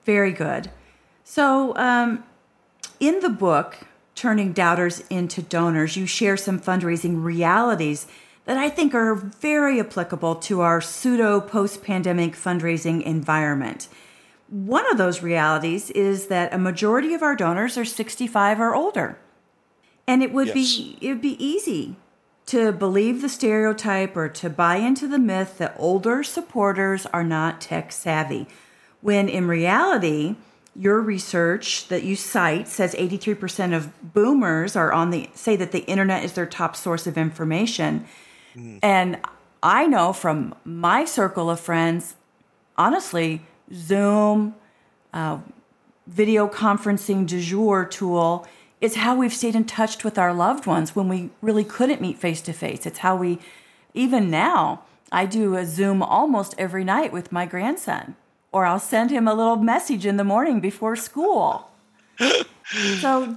very 0.06 0.32
good. 0.32 0.72
So, 1.24 1.76
um, 1.76 2.24
in 3.00 3.20
the 3.20 3.30
book, 3.30 3.76
Turning 4.16 4.54
Doubters 4.54 5.04
into 5.10 5.42
Donors, 5.42 5.98
you 5.98 6.06
share 6.06 6.38
some 6.38 6.60
fundraising 6.60 7.24
realities 7.24 8.08
that 8.46 8.58
I 8.58 8.70
think 8.70 8.94
are 8.96 9.16
very 9.16 9.80
applicable 9.80 10.36
to 10.36 10.62
our 10.62 10.80
pseudo 10.80 11.42
post 11.42 11.84
pandemic 11.84 12.34
fundraising 12.34 13.04
environment. 13.04 13.90
One 14.48 14.90
of 14.90 14.98
those 14.98 15.22
realities 15.22 15.90
is 15.92 16.28
that 16.28 16.54
a 16.54 16.58
majority 16.58 17.14
of 17.14 17.24
our 17.24 17.36
donors 17.36 17.78
are 17.78 17.86
65 17.86 18.60
or 18.60 18.74
older. 18.74 19.18
And 20.08 20.22
it 20.24 20.32
would 20.32 20.48
yes. 20.48 20.54
be 20.54 20.98
it 21.02 21.10
would 21.10 21.22
be 21.22 21.44
easy 21.44 21.96
to 22.46 22.72
believe 22.72 23.22
the 23.22 23.30
stereotype 23.30 24.16
or 24.16 24.30
to 24.30 24.50
buy 24.50 24.76
into 24.76 25.08
the 25.08 25.18
myth 25.18 25.58
that 25.58 25.76
older 25.78 26.24
supporters 26.24 27.08
are 27.08 27.24
not 27.24 27.60
tech 27.60 27.92
savvy. 27.92 28.48
When 29.02 29.28
in 29.28 29.48
reality, 29.48 30.36
your 30.76 31.00
research 31.02 31.88
that 31.88 32.04
you 32.04 32.16
cite 32.16 32.68
says 32.68 32.94
83% 32.96 33.76
of 33.76 34.14
boomers 34.14 34.76
are 34.76 34.92
on 34.92 35.10
the 35.10 35.30
say 35.34 35.56
that 35.56 35.72
the 35.72 35.86
internet 35.86 36.24
is 36.24 36.34
their 36.34 36.46
top 36.46 36.76
source 36.76 37.08
of 37.08 37.18
information 37.18 38.06
Mm. 38.56 38.80
And 38.82 39.20
I 39.62 39.88
know 39.88 40.14
from 40.14 40.56
my 40.64 41.06
circle 41.06 41.50
of 41.50 41.60
friends, 41.60 42.16
honestly, 42.78 43.42
Zoom, 43.74 44.56
uh, 45.14 45.40
video 46.08 46.48
conferencing 46.48 47.26
du 47.26 47.42
jour 47.42 47.86
tool 47.86 48.48
is 48.80 48.96
how 48.96 49.16
we've 49.16 49.34
stayed 49.34 49.56
in 49.56 49.66
touch 49.66 50.04
with 50.04 50.18
our 50.18 50.34
loved 50.34 50.66
ones 50.66 50.96
when 50.96 51.08
we 51.08 51.32
really 51.42 51.64
couldn't 51.64 52.02
meet 52.02 52.18
face 52.18 52.42
to 52.42 52.54
face. 52.54 52.86
It's 52.86 53.00
how 53.00 53.16
we, 53.16 53.40
even 53.94 54.30
now, 54.30 54.84
I 55.12 55.26
do 55.26 55.56
a 55.56 55.66
Zoom 55.66 56.04
almost 56.04 56.54
every 56.58 56.84
night 56.84 57.12
with 57.12 57.32
my 57.32 57.46
grandson, 57.46 58.16
or 58.56 58.66
I'll 58.66 58.80
send 58.80 59.12
him 59.12 59.28
a 59.28 59.34
little 59.34 59.58
message 59.58 60.06
in 60.06 60.16
the 60.16 60.24
morning 60.24 60.62
before 60.62 60.96
school. 60.96 61.70
so 63.02 63.36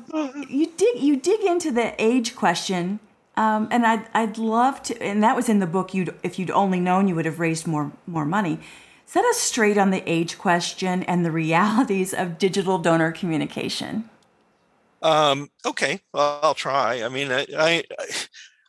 you 0.48 0.72
dig 0.76 1.02
you 1.02 1.16
dig 1.16 1.40
into 1.40 1.72
the 1.72 1.92
age 1.98 2.36
question 2.36 3.00
um, 3.36 3.66
and 3.72 3.84
I'd, 3.84 4.06
I'd 4.14 4.38
love 4.38 4.82
to, 4.84 5.02
and 5.02 5.22
that 5.22 5.36
was 5.36 5.48
in 5.48 5.60
the 5.60 5.66
book. 5.66 5.94
You'd, 5.94 6.12
if 6.24 6.40
you'd 6.40 6.50
only 6.50 6.80
known, 6.80 7.06
you 7.06 7.14
would 7.14 7.24
have 7.24 7.38
raised 7.38 7.68
more, 7.68 7.92
more 8.04 8.24
money. 8.24 8.58
Set 9.06 9.24
us 9.24 9.38
straight 9.38 9.78
on 9.78 9.90
the 9.90 10.02
age 10.10 10.38
question 10.38 11.04
and 11.04 11.24
the 11.24 11.30
realities 11.30 12.12
of 12.12 12.36
digital 12.36 12.78
donor 12.78 13.12
communication. 13.12 14.10
Um, 15.02 15.50
okay, 15.64 16.00
well, 16.12 16.40
I'll 16.42 16.54
try. 16.54 17.04
I 17.04 17.08
mean, 17.08 17.30
I, 17.30 17.46
I, 17.56 17.84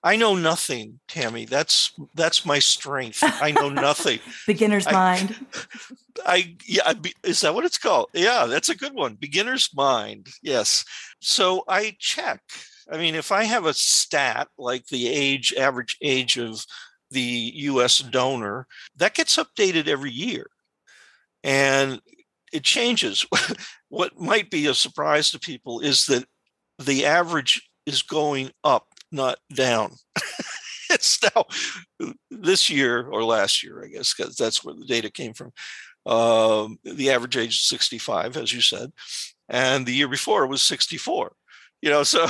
I 0.04 0.16
know 0.16 0.36
nothing, 0.36 1.00
Tammy. 1.08 1.46
That's 1.46 1.92
that's 2.16 2.46
my 2.46 2.60
strength. 2.60 3.20
I 3.22 3.52
know 3.52 3.70
nothing. 3.70 4.20
Beginner's 4.48 4.88
I, 4.88 4.92
mind. 4.92 5.46
I 6.26 6.56
yeah, 6.66 6.84
I, 6.86 6.96
is 7.24 7.42
that 7.42 7.54
what 7.54 7.66
it's 7.66 7.78
called? 7.78 8.08
Yeah, 8.14 8.46
that's 8.46 8.70
a 8.70 8.76
good 8.76 8.94
one. 8.94 9.16
Beginner's 9.16 9.70
mind. 9.76 10.28
Yes. 10.42 10.86
So 11.20 11.64
I 11.68 11.96
check. 12.00 12.42
I 12.92 12.98
mean, 12.98 13.16
if 13.16 13.32
I 13.32 13.44
have 13.44 13.66
a 13.66 13.74
stat 13.74 14.48
like 14.58 14.88
the 14.88 15.08
age, 15.08 15.54
average 15.58 15.98
age 16.02 16.38
of 16.38 16.66
the 17.12 17.52
US 17.56 18.00
donor, 18.00 18.68
that 18.96 19.14
gets 19.14 19.38
updated 19.38 19.88
every 19.88 20.12
year. 20.12 20.48
And 21.44 22.02
it 22.52 22.64
changes. 22.64 23.26
what 23.90 24.20
might 24.20 24.50
be 24.50 24.68
a 24.68 24.74
surprise 24.74 25.32
to 25.32 25.40
people 25.40 25.80
is 25.80 26.06
that 26.06 26.26
the 26.80 27.06
average 27.06 27.70
is 27.86 28.02
going 28.02 28.52
up, 28.64 28.88
not 29.12 29.38
down. 29.54 29.94
it's 30.90 31.20
now 31.36 31.46
this 32.32 32.70
year 32.70 33.08
or 33.08 33.24
last 33.24 33.64
year, 33.64 33.84
I 33.84 33.88
guess, 33.88 34.14
because 34.14 34.36
that's 34.36 34.64
where 34.64 34.76
the 34.76 34.86
data 34.86 35.10
came 35.10 35.34
from. 35.34 35.52
Um, 36.06 36.80
the 36.84 37.12
average 37.12 37.38
age 37.38 37.56
is 37.56 37.68
65, 37.68 38.38
as 38.38 38.54
you 38.54 38.62
said, 38.62 38.92
and 39.48 39.86
the 39.86 39.94
year 39.94 40.08
before 40.08 40.44
it 40.44 40.48
was 40.48 40.62
64. 40.64 41.34
You 41.82 41.90
know, 41.90 42.04
so 42.04 42.26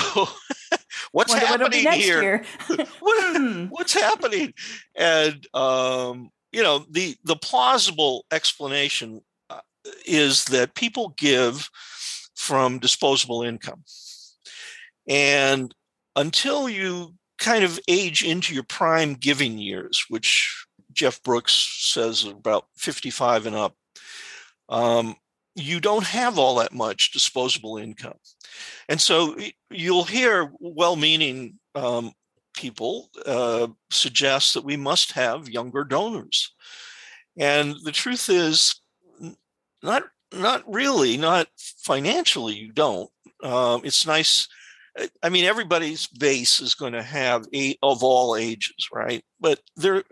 what's 1.12 1.32
Wonder 1.32 1.46
happening 1.46 1.92
here? 1.92 2.44
what, 3.00 3.70
what's 3.70 3.94
happening? 3.94 4.54
And 4.96 5.46
um, 5.54 6.30
you 6.52 6.64
know, 6.64 6.86
the 6.90 7.16
the 7.24 7.36
plausible 7.36 8.26
explanation 8.32 9.22
uh, 9.50 9.62
is 10.06 10.46
that 10.46 10.76
people 10.76 11.14
give 11.18 11.70
from 12.36 12.80
disposable 12.80 13.44
income, 13.44 13.84
and 15.08 15.74
until 16.20 16.68
you 16.68 17.16
kind 17.38 17.64
of 17.64 17.80
age 17.88 18.24
into 18.24 18.54
your 18.54 18.64
prime 18.64 19.14
giving 19.14 19.58
years, 19.58 20.06
which 20.10 20.66
Jeff 20.92 21.24
Brooks 21.24 21.54
says 21.80 22.26
about 22.26 22.66
55 22.76 23.46
and 23.46 23.56
up, 23.56 23.76
um, 24.68 25.16
you 25.56 25.80
don't 25.80 26.04
have 26.04 26.38
all 26.38 26.56
that 26.56 26.74
much 26.74 27.12
disposable 27.12 27.78
income. 27.78 28.18
And 28.90 29.00
so 29.00 29.38
you'll 29.72 30.04
hear 30.04 30.52
well 30.60 30.98
meaning 30.98 31.58
um, 31.74 32.12
people 32.54 33.10
uh, 33.26 33.68
suggest 33.90 34.54
that 34.54 34.66
we 34.66 34.76
must 34.76 35.14
have 35.14 35.50
younger 35.50 35.86
donors. 35.86 36.54
And 37.38 37.76
the 37.84 37.94
truth 37.94 38.30
is, 38.30 38.82
not 39.82 40.04
not 40.34 40.64
really, 40.72 41.18
not 41.18 41.48
financially, 41.58 42.56
you 42.56 42.72
don't. 42.72 43.10
Um, 43.42 43.82
it's 43.84 44.06
nice. 44.06 44.48
I 45.24 45.30
mean, 45.30 45.46
everybody's 45.46 46.08
base 46.08 46.60
is 46.60 46.74
going 46.74 46.94
to 46.94 47.04
have 47.04 47.46
eight 47.54 47.78
of 47.82 48.04
all 48.04 48.36
ages, 48.36 48.90
right? 48.94 49.24
But 49.40 49.60
there, 49.76 50.04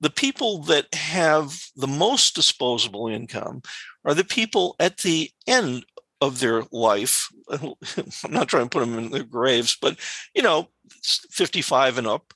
the 0.00 0.10
people 0.10 0.62
that 0.64 0.92
have 0.94 1.54
the 1.76 1.86
most 1.86 2.34
disposable 2.34 3.08
income 3.08 3.62
are 4.04 4.14
the 4.14 4.24
people 4.24 4.76
at 4.80 4.98
the 4.98 5.30
end 5.46 5.84
of 6.20 6.40
their 6.40 6.62
life. 6.72 7.28
I'm 7.50 7.74
not 8.30 8.48
trying 8.48 8.68
to 8.68 8.70
put 8.70 8.80
them 8.80 8.98
in 8.98 9.10
their 9.10 9.24
graves, 9.24 9.76
but 9.80 9.98
you 10.34 10.42
know, 10.42 10.68
55 11.02 11.98
and 11.98 12.06
up. 12.06 12.34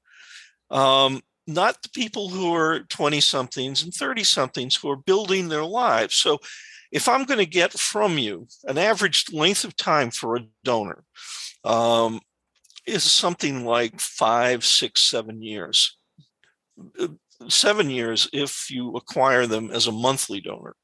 Um, 0.70 1.22
not 1.46 1.82
the 1.82 1.90
people 1.90 2.30
who 2.30 2.54
are 2.54 2.80
20 2.80 3.20
somethings 3.20 3.82
and 3.82 3.92
30 3.92 4.24
somethings 4.24 4.76
who 4.76 4.90
are 4.90 4.96
building 4.96 5.48
their 5.48 5.64
lives. 5.64 6.14
So 6.14 6.38
if 6.94 7.08
I'm 7.08 7.24
going 7.24 7.40
to 7.40 7.46
get 7.46 7.72
from 7.72 8.16
you 8.18 8.46
an 8.64 8.78
average 8.78 9.26
length 9.32 9.64
of 9.64 9.76
time 9.76 10.12
for 10.12 10.36
a 10.36 10.46
donor 10.62 11.02
um, 11.64 12.20
is 12.86 13.02
something 13.02 13.66
like 13.66 14.00
five, 14.00 14.64
six, 14.64 15.02
seven 15.02 15.42
years. 15.42 15.98
Seven 17.48 17.90
years 17.90 18.28
if 18.32 18.70
you 18.70 18.94
acquire 18.94 19.46
them 19.46 19.72
as 19.72 19.88
a 19.88 19.92
monthly 19.92 20.40
donor. 20.40 20.76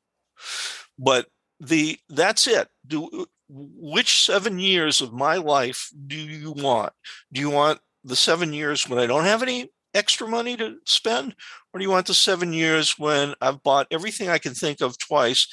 But 0.98 1.26
the 1.60 1.96
that's 2.08 2.48
it. 2.48 2.66
Do 2.86 3.26
which 3.48 4.24
seven 4.24 4.58
years 4.58 5.00
of 5.00 5.12
my 5.12 5.36
life 5.36 5.90
do 6.06 6.16
you 6.16 6.52
want? 6.52 6.92
Do 7.32 7.40
you 7.40 7.50
want 7.50 7.78
the 8.02 8.16
seven 8.16 8.52
years 8.52 8.88
when 8.88 8.98
I 8.98 9.06
don't 9.06 9.24
have 9.24 9.42
any 9.42 9.70
extra 9.94 10.26
money 10.26 10.56
to 10.56 10.76
spend, 10.86 11.34
or 11.72 11.78
do 11.78 11.84
you 11.84 11.90
want 11.90 12.06
the 12.06 12.14
seven 12.14 12.52
years 12.52 12.98
when 12.98 13.34
I've 13.40 13.62
bought 13.62 13.86
everything 13.90 14.28
I 14.28 14.38
can 14.38 14.54
think 14.54 14.80
of 14.80 14.98
twice, 14.98 15.46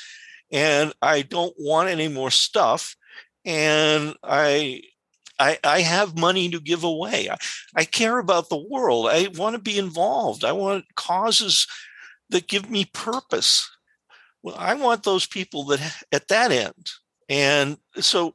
and 0.52 0.93
I 1.02 1.22
don't 1.22 1.56
want 1.58 1.89
any 1.89 2.08
more 2.08 2.32
stuff, 2.32 2.95
and 3.45 4.16
I 4.24 4.82
I, 5.39 5.60
I 5.64 5.82
have 5.82 6.18
money 6.18 6.50
to 6.50 6.60
give 6.60 6.84
away. 6.84 7.30
I, 7.30 7.38
I 7.76 7.84
care 7.86 8.18
about 8.18 8.50
the 8.50 8.58
world. 8.70 9.08
I 9.08 9.28
want 9.36 9.56
to 9.56 9.62
be 9.62 9.78
involved. 9.78 10.43
I 10.43 10.52
want 10.52 10.86
causes 10.95 11.68
that 12.30 12.48
give 12.48 12.70
me 12.70 12.86
purpose. 12.86 13.70
Well, 14.43 14.56
I 14.58 14.74
want 14.74 15.04
those 15.04 15.26
people 15.26 15.66
that 15.66 16.04
at 16.12 16.28
that 16.30 16.52
end. 16.52 16.89
And 17.30 17.78
so 18.00 18.34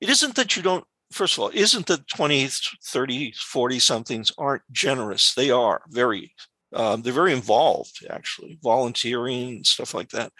it 0.00 0.08
isn't 0.08 0.36
that 0.36 0.56
you 0.56 0.62
don't, 0.62 0.84
first 1.10 1.34
of 1.34 1.42
all, 1.44 1.50
isn't 1.52 1.86
that 1.86 2.08
20, 2.08 2.48
30, 2.84 3.32
40 3.36 3.78
somethings 3.78 4.32
aren't 4.38 4.62
generous. 4.70 5.34
They 5.34 5.50
are 5.50 5.82
very, 5.88 6.34
um, 6.72 7.02
they're 7.02 7.12
very 7.12 7.32
involved, 7.32 8.06
actually, 8.10 8.58
volunteering 8.62 9.48
and 9.48 9.66
stuff 9.66 9.94
like 9.94 10.10
that. 10.10 10.32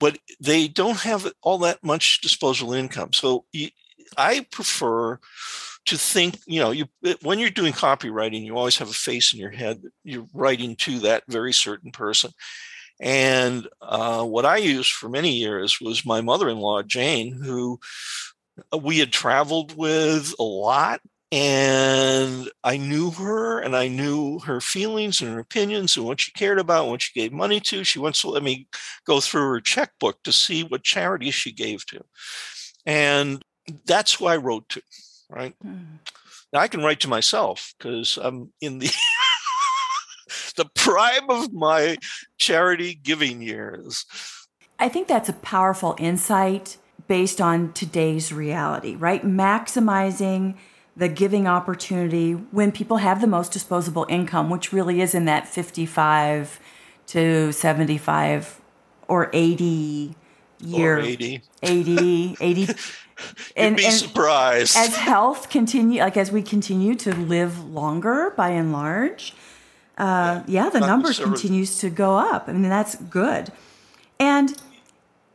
But 0.00 0.18
they 0.40 0.68
don't 0.68 1.00
have 1.00 1.32
all 1.42 1.58
that 1.58 1.82
much 1.82 2.20
disposable 2.20 2.72
income. 2.72 3.12
So 3.12 3.44
I 4.16 4.46
prefer 4.50 5.18
to 5.86 5.98
think, 5.98 6.38
you 6.46 6.60
know, 6.60 6.70
you 6.70 6.86
when 7.22 7.38
you're 7.38 7.50
doing 7.50 7.72
copywriting, 7.72 8.44
you 8.44 8.56
always 8.56 8.76
have 8.78 8.90
a 8.90 8.94
face 8.94 9.32
in 9.32 9.40
your 9.40 9.50
head 9.50 9.82
you're 10.04 10.26
writing 10.34 10.76
to 10.76 11.00
that 11.00 11.24
very 11.28 11.52
certain 11.52 11.90
person. 11.90 12.30
And 13.00 13.68
uh, 13.80 14.24
what 14.24 14.44
I 14.44 14.56
used 14.56 14.92
for 14.92 15.08
many 15.08 15.36
years 15.36 15.80
was 15.80 16.04
my 16.04 16.20
mother-in-law 16.20 16.82
Jane, 16.82 17.32
who 17.32 17.78
uh, 18.72 18.78
we 18.78 18.98
had 18.98 19.12
traveled 19.12 19.76
with 19.76 20.34
a 20.38 20.42
lot, 20.42 21.00
and 21.30 22.48
I 22.64 22.78
knew 22.78 23.10
her, 23.10 23.60
and 23.60 23.76
I 23.76 23.88
knew 23.88 24.38
her 24.40 24.60
feelings 24.60 25.20
and 25.20 25.30
her 25.30 25.40
opinions, 25.40 25.96
and 25.96 26.06
what 26.06 26.20
she 26.20 26.32
cared 26.32 26.58
about, 26.58 26.82
and 26.82 26.90
what 26.92 27.02
she 27.02 27.18
gave 27.18 27.32
money 27.32 27.60
to. 27.60 27.84
She 27.84 27.98
once 27.98 28.24
let 28.24 28.42
me 28.42 28.66
go 29.06 29.20
through 29.20 29.48
her 29.48 29.60
checkbook 29.60 30.22
to 30.22 30.32
see 30.32 30.62
what 30.62 30.82
charities 30.82 31.34
she 31.34 31.52
gave 31.52 31.84
to, 31.86 32.02
and 32.86 33.42
that's 33.86 34.14
who 34.14 34.26
I 34.26 34.36
wrote 34.36 34.68
to, 34.70 34.82
right? 35.28 35.54
Mm. 35.64 35.98
Now 36.52 36.60
I 36.60 36.68
can 36.68 36.82
write 36.82 37.00
to 37.00 37.08
myself 37.08 37.74
because 37.78 38.18
I'm 38.20 38.52
in 38.60 38.78
the 38.78 38.90
the 40.56 40.64
prime 40.74 41.28
of 41.28 41.52
my 41.52 41.98
charity 42.38 42.94
giving 42.94 43.42
years. 43.42 44.06
I 44.78 44.88
think 44.88 45.08
that's 45.08 45.28
a 45.28 45.34
powerful 45.34 45.94
insight 45.98 46.78
based 47.06 47.40
on 47.40 47.72
today's 47.72 48.32
reality, 48.32 48.94
right? 48.94 49.24
Maximizing 49.24 50.56
the 50.98 51.08
giving 51.08 51.46
opportunity 51.46 52.32
when 52.32 52.72
people 52.72 52.96
have 52.96 53.20
the 53.20 53.26
most 53.26 53.52
disposable 53.52 54.04
income, 54.08 54.50
which 54.50 54.72
really 54.72 55.00
is 55.00 55.14
in 55.14 55.26
that 55.26 55.46
55 55.46 56.58
to 57.06 57.52
75 57.52 58.60
or 59.06 59.30
80 59.32 60.16
year. 60.60 60.98
or 60.98 61.00
80 61.00 61.42
80 61.62 62.36
80 62.40 62.74
and, 63.56 63.76
be 63.76 63.84
and 63.84 63.94
surprised. 63.94 64.76
as 64.76 64.96
health 64.96 65.48
continue 65.48 66.00
like 66.00 66.16
as 66.16 66.30
we 66.30 66.42
continue 66.42 66.94
to 66.96 67.14
live 67.14 67.64
longer 67.70 68.34
by 68.36 68.50
and 68.50 68.72
large 68.72 69.34
uh, 69.96 70.42
yeah, 70.46 70.64
yeah 70.64 70.70
the 70.70 70.80
number 70.80 71.12
continues 71.12 71.78
to 71.80 71.90
go 71.90 72.16
up. 72.16 72.48
I 72.48 72.52
mean 72.52 72.68
that's 72.68 72.94
good. 72.94 73.50
And 74.20 74.60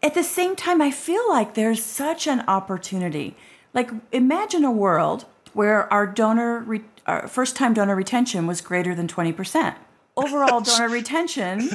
at 0.02 0.14
the 0.14 0.24
same 0.24 0.56
time 0.56 0.82
i 0.82 0.92
feel 0.92 1.28
like 1.30 1.54
there's 1.54 1.84
such 1.84 2.28
an 2.28 2.44
opportunity. 2.48 3.36
Like 3.74 3.90
imagine 4.12 4.64
a 4.66 4.72
world 4.72 5.26
where 5.54 5.92
our 5.92 6.06
donor 6.08 6.60
re- 6.60 6.84
our 7.06 7.28
first 7.28 7.56
time 7.56 7.74
donor 7.74 7.96
retention 7.96 8.48
was 8.48 8.62
greater 8.62 8.96
than 8.96 9.08
20% 9.08 9.76
overall 10.16 10.62
donor 10.62 10.90
retention 10.90 11.70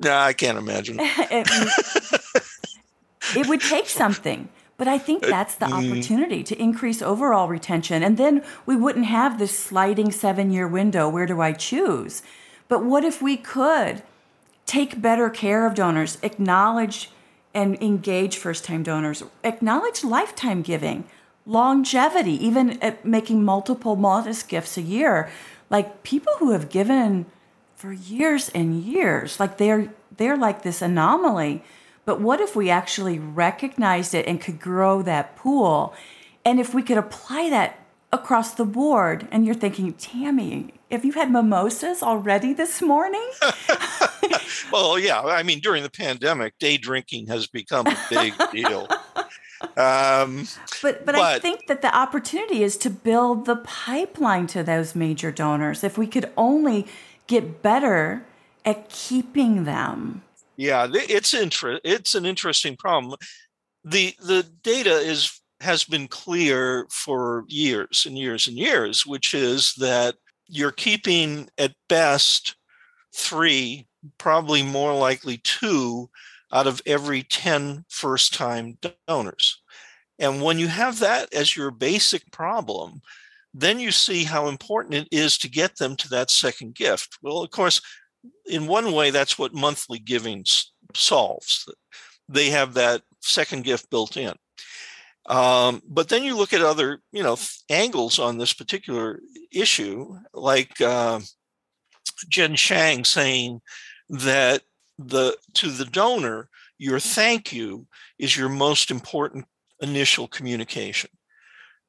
no 0.00 0.14
i 0.14 0.32
can't 0.32 0.58
imagine 0.58 0.96
it, 1.00 1.48
it 3.36 3.48
would 3.48 3.60
take 3.60 3.88
something 3.88 4.48
but 4.78 4.86
I 4.86 4.96
think 4.96 5.26
that's 5.26 5.56
the 5.56 5.66
mm. 5.66 5.72
opportunity 5.72 6.44
to 6.44 6.56
increase 6.56 7.02
overall 7.02 7.48
retention. 7.48 8.04
And 8.04 8.16
then 8.16 8.44
we 8.64 8.76
wouldn't 8.76 9.06
have 9.06 9.38
this 9.38 9.58
sliding 9.58 10.12
seven 10.12 10.52
year 10.52 10.68
window. 10.68 11.08
Where 11.08 11.26
do 11.26 11.40
I 11.40 11.52
choose? 11.52 12.22
But 12.68 12.84
what 12.84 13.04
if 13.04 13.20
we 13.20 13.36
could 13.36 14.02
take 14.66 15.02
better 15.02 15.30
care 15.30 15.66
of 15.66 15.74
donors, 15.74 16.18
acknowledge 16.22 17.10
and 17.52 17.82
engage 17.82 18.36
first 18.36 18.64
time 18.64 18.84
donors, 18.84 19.24
acknowledge 19.42 20.04
lifetime 20.04 20.62
giving, 20.62 21.04
longevity, 21.48 22.44
even 22.46 22.78
uh, 22.80 22.92
making 23.02 23.44
multiple 23.44 23.96
modest 23.96 24.48
gifts 24.48 24.76
a 24.76 24.82
year? 24.82 25.28
Like 25.68 26.04
people 26.04 26.32
who 26.38 26.52
have 26.52 26.68
given 26.68 27.26
for 27.74 27.92
years 27.92 28.48
and 28.50 28.80
years, 28.80 29.40
like 29.40 29.58
they're 29.58 29.92
they're 30.16 30.36
like 30.36 30.62
this 30.62 30.80
anomaly 30.80 31.64
but 32.08 32.22
what 32.22 32.40
if 32.40 32.56
we 32.56 32.70
actually 32.70 33.18
recognized 33.18 34.14
it 34.14 34.26
and 34.26 34.40
could 34.40 34.58
grow 34.58 35.02
that 35.02 35.36
pool? 35.36 35.94
And 36.42 36.58
if 36.58 36.72
we 36.72 36.82
could 36.82 36.96
apply 36.96 37.50
that 37.50 37.80
across 38.12 38.54
the 38.54 38.64
board. 38.64 39.28
And 39.30 39.44
you're 39.44 39.54
thinking, 39.54 39.92
Tammy, 39.92 40.72
have 40.90 41.04
you 41.04 41.12
had 41.12 41.30
mimosas 41.30 42.02
already 42.02 42.54
this 42.54 42.80
morning? 42.80 43.30
well, 44.72 44.98
yeah. 44.98 45.20
I 45.20 45.42
mean, 45.42 45.60
during 45.60 45.82
the 45.82 45.90
pandemic, 45.90 46.58
day 46.58 46.78
drinking 46.78 47.26
has 47.26 47.46
become 47.46 47.86
a 47.86 47.98
big 48.08 48.32
deal. 48.52 48.88
Um, 49.76 50.46
but, 50.82 51.04
but, 51.04 51.06
but 51.06 51.14
I 51.16 51.38
think 51.38 51.66
that 51.66 51.82
the 51.82 51.94
opportunity 51.94 52.62
is 52.62 52.76
to 52.78 52.90
build 52.90 53.46
the 53.46 53.56
pipeline 53.56 54.46
to 54.48 54.62
those 54.62 54.94
major 54.94 55.32
donors. 55.32 55.82
If 55.82 55.98
we 55.98 56.06
could 56.06 56.30
only 56.36 56.86
get 57.26 57.62
better 57.62 58.24
at 58.64 58.88
keeping 58.88 59.64
them. 59.64 60.22
Yeah, 60.56 60.88
it's 60.92 61.34
inter- 61.34 61.80
It's 61.84 62.14
an 62.14 62.26
interesting 62.26 62.76
problem. 62.76 63.18
the 63.84 64.14
The 64.20 64.44
data 64.62 64.94
is 64.94 65.40
has 65.60 65.84
been 65.84 66.06
clear 66.06 66.86
for 66.90 67.44
years 67.48 68.04
and 68.06 68.16
years 68.16 68.46
and 68.46 68.56
years, 68.56 69.04
which 69.04 69.34
is 69.34 69.74
that 69.78 70.14
you're 70.46 70.72
keeping 70.72 71.48
at 71.58 71.74
best 71.88 72.56
three, 73.14 73.86
probably 74.18 74.62
more 74.62 74.94
likely 74.94 75.38
two 75.38 76.08
out 76.52 76.66
of 76.66 76.82
every 76.86 77.22
10 77.22 77.84
first 77.88 78.34
time 78.34 78.78
donors. 79.06 79.62
And 80.18 80.42
when 80.42 80.58
you 80.58 80.68
have 80.68 80.98
that 81.00 81.32
as 81.32 81.56
your 81.56 81.70
basic 81.70 82.30
problem, 82.32 83.00
then 83.54 83.80
you 83.80 83.92
see 83.92 84.24
how 84.24 84.48
important 84.48 84.94
it 84.94 85.08
is 85.10 85.38
to 85.38 85.48
get 85.48 85.76
them 85.76 85.96
to 85.96 86.08
that 86.08 86.30
second 86.30 86.74
gift. 86.74 87.18
Well, 87.22 87.42
of 87.42 87.50
course, 87.50 87.80
in 88.46 88.66
one 88.66 88.92
way, 88.92 89.10
that's 89.10 89.38
what 89.38 89.54
monthly 89.54 89.98
giving 89.98 90.44
solves. 90.94 91.68
They 92.28 92.50
have 92.50 92.74
that 92.74 93.02
second 93.20 93.64
gift 93.64 93.90
built 93.90 94.16
in. 94.16 94.34
Um, 95.26 95.82
but 95.86 96.08
then 96.08 96.24
you 96.24 96.36
look 96.36 96.52
at 96.52 96.62
other, 96.62 97.00
you 97.12 97.22
know, 97.22 97.36
angles 97.68 98.18
on 98.18 98.38
this 98.38 98.54
particular 98.54 99.20
issue, 99.52 100.18
like 100.32 100.80
uh, 100.80 101.20
Jen 102.28 102.54
Shang 102.56 103.04
saying 103.04 103.60
that 104.08 104.62
the 104.98 105.36
to 105.54 105.70
the 105.70 105.84
donor, 105.84 106.48
your 106.78 107.00
thank 107.00 107.52
you 107.52 107.86
is 108.18 108.36
your 108.36 108.48
most 108.48 108.90
important 108.90 109.46
initial 109.80 110.28
communication. 110.28 111.10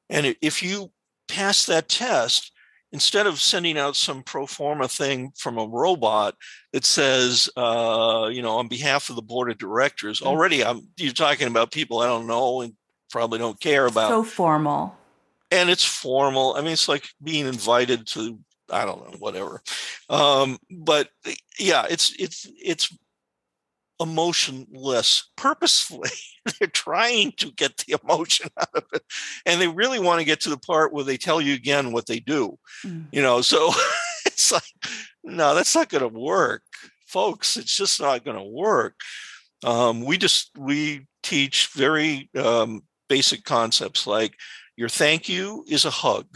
And 0.08 0.36
if 0.40 0.62
you 0.62 0.90
pass 1.28 1.66
that 1.66 1.88
test, 1.88 2.52
instead 2.92 3.26
of 3.26 3.40
sending 3.40 3.78
out 3.78 3.96
some 3.96 4.22
pro 4.22 4.46
forma 4.46 4.88
thing 4.88 5.32
from 5.36 5.58
a 5.58 5.66
robot 5.66 6.34
that 6.72 6.84
says, 6.84 7.48
uh, 7.56 8.28
you 8.32 8.42
know, 8.42 8.58
on 8.58 8.68
behalf 8.68 9.10
of 9.10 9.16
the 9.16 9.22
board 9.22 9.50
of 9.50 9.58
directors, 9.58 10.20
mm. 10.20 10.26
already 10.26 10.64
I'm 10.64 10.88
you're 10.96 11.12
talking 11.12 11.48
about 11.48 11.72
people 11.72 12.00
I 12.00 12.06
don't 12.06 12.26
know 12.26 12.62
and 12.62 12.74
probably 13.10 13.38
don't 13.38 13.60
care 13.60 13.86
about. 13.86 14.08
So 14.08 14.24
formal. 14.24 14.96
And 15.52 15.68
it's 15.68 15.84
formal. 15.84 16.54
I 16.54 16.60
mean, 16.60 16.72
it's 16.72 16.88
like 16.88 17.08
being 17.22 17.46
invited 17.46 18.06
to 18.08 18.38
I 18.70 18.84
don't 18.84 19.00
know, 19.00 19.18
whatever. 19.18 19.62
Um, 20.08 20.58
but 20.70 21.08
yeah, 21.58 21.86
it's 21.88 22.14
it's 22.18 22.46
it's 22.62 22.96
emotionless 24.00 25.30
purposefully. 25.36 26.10
They're 26.58 26.68
trying 26.68 27.32
to 27.32 27.52
get 27.52 27.76
the 27.76 27.98
emotion 28.02 28.48
out 28.58 28.74
of 28.74 28.84
it. 28.94 29.02
And 29.46 29.60
they 29.60 29.68
really 29.68 30.00
want 30.00 30.20
to 30.20 30.24
get 30.24 30.40
to 30.42 30.48
the 30.48 30.58
part 30.58 30.92
where 30.92 31.04
they 31.04 31.18
tell 31.18 31.40
you 31.40 31.54
again 31.54 31.92
what 31.92 32.06
they 32.06 32.18
do. 32.18 32.58
Mm. 32.84 33.06
You 33.12 33.22
know, 33.22 33.42
so 33.42 33.70
it's 34.26 34.50
like, 34.50 34.62
no, 35.22 35.54
that's 35.54 35.74
not 35.74 35.90
going 35.90 36.02
to 36.02 36.18
work. 36.18 36.62
Folks, 37.06 37.56
it's 37.56 37.76
just 37.76 38.00
not 38.00 38.24
going 38.24 38.38
to 38.38 38.42
work. 38.42 38.94
Um, 39.62 40.02
we 40.04 40.16
just 40.16 40.50
we 40.56 41.06
teach 41.22 41.68
very 41.74 42.30
um, 42.38 42.82
basic 43.08 43.44
concepts 43.44 44.06
like 44.06 44.34
your 44.76 44.88
thank 44.88 45.28
you 45.28 45.64
is 45.68 45.84
a 45.84 45.90
hug 45.90 46.26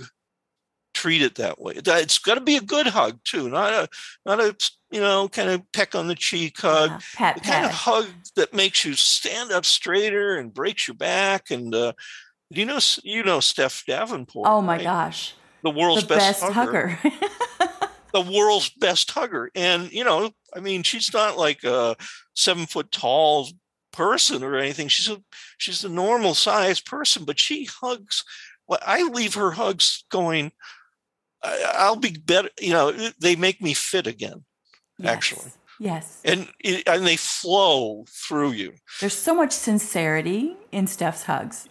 treat 0.95 1.23
it 1.23 1.35
that 1.37 1.61
way. 1.61 1.75
It's 1.77 2.19
got 2.19 2.37
to 2.37 2.41
be 2.41 2.57
a 2.57 2.63
good 2.63 2.87
hug 2.87 3.19
too, 3.25 3.49
not 3.51 3.73
a 3.73 3.89
not 4.25 4.41
a 4.41 4.57
you 4.91 5.01
know 5.01 5.29
kind 5.29 5.51
of 5.51 5.61
peck 5.73 5.95
on 5.95 6.09
the 6.09 6.15
cheek 6.15 6.61
hug. 6.61 6.91
Yeah, 6.91 6.99
pat, 7.15 7.35
the 7.37 7.41
pat. 7.43 7.53
kind 7.53 7.65
of 7.67 7.73
hug 7.73 8.07
that 8.37 8.55
makes 8.55 8.85
you 8.85 8.95
stand 8.95 9.53
up 9.53 9.65
straighter 9.65 10.37
and 10.37 10.55
breaks 10.55 10.89
your 10.89 10.97
back. 10.97 11.51
And 11.51 11.75
uh, 11.75 11.93
you 12.51 12.65
know 12.65 12.79
you 13.03 13.23
know 13.23 13.41
Steph 13.41 13.85
Davenport. 13.87 14.49
Oh 14.49 14.63
my 14.63 14.77
right? 14.77 14.85
gosh, 14.85 15.35
the 15.63 15.71
world's 15.71 16.03
the 16.03 16.15
best, 16.15 16.41
best 16.41 16.53
hugger. 16.53 16.89
hugger. 16.89 17.79
the 18.13 18.21
world's 18.21 18.71
best 18.71 19.11
hugger, 19.11 19.51
and 19.55 19.93
you 19.93 20.05
know 20.05 20.31
I 20.55 20.61
mean 20.61 20.83
she's 20.83 21.13
not 21.13 21.37
like 21.37 21.65
a 21.65 21.97
seven 22.35 22.67
foot 22.67 22.91
tall 22.93 23.49
person 23.93 24.43
or 24.43 24.57
anything. 24.57 24.89
She's 24.89 25.09
a 25.09 25.23
she's 25.59 25.85
a 25.85 25.89
normal 25.89 26.35
sized 26.35 26.87
person, 26.87 27.25
but 27.25 27.39
she 27.39 27.65
hugs. 27.65 28.25
Well, 28.67 28.81
I 28.85 29.03
leave 29.03 29.35
her 29.35 29.53
hugs 29.53 30.05
going 30.11 30.53
I'll 31.45 31.97
be 31.97 32.17
better. 32.25 32.51
You 32.61 32.73
know, 32.73 32.93
they 33.19 33.37
make 33.37 33.61
me 33.61 33.75
fit 33.75 34.07
again. 34.07 34.45
Yes. 34.99 35.13
Actually, 35.13 35.51
yes, 35.79 36.21
and 36.25 36.49
and 36.63 37.07
they 37.07 37.17
flow 37.17 38.05
through 38.09 38.53
you. 38.53 38.75
There's 39.01 39.15
so 39.15 39.35
much 39.35 39.53
sincerity 39.53 40.57
in 40.73 40.87
Steph's 40.87 41.25
hugs. 41.25 41.69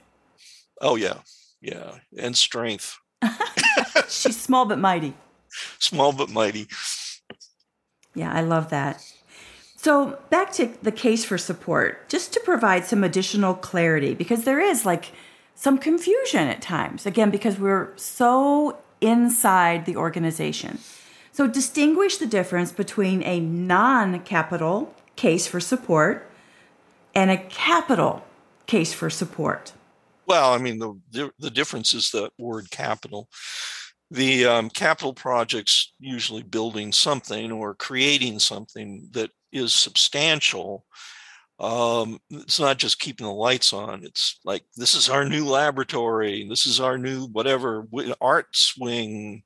Oh 0.81 0.95
yeah, 0.95 1.19
yeah, 1.61 1.95
and 2.17 2.35
strength. 2.35 2.97
She's 4.09 4.39
small 4.39 4.65
but 4.65 4.79
mighty. 4.79 5.13
Small 5.79 6.11
but 6.11 6.29
mighty. 6.29 6.67
Yeah, 8.15 8.31
I 8.31 8.41
love 8.41 8.69
that. 8.69 9.03
So, 9.75 10.19
back 10.29 10.53
to 10.53 10.73
the 10.81 10.91
case 10.91 11.25
for 11.25 11.37
support, 11.37 12.07
just 12.07 12.31
to 12.33 12.39
provide 12.39 12.85
some 12.85 13.03
additional 13.03 13.53
clarity, 13.53 14.13
because 14.13 14.43
there 14.43 14.61
is 14.61 14.85
like 14.85 15.11
some 15.55 15.77
confusion 15.77 16.47
at 16.47 16.61
times. 16.61 17.05
Again, 17.05 17.29
because 17.29 17.59
we're 17.59 17.91
so 17.97 18.77
inside 19.03 19.85
the 19.85 19.95
organization. 19.95 20.79
So 21.31 21.47
distinguish 21.47 22.17
the 22.17 22.25
difference 22.25 22.71
between 22.71 23.23
a 23.23 23.39
non 23.39 24.19
capital 24.21 24.93
case 25.15 25.47
for 25.47 25.59
support 25.59 26.29
and 27.15 27.29
a 27.31 27.37
capital 27.37 28.25
case 28.65 28.93
for 28.93 29.09
support. 29.09 29.73
Well, 30.25 30.53
I 30.53 30.57
mean, 30.57 30.79
the, 30.79 31.31
the 31.37 31.49
difference 31.49 31.93
is 31.93 32.11
the 32.11 32.29
word 32.37 32.71
capital. 32.71 33.29
The 34.09 34.45
um, 34.45 34.69
capital 34.69 35.13
projects 35.13 35.91
usually 35.99 36.43
building 36.43 36.91
something 36.91 37.51
or 37.51 37.73
creating 37.73 38.39
something 38.39 39.09
that 39.11 39.31
is 39.51 39.73
substantial 39.73 40.85
um, 41.63 42.19
it's 42.29 42.59
not 42.59 42.77
just 42.77 42.99
keeping 42.99 43.25
the 43.25 43.31
lights 43.31 43.71
on 43.71 44.03
it's 44.03 44.39
like 44.43 44.63
this 44.75 44.95
is 44.95 45.07
our 45.07 45.23
new 45.23 45.45
laboratory 45.45 46.45
this 46.49 46.65
is 46.65 46.81
our 46.81 46.97
new 46.97 47.27
whatever 47.27 47.87
art 48.19 48.47
swing. 48.53 49.43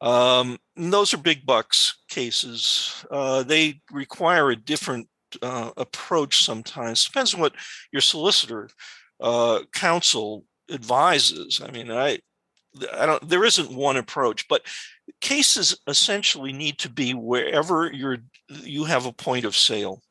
Um, 0.00 0.58
those 0.76 1.14
are 1.14 1.18
big 1.18 1.46
bucks 1.46 2.02
cases. 2.10 3.06
Uh, 3.10 3.44
they 3.44 3.80
require 3.92 4.50
a 4.50 4.56
different 4.56 5.08
uh, 5.40 5.70
approach 5.76 6.44
sometimes 6.44 7.04
depends 7.04 7.32
on 7.32 7.40
what 7.40 7.54
your 7.92 8.02
solicitor 8.02 8.68
uh, 9.20 9.60
counsel 9.72 10.44
advises. 10.70 11.60
I 11.64 11.70
mean 11.70 11.92
i 11.92 12.18
i 12.92 13.06
don't 13.06 13.26
there 13.28 13.44
isn't 13.44 13.72
one 13.72 13.96
approach 13.96 14.46
but 14.48 14.62
cases 15.22 15.78
essentially 15.86 16.52
need 16.52 16.76
to 16.78 16.90
be 16.90 17.14
wherever 17.14 17.90
you're 17.90 18.18
you 18.48 18.84
have 18.84 19.06
a 19.06 19.12
point 19.12 19.44
of 19.46 19.56
sale 19.56 20.02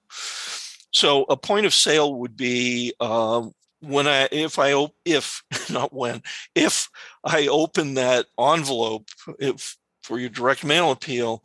so 0.96 1.24
a 1.24 1.36
point 1.36 1.66
of 1.66 1.74
sale 1.74 2.16
would 2.16 2.38
be 2.38 2.94
um, 3.02 3.52
when 3.82 4.08
I 4.08 4.30
if 4.32 4.58
I 4.58 4.88
if 5.04 5.44
not 5.70 5.94
when 5.94 6.24
if 6.56 6.88
I 7.22 7.48
open 7.48 7.96
that 7.96 8.28
envelope 8.40 9.10
if 9.38 9.76
for 10.04 10.18
your 10.18 10.30
direct 10.30 10.64
mail 10.64 10.92
appeal, 10.92 11.44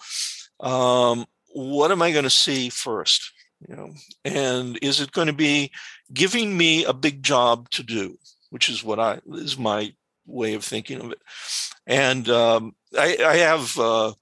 um, 0.61 1.27
what 1.49 1.91
am 1.91 2.01
I 2.01 2.13
going 2.13 2.25
to 2.25 2.31
see 2.31 2.69
first? 2.69 3.33
You 3.69 3.75
know, 3.75 3.91
and 4.25 4.79
is 4.83 5.01
it 5.01 5.11
going 5.11 5.27
to 5.27 5.33
be 5.33 5.73
giving 6.15 6.57
me 6.57 6.85
a 6.85 6.93
big 6.93 7.23
job 7.23 7.71
to 7.71 7.83
do, 7.83 8.19
which 8.51 8.69
is 8.69 8.85
what 8.85 9.01
I 9.01 9.19
is 9.33 9.59
my 9.59 9.93
way 10.27 10.55
of 10.55 10.63
thinking 10.63 11.01
of 11.01 11.11
it. 11.11 11.19
And 11.89 12.29
um, 12.29 12.77
I, 12.97 13.17
I, 13.21 13.37
have 13.39 13.77
uh, 13.79 14.13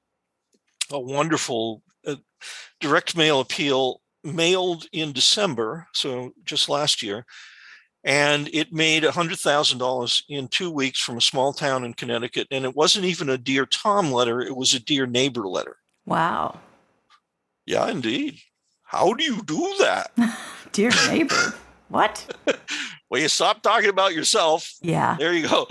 a 0.91 0.99
wonderful 0.99 1.83
uh, 2.07 2.16
direct 2.81 3.14
mail 3.14 3.41
appeal 3.41 4.01
mailed 4.24 4.86
in 4.92 5.12
December, 5.12 5.86
so 5.92 6.32
just 6.44 6.68
last 6.68 7.02
year, 7.02 7.24
and 8.04 8.48
it 8.52 8.72
made 8.72 9.02
$100,000 9.02 10.22
in 10.28 10.48
two 10.48 10.70
weeks 10.70 11.00
from 11.00 11.18
a 11.18 11.22
small 11.22 11.52
town 11.52 11.84
in 11.84 11.94
Connecticut. 11.94 12.46
And 12.50 12.64
it 12.64 12.74
wasn't 12.74 13.04
even 13.04 13.28
a 13.28 13.38
Dear 13.38 13.66
Tom 13.66 14.12
letter, 14.12 14.40
it 14.40 14.56
was 14.56 14.74
a 14.74 14.80
Dear 14.80 15.06
Neighbor 15.06 15.46
letter. 15.46 15.76
Wow. 16.06 16.60
Yeah, 17.66 17.88
indeed. 17.90 18.38
How 18.82 19.12
do 19.12 19.24
you 19.24 19.42
do 19.42 19.74
that? 19.80 20.10
Dear 20.72 20.90
Neighbor. 21.08 21.54
what? 21.88 22.34
well, 23.10 23.20
you 23.20 23.28
stop 23.28 23.62
talking 23.62 23.90
about 23.90 24.14
yourself. 24.14 24.72
Yeah. 24.80 25.16
There 25.18 25.34
you 25.34 25.48
go. 25.48 25.68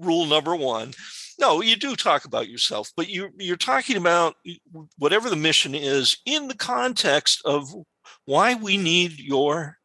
Rule 0.00 0.26
number 0.26 0.56
one 0.56 0.94
no, 1.38 1.62
you 1.62 1.76
do 1.76 1.96
talk 1.96 2.24
about 2.24 2.48
yourself, 2.48 2.92
but 2.96 3.08
you 3.08 3.30
you're 3.38 3.56
talking 3.56 3.96
about 3.96 4.36
whatever 4.98 5.30
the 5.30 5.36
mission 5.36 5.74
is 5.74 6.16
in 6.26 6.48
the 6.48 6.56
context 6.56 7.42
of 7.44 7.74
why 8.24 8.54
we 8.54 8.76
need 8.76 9.18
your 9.18 9.78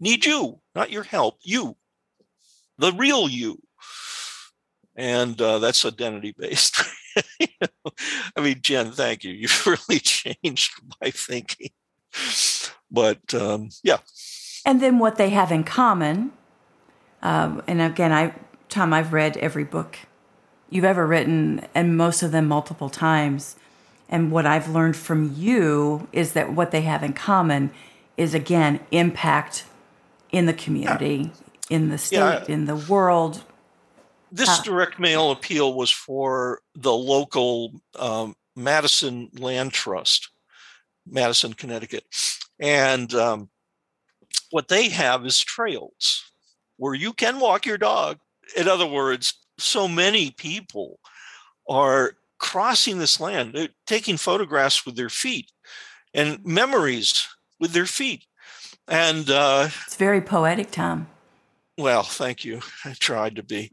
need 0.00 0.24
you, 0.24 0.60
not 0.74 0.90
your 0.90 1.02
help, 1.02 1.38
you, 1.42 1.76
the 2.78 2.92
real 2.92 3.28
you. 3.28 3.60
and 4.96 5.40
uh, 5.40 5.58
that's 5.58 5.84
identity 5.84 6.34
based. 6.36 6.80
I 8.36 8.40
mean, 8.40 8.60
Jen, 8.60 8.92
thank 8.92 9.24
you. 9.24 9.32
You've 9.34 9.66
really 9.66 10.00
changed 10.00 10.72
my 11.00 11.10
thinking. 11.10 11.70
But 12.90 13.34
um, 13.34 13.70
yeah. 13.82 13.98
And 14.64 14.80
then 14.80 14.98
what 14.98 15.16
they 15.16 15.30
have 15.30 15.52
in 15.52 15.64
common, 15.64 16.32
um, 17.22 17.62
and 17.66 17.80
again, 17.80 18.12
I 18.12 18.34
Tom, 18.68 18.92
I've 18.92 19.12
read 19.12 19.36
every 19.38 19.64
book 19.64 19.98
you've 20.70 20.84
ever 20.84 21.06
written, 21.06 21.66
and 21.74 21.96
most 21.96 22.22
of 22.22 22.32
them 22.32 22.46
multiple 22.46 22.90
times. 22.90 23.56
And 24.08 24.32
what 24.32 24.46
I've 24.46 24.68
learned 24.68 24.96
from 24.96 25.34
you 25.36 26.08
is 26.12 26.32
that 26.32 26.52
what 26.52 26.70
they 26.70 26.82
have 26.82 27.02
in 27.02 27.12
common 27.12 27.70
is 28.16 28.34
again 28.34 28.80
impact 28.90 29.64
in 30.30 30.46
the 30.46 30.52
community, 30.52 31.32
in 31.70 31.88
the 31.88 31.98
state, 31.98 32.16
yeah. 32.18 32.44
in 32.48 32.66
the 32.66 32.76
world. 32.76 33.42
This 34.30 34.48
uh, 34.48 34.62
direct 34.62 34.98
mail 34.98 35.30
appeal 35.30 35.74
was 35.74 35.90
for 35.90 36.60
the 36.74 36.92
local 36.92 37.80
um, 37.98 38.34
Madison 38.56 39.30
Land 39.38 39.72
Trust, 39.72 40.30
Madison, 41.06 41.54
Connecticut. 41.54 42.04
And 42.58 43.14
um, 43.14 43.48
what 44.50 44.68
they 44.68 44.88
have 44.88 45.24
is 45.24 45.38
trails 45.38 46.24
where 46.76 46.94
you 46.94 47.12
can 47.12 47.40
walk 47.40 47.66
your 47.66 47.78
dog. 47.78 48.18
In 48.56 48.68
other 48.68 48.86
words, 48.86 49.34
so 49.58 49.88
many 49.88 50.30
people 50.30 50.98
are 51.68 52.14
crossing 52.38 52.98
this 52.98 53.20
land, 53.20 53.52
They're 53.52 53.68
taking 53.86 54.16
photographs 54.16 54.86
with 54.86 54.96
their 54.96 55.08
feet 55.08 55.50
and 56.14 56.44
memories 56.44 57.28
with 57.60 57.72
their 57.72 57.86
feet. 57.86 58.24
And 58.86 59.28
uh, 59.28 59.68
it's 59.86 59.96
very 59.96 60.20
poetic, 60.20 60.70
Tom. 60.70 61.08
Well, 61.76 62.02
thank 62.02 62.44
you. 62.44 62.60
I 62.84 62.94
tried 62.94 63.36
to 63.36 63.42
be. 63.42 63.70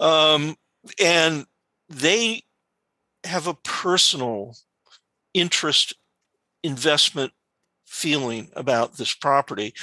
Um, 0.00 0.56
and 1.00 1.46
they 1.88 2.42
have 3.24 3.46
a 3.46 3.54
personal 3.54 4.54
interest, 5.32 5.94
investment 6.62 7.32
feeling 7.86 8.48
about 8.54 8.96
this 8.96 9.14
property. 9.14 9.74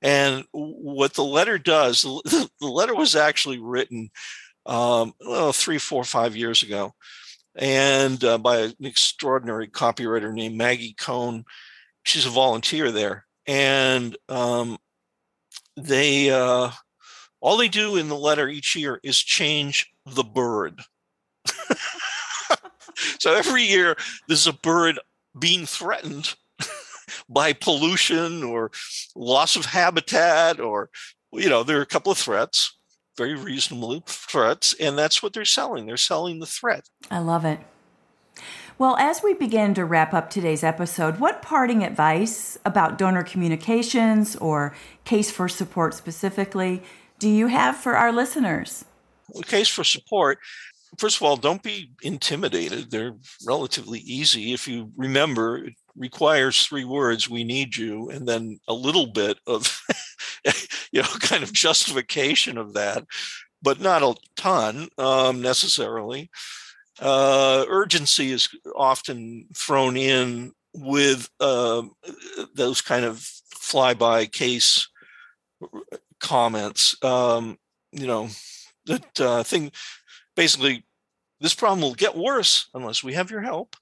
And 0.00 0.44
what 0.52 1.14
the 1.14 1.24
letter 1.24 1.58
does, 1.58 2.02
the 2.02 2.48
letter 2.60 2.94
was 2.94 3.16
actually 3.16 3.58
written 3.58 4.10
um, 4.68 5.14
well, 5.24 5.52
three, 5.52 5.78
four, 5.78 6.04
five 6.04 6.36
years 6.36 6.62
ago, 6.62 6.94
and 7.56 8.22
uh, 8.22 8.38
by 8.38 8.58
an 8.58 8.74
extraordinary 8.80 9.66
copywriter 9.66 10.32
named 10.32 10.56
Maggie 10.56 10.94
Cohn. 10.96 11.44
She's 12.04 12.26
a 12.26 12.30
volunteer 12.30 12.92
there, 12.92 13.26
and 13.46 14.16
um, 14.28 14.78
they 15.76 16.30
uh, 16.30 16.70
all 17.40 17.56
they 17.56 17.68
do 17.68 17.96
in 17.96 18.08
the 18.08 18.16
letter 18.16 18.48
each 18.48 18.76
year 18.76 19.00
is 19.02 19.18
change 19.18 19.90
the 20.06 20.22
bird. 20.22 20.80
so 23.18 23.34
every 23.34 23.62
year 23.62 23.96
there's 24.26 24.46
a 24.46 24.52
bird 24.52 24.98
being 25.38 25.66
threatened 25.66 26.34
by 27.28 27.52
pollution 27.52 28.42
or 28.42 28.70
loss 29.14 29.56
of 29.56 29.66
habitat 29.66 30.60
or 30.60 30.90
you 31.32 31.48
know 31.48 31.62
there 31.62 31.78
are 31.78 31.82
a 31.82 31.86
couple 31.86 32.10
of 32.10 32.18
threats 32.18 32.77
very 33.18 33.34
reasonable 33.34 34.02
threats, 34.06 34.74
and 34.80 34.96
that's 34.96 35.22
what 35.22 35.34
they're 35.34 35.44
selling. 35.44 35.84
They're 35.84 35.98
selling 35.98 36.38
the 36.38 36.46
threat. 36.46 36.88
I 37.10 37.18
love 37.18 37.44
it. 37.44 37.60
Well, 38.78 38.96
as 38.96 39.22
we 39.22 39.34
begin 39.34 39.74
to 39.74 39.84
wrap 39.84 40.14
up 40.14 40.30
today's 40.30 40.62
episode, 40.62 41.18
what 41.18 41.42
parting 41.42 41.82
advice 41.82 42.56
about 42.64 42.96
donor 42.96 43.24
communications 43.24 44.36
or 44.36 44.74
case 45.04 45.32
for 45.32 45.48
support 45.48 45.94
specifically 45.94 46.82
do 47.18 47.28
you 47.28 47.48
have 47.48 47.76
for 47.76 47.96
our 47.96 48.12
listeners? 48.12 48.84
The 49.34 49.42
case 49.42 49.68
for 49.68 49.82
support, 49.82 50.38
first 50.96 51.16
of 51.16 51.22
all, 51.22 51.36
don't 51.36 51.62
be 51.62 51.90
intimidated. 52.00 52.92
They're 52.92 53.16
relatively 53.44 53.98
easy. 53.98 54.52
If 54.52 54.68
you 54.68 54.92
remember, 54.96 55.68
requires 55.98 56.64
three 56.64 56.84
words 56.84 57.28
we 57.28 57.44
need 57.44 57.76
you, 57.76 58.10
and 58.10 58.26
then 58.26 58.58
a 58.68 58.74
little 58.74 59.06
bit 59.06 59.38
of 59.46 59.80
you 60.92 61.02
know, 61.02 61.08
kind 61.20 61.42
of 61.42 61.52
justification 61.52 62.58
of 62.58 62.74
that, 62.74 63.04
but 63.62 63.80
not 63.80 64.02
a 64.02 64.14
ton 64.36 64.88
um, 64.98 65.42
necessarily. 65.42 66.30
Uh, 67.00 67.64
urgency 67.68 68.32
is 68.32 68.48
often 68.74 69.46
thrown 69.54 69.96
in 69.96 70.52
with 70.74 71.28
uh, 71.40 71.82
those 72.54 72.80
kind 72.80 73.04
of 73.04 73.16
flyby 73.54 74.30
case 74.30 74.88
comments. 76.20 76.96
Um, 77.02 77.58
you 77.92 78.06
know, 78.06 78.28
that 78.86 79.20
uh, 79.20 79.42
thing 79.42 79.72
basically, 80.36 80.84
this 81.40 81.54
problem 81.54 81.80
will 81.80 81.94
get 81.94 82.16
worse 82.16 82.68
unless 82.74 83.04
we 83.04 83.14
have 83.14 83.30
your 83.30 83.42
help. 83.42 83.76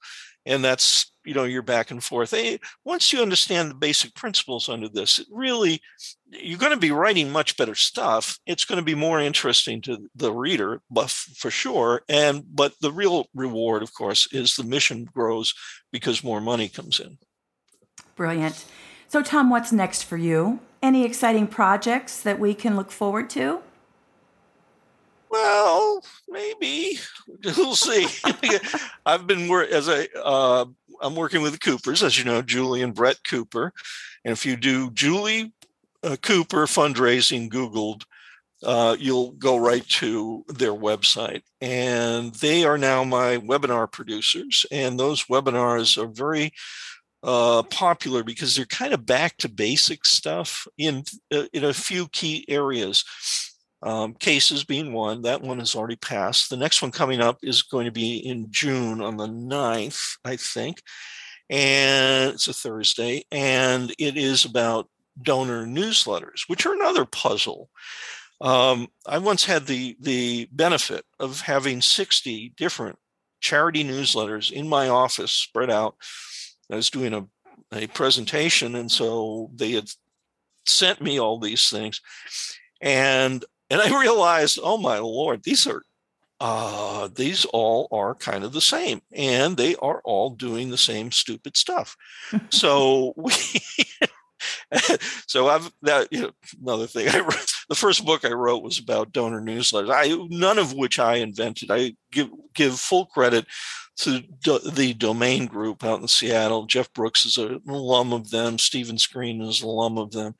And 0.45 0.63
that's 0.63 1.11
you 1.27 1.33
know 1.33 1.43
you're 1.43 1.61
back 1.61 1.91
and 1.91 2.03
forth. 2.03 2.31
Hey, 2.31 2.59
once 2.85 3.11
you 3.11 3.21
understand 3.21 3.69
the 3.69 3.75
basic 3.75 4.15
principles 4.15 4.69
under 4.69 4.87
this 4.87 5.19
it 5.19 5.27
really 5.29 5.81
you're 6.29 6.57
going 6.57 6.73
to 6.73 6.77
be 6.77 6.91
writing 6.91 7.31
much 7.31 7.55
better 7.57 7.75
stuff. 7.75 8.37
It's 8.45 8.65
going 8.65 8.79
to 8.79 8.85
be 8.85 8.95
more 8.95 9.19
interesting 9.19 9.81
to 9.81 10.09
the 10.15 10.31
reader 10.31 10.81
but 10.89 11.09
for 11.09 11.51
sure 11.51 12.01
and 12.07 12.43
but 12.53 12.73
the 12.81 12.91
real 12.91 13.27
reward 13.35 13.83
of 13.83 13.93
course 13.93 14.27
is 14.31 14.55
the 14.55 14.63
mission 14.63 15.05
grows 15.13 15.53
because 15.91 16.23
more 16.23 16.41
money 16.41 16.69
comes 16.69 16.99
in. 16.99 17.17
Brilliant. 18.15 18.65
So 19.09 19.21
tom 19.21 19.49
what's 19.49 19.71
next 19.71 20.03
for 20.03 20.17
you? 20.17 20.59
Any 20.81 21.03
exciting 21.05 21.47
projects 21.47 22.21
that 22.21 22.39
we 22.39 22.53
can 22.53 22.75
look 22.75 22.91
forward 22.91 23.29
to 23.31 23.61
well, 25.29 26.01
maybe 26.27 26.99
we'll 27.57 27.75
see. 27.75 28.07
I've 29.05 29.27
been 29.27 29.51
as 29.71 29.89
I 29.89 30.07
uh, 30.21 30.65
I'm 31.01 31.15
working 31.15 31.41
with 31.41 31.53
the 31.53 31.59
Coopers, 31.59 32.03
as 32.03 32.17
you 32.17 32.25
know, 32.25 32.41
Julie 32.41 32.81
and 32.81 32.93
Brett 32.93 33.23
Cooper. 33.23 33.73
And 34.25 34.31
if 34.31 34.45
you 34.45 34.55
do 34.55 34.91
Julie 34.91 35.53
uh, 36.03 36.17
Cooper 36.21 36.65
fundraising 36.65 37.49
Googled, 37.49 38.03
uh, 38.63 38.95
you'll 38.99 39.31
go 39.33 39.57
right 39.57 39.87
to 39.87 40.43
their 40.47 40.73
website. 40.73 41.41
And 41.61 42.33
they 42.35 42.65
are 42.65 42.77
now 42.77 43.03
my 43.03 43.37
webinar 43.37 43.91
producers. 43.91 44.65
And 44.71 44.99
those 44.99 45.25
webinars 45.25 46.01
are 46.01 46.07
very 46.07 46.51
uh, 47.23 47.63
popular 47.63 48.23
because 48.23 48.55
they're 48.55 48.65
kind 48.65 48.93
of 48.93 49.05
back 49.05 49.37
to 49.37 49.49
basic 49.49 50.05
stuff 50.05 50.67
in, 50.77 51.03
uh, 51.33 51.45
in 51.53 51.63
a 51.63 51.73
few 51.73 52.07
key 52.07 52.45
areas. 52.47 53.03
Um, 53.87 54.15
cases 54.15 54.65
being 54.65 54.91
one, 54.91 55.21
that 55.21 55.41
one 55.41 55.59
has 55.59 55.73
already 55.73 55.95
passed. 55.95 56.49
The 56.49 56.57
next 56.57 56.81
one 56.81 56.91
coming 56.91 57.21
up 57.21 57.37
is 57.41 57.61
going 57.61 57.85
to 57.85 57.91
be 57.91 58.17
in 58.17 58.47
June 58.51 58.99
on 58.99 59.15
the 59.15 59.27
9th, 59.27 60.17
I 60.25 60.35
think. 60.35 60.81
And 61.49 62.33
it's 62.33 62.49
a 62.49 62.53
Thursday. 62.53 63.23
And 63.31 63.93
it 63.97 64.17
is 64.17 64.43
about 64.43 64.89
donor 65.21 65.65
newsletters, 65.65 66.41
which 66.47 66.65
are 66.65 66.73
another 66.73 67.05
puzzle. 67.05 67.69
Um, 68.41 68.89
I 69.05 69.19
once 69.19 69.45
had 69.45 69.67
the 69.67 69.95
the 70.01 70.49
benefit 70.51 71.05
of 71.17 71.39
having 71.39 71.81
60 71.81 72.55
different 72.57 72.99
charity 73.39 73.85
newsletters 73.85 74.51
in 74.51 74.67
my 74.67 74.89
office 74.89 75.31
spread 75.31 75.71
out. 75.71 75.95
I 76.69 76.75
was 76.75 76.89
doing 76.89 77.13
a, 77.13 77.25
a 77.71 77.87
presentation, 77.87 78.75
and 78.75 78.91
so 78.91 79.49
they 79.55 79.71
had 79.71 79.89
sent 80.65 81.01
me 81.01 81.21
all 81.21 81.39
these 81.39 81.69
things. 81.69 82.01
And 82.81 83.45
and 83.69 83.81
I 83.81 83.99
realized, 83.99 84.59
oh 84.61 84.77
my 84.77 84.99
lord, 84.99 85.43
these 85.43 85.67
are 85.67 85.81
uh, 86.39 87.09
these 87.15 87.45
all 87.45 87.87
are 87.91 88.13
kind 88.13 88.43
of 88.43 88.53
the 88.53 88.61
same, 88.61 89.01
and 89.11 89.57
they 89.57 89.75
are 89.77 90.01
all 90.05 90.29
doing 90.29 90.69
the 90.69 90.77
same 90.77 91.11
stupid 91.11 91.57
stuff. 91.57 91.95
so 92.49 93.13
we. 93.15 93.33
so 95.27 95.47
I've 95.47 95.71
that 95.81 96.07
you 96.11 96.21
know, 96.21 96.31
another 96.61 96.85
thing. 96.87 97.09
I 97.09 97.19
wrote, 97.19 97.51
the 97.69 97.75
first 97.75 98.05
book 98.05 98.23
I 98.23 98.33
wrote 98.33 98.63
was 98.63 98.77
about 98.77 99.11
donor 99.11 99.41
newsletters. 99.41 99.89
I 99.91 100.15
none 100.29 100.59
of 100.59 100.73
which 100.73 100.99
I 100.99 101.15
invented. 101.15 101.71
I 101.71 101.95
give 102.11 102.29
give 102.53 102.79
full 102.79 103.07
credit 103.07 103.47
to 103.97 104.21
do, 104.43 104.59
the 104.59 104.93
domain 104.93 105.47
group 105.47 105.83
out 105.83 106.01
in 106.01 106.07
Seattle. 106.07 106.65
Jeff 106.65 106.93
Brooks 106.93 107.25
is 107.25 107.37
an 107.37 107.61
alum 107.67 108.13
of 108.13 108.29
them. 108.29 108.59
Steven 108.59 108.99
Screen 108.99 109.41
is 109.41 109.63
an 109.63 109.67
alum 109.67 109.97
of 109.97 110.11
them. 110.11 110.35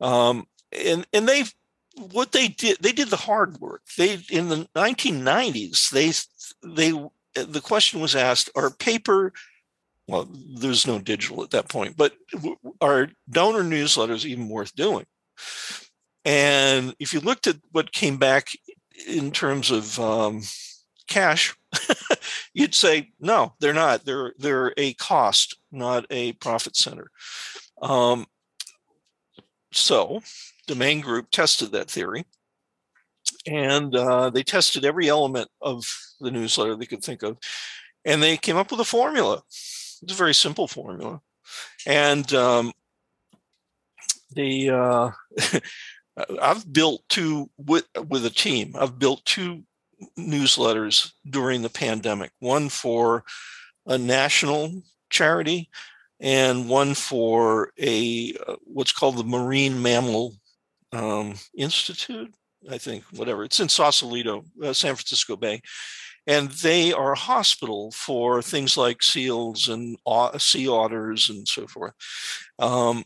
Um, 0.00 0.46
and 0.72 1.06
and 1.12 1.28
they've 1.28 1.52
what 1.96 2.32
they 2.32 2.48
did 2.48 2.78
they 2.80 2.92
did 2.92 3.08
the 3.08 3.16
hard 3.16 3.58
work. 3.60 3.82
They 3.96 4.20
in 4.30 4.48
the 4.48 4.68
1990s 4.74 5.90
they 5.90 6.12
they 6.66 6.90
the 7.34 7.60
question 7.60 8.00
was 8.00 8.14
asked 8.16 8.50
are 8.54 8.70
paper 8.70 9.32
well 10.08 10.28
there's 10.58 10.86
no 10.86 10.98
digital 10.98 11.42
at 11.42 11.50
that 11.50 11.68
point 11.68 11.96
but 11.96 12.14
are 12.80 13.10
donor 13.28 13.62
newsletters 13.62 14.24
even 14.24 14.48
worth 14.48 14.74
doing? 14.74 15.06
And 16.24 16.94
if 16.98 17.14
you 17.14 17.20
looked 17.20 17.46
at 17.46 17.56
what 17.72 17.92
came 17.92 18.18
back 18.18 18.48
in 19.08 19.30
terms 19.30 19.70
of 19.70 19.98
um, 19.98 20.42
cash 21.08 21.56
you'd 22.54 22.74
say 22.74 23.10
no 23.20 23.54
they're 23.60 23.72
not. 23.72 24.04
They're 24.04 24.34
they're 24.38 24.72
a 24.76 24.94
cost 24.94 25.56
not 25.72 26.06
a 26.10 26.32
profit 26.34 26.76
center. 26.76 27.10
Um, 27.82 28.26
so 29.72 30.20
domain 30.70 31.00
group 31.00 31.30
tested 31.30 31.72
that 31.72 31.90
theory 31.90 32.24
and 33.46 33.94
uh, 33.94 34.30
they 34.30 34.42
tested 34.42 34.84
every 34.84 35.08
element 35.08 35.48
of 35.60 35.84
the 36.20 36.30
newsletter 36.30 36.76
they 36.76 36.86
could 36.86 37.02
think 37.02 37.22
of, 37.22 37.38
and 38.04 38.22
they 38.22 38.36
came 38.36 38.56
up 38.56 38.70
with 38.70 38.80
a 38.80 38.84
formula. 38.84 39.42
It's 39.48 40.12
a 40.12 40.14
very 40.14 40.34
simple 40.34 40.68
formula, 40.68 41.20
and 41.86 42.32
um, 42.34 42.72
the 44.34 44.70
uh, 44.70 45.10
I've 46.40 46.70
built 46.72 47.02
two 47.08 47.50
with 47.56 47.86
with 48.08 48.24
a 48.26 48.30
team. 48.30 48.74
I've 48.78 48.98
built 48.98 49.24
two 49.24 49.62
newsletters 50.18 51.12
during 51.28 51.62
the 51.62 51.70
pandemic. 51.70 52.32
One 52.40 52.68
for 52.68 53.24
a 53.86 53.98
national 53.98 54.82
charity, 55.10 55.70
and 56.20 56.68
one 56.68 56.94
for 56.94 57.72
a 57.78 58.34
uh, 58.46 58.56
what's 58.64 58.92
called 58.92 59.16
the 59.16 59.24
Marine 59.24 59.82
Mammal 59.82 60.39
um, 60.92 61.34
Institute. 61.56 62.34
I 62.70 62.78
think 62.78 63.04
whatever 63.12 63.44
it's 63.44 63.60
in 63.60 63.68
Sausalito, 63.68 64.44
uh, 64.62 64.72
San 64.72 64.94
Francisco 64.94 65.36
Bay, 65.36 65.62
and 66.26 66.50
they 66.50 66.92
are 66.92 67.12
a 67.12 67.18
hospital 67.18 67.90
for 67.92 68.42
things 68.42 68.76
like 68.76 69.02
seals 69.02 69.68
and 69.68 69.96
sea 70.38 70.68
otters 70.68 71.30
and 71.30 71.48
so 71.48 71.66
forth. 71.66 71.94
Um, 72.58 73.04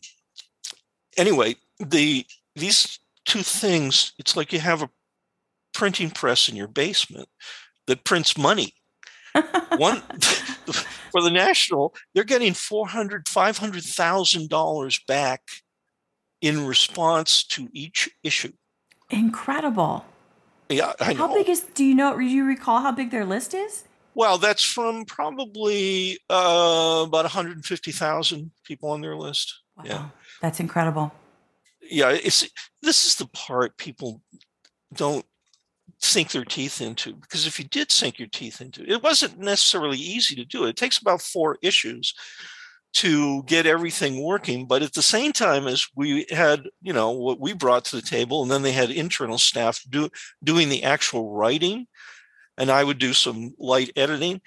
anyway, 1.16 1.57
the 1.78 2.26
these 2.57 2.99
two 3.24 3.43
things, 3.43 4.12
it's 4.18 4.37
like 4.37 4.53
you 4.53 4.61
have 4.61 4.82
a 4.82 4.91
printing 5.72 6.11
press 6.11 6.49
in 6.49 6.57
your 6.57 6.68
basement 6.68 7.28
that 7.87 8.05
prints 8.05 8.37
money. 8.37 8.74
One 9.76 10.03
for 11.12 11.22
the 11.22 11.30
national, 11.30 11.95
they're 12.14 12.24
getting 12.24 12.55
400, 12.55 13.28
500,000 13.28 14.49
dollars 14.49 15.01
back 15.07 15.43
in 16.45 16.67
response 16.67 17.43
to 17.43 17.69
each 17.73 18.11
issue. 18.23 18.53
Incredible. 19.09 20.05
Yeah, 20.69 20.93
I 21.01 21.15
How 21.15 21.33
big 21.33 21.49
is? 21.49 21.61
Do 21.75 21.85
you 21.85 21.95
know? 21.95 22.17
Do 22.17 22.23
you 22.23 22.45
recall 22.45 22.81
how 22.81 22.93
big 22.93 23.11
their 23.11 23.25
list 23.25 23.55
is? 23.55 23.85
Well, 24.15 24.37
that's 24.37 24.63
from 24.63 25.07
probably 25.07 26.19
uh, 26.29 27.05
about 27.07 27.25
150,000 27.25 28.51
people 28.65 28.91
on 28.91 29.01
their 29.01 29.17
list. 29.17 29.55
Wow. 29.77 29.85
Yeah, 29.87 30.09
that's 30.43 30.61
incredible. 30.61 31.13
Yeah, 31.91 32.11
it's 32.11 32.47
this 32.83 33.07
is 33.07 33.17
the 33.17 33.27
part 33.27 33.79
people 33.79 34.21
don't 34.93 35.25
sink 36.01 36.31
their 36.31 36.45
teeth 36.45 36.83
into 36.83 37.15
because 37.15 37.47
if 37.47 37.59
you 37.59 37.65
did 37.65 37.91
sink 37.91 38.19
your 38.19 38.29
teeth 38.29 38.61
into 38.61 38.83
it, 38.83 38.91
it 38.91 39.03
wasn't 39.03 39.39
necessarily 39.39 39.99
easy 39.99 40.35
to 40.37 40.45
do 40.45 40.65
it. 40.65 40.71
It 40.71 40.77
takes 40.77 40.99
about 40.99 41.23
four 41.23 41.57
issues 41.63 42.15
to 42.95 43.43
get 43.45 43.67
everything 43.67 44.23
working. 44.23 44.67
But 44.67 44.83
at 44.83 44.95
the 44.95 45.03
same 45.03 45.33
time 45.33 45.67
as 45.67 45.87
we 45.97 46.27
had, 46.31 46.65
you 46.81 46.93
know, 46.93 47.11
what 47.11 47.41
we 47.41 47.53
brought 47.53 47.85
to 47.87 47.97
the 47.97 48.03
table, 48.03 48.43
and 48.43 48.51
then 48.51 48.63
they 48.63 48.73
had 48.73 48.91
internal 48.91 49.39
staff 49.39 49.83
do 49.89 50.09
doing 50.43 50.69
the 50.69 50.85
actual 50.85 51.33
writing, 51.33 51.87
and 52.57 52.71
I 52.71 52.85
would 52.85 52.99
do 52.99 53.13
some 53.13 53.55
light 53.59 53.91
editing. 53.97 54.41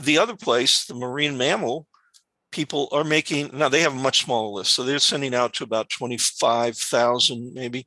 The 0.00 0.18
other 0.18 0.36
place, 0.36 0.86
the 0.86 0.94
marine 0.94 1.36
mammal, 1.36 1.86
people 2.52 2.88
are 2.92 3.04
making 3.04 3.50
now 3.52 3.68
they 3.68 3.82
have 3.82 3.92
a 3.92 3.96
much 3.96 4.24
smaller 4.24 4.48
list, 4.58 4.74
so 4.74 4.82
they're 4.82 4.98
sending 4.98 5.34
out 5.34 5.52
to 5.54 5.64
about 5.64 5.90
twenty 5.90 6.18
five 6.18 6.76
thousand 6.76 7.52
maybe. 7.54 7.86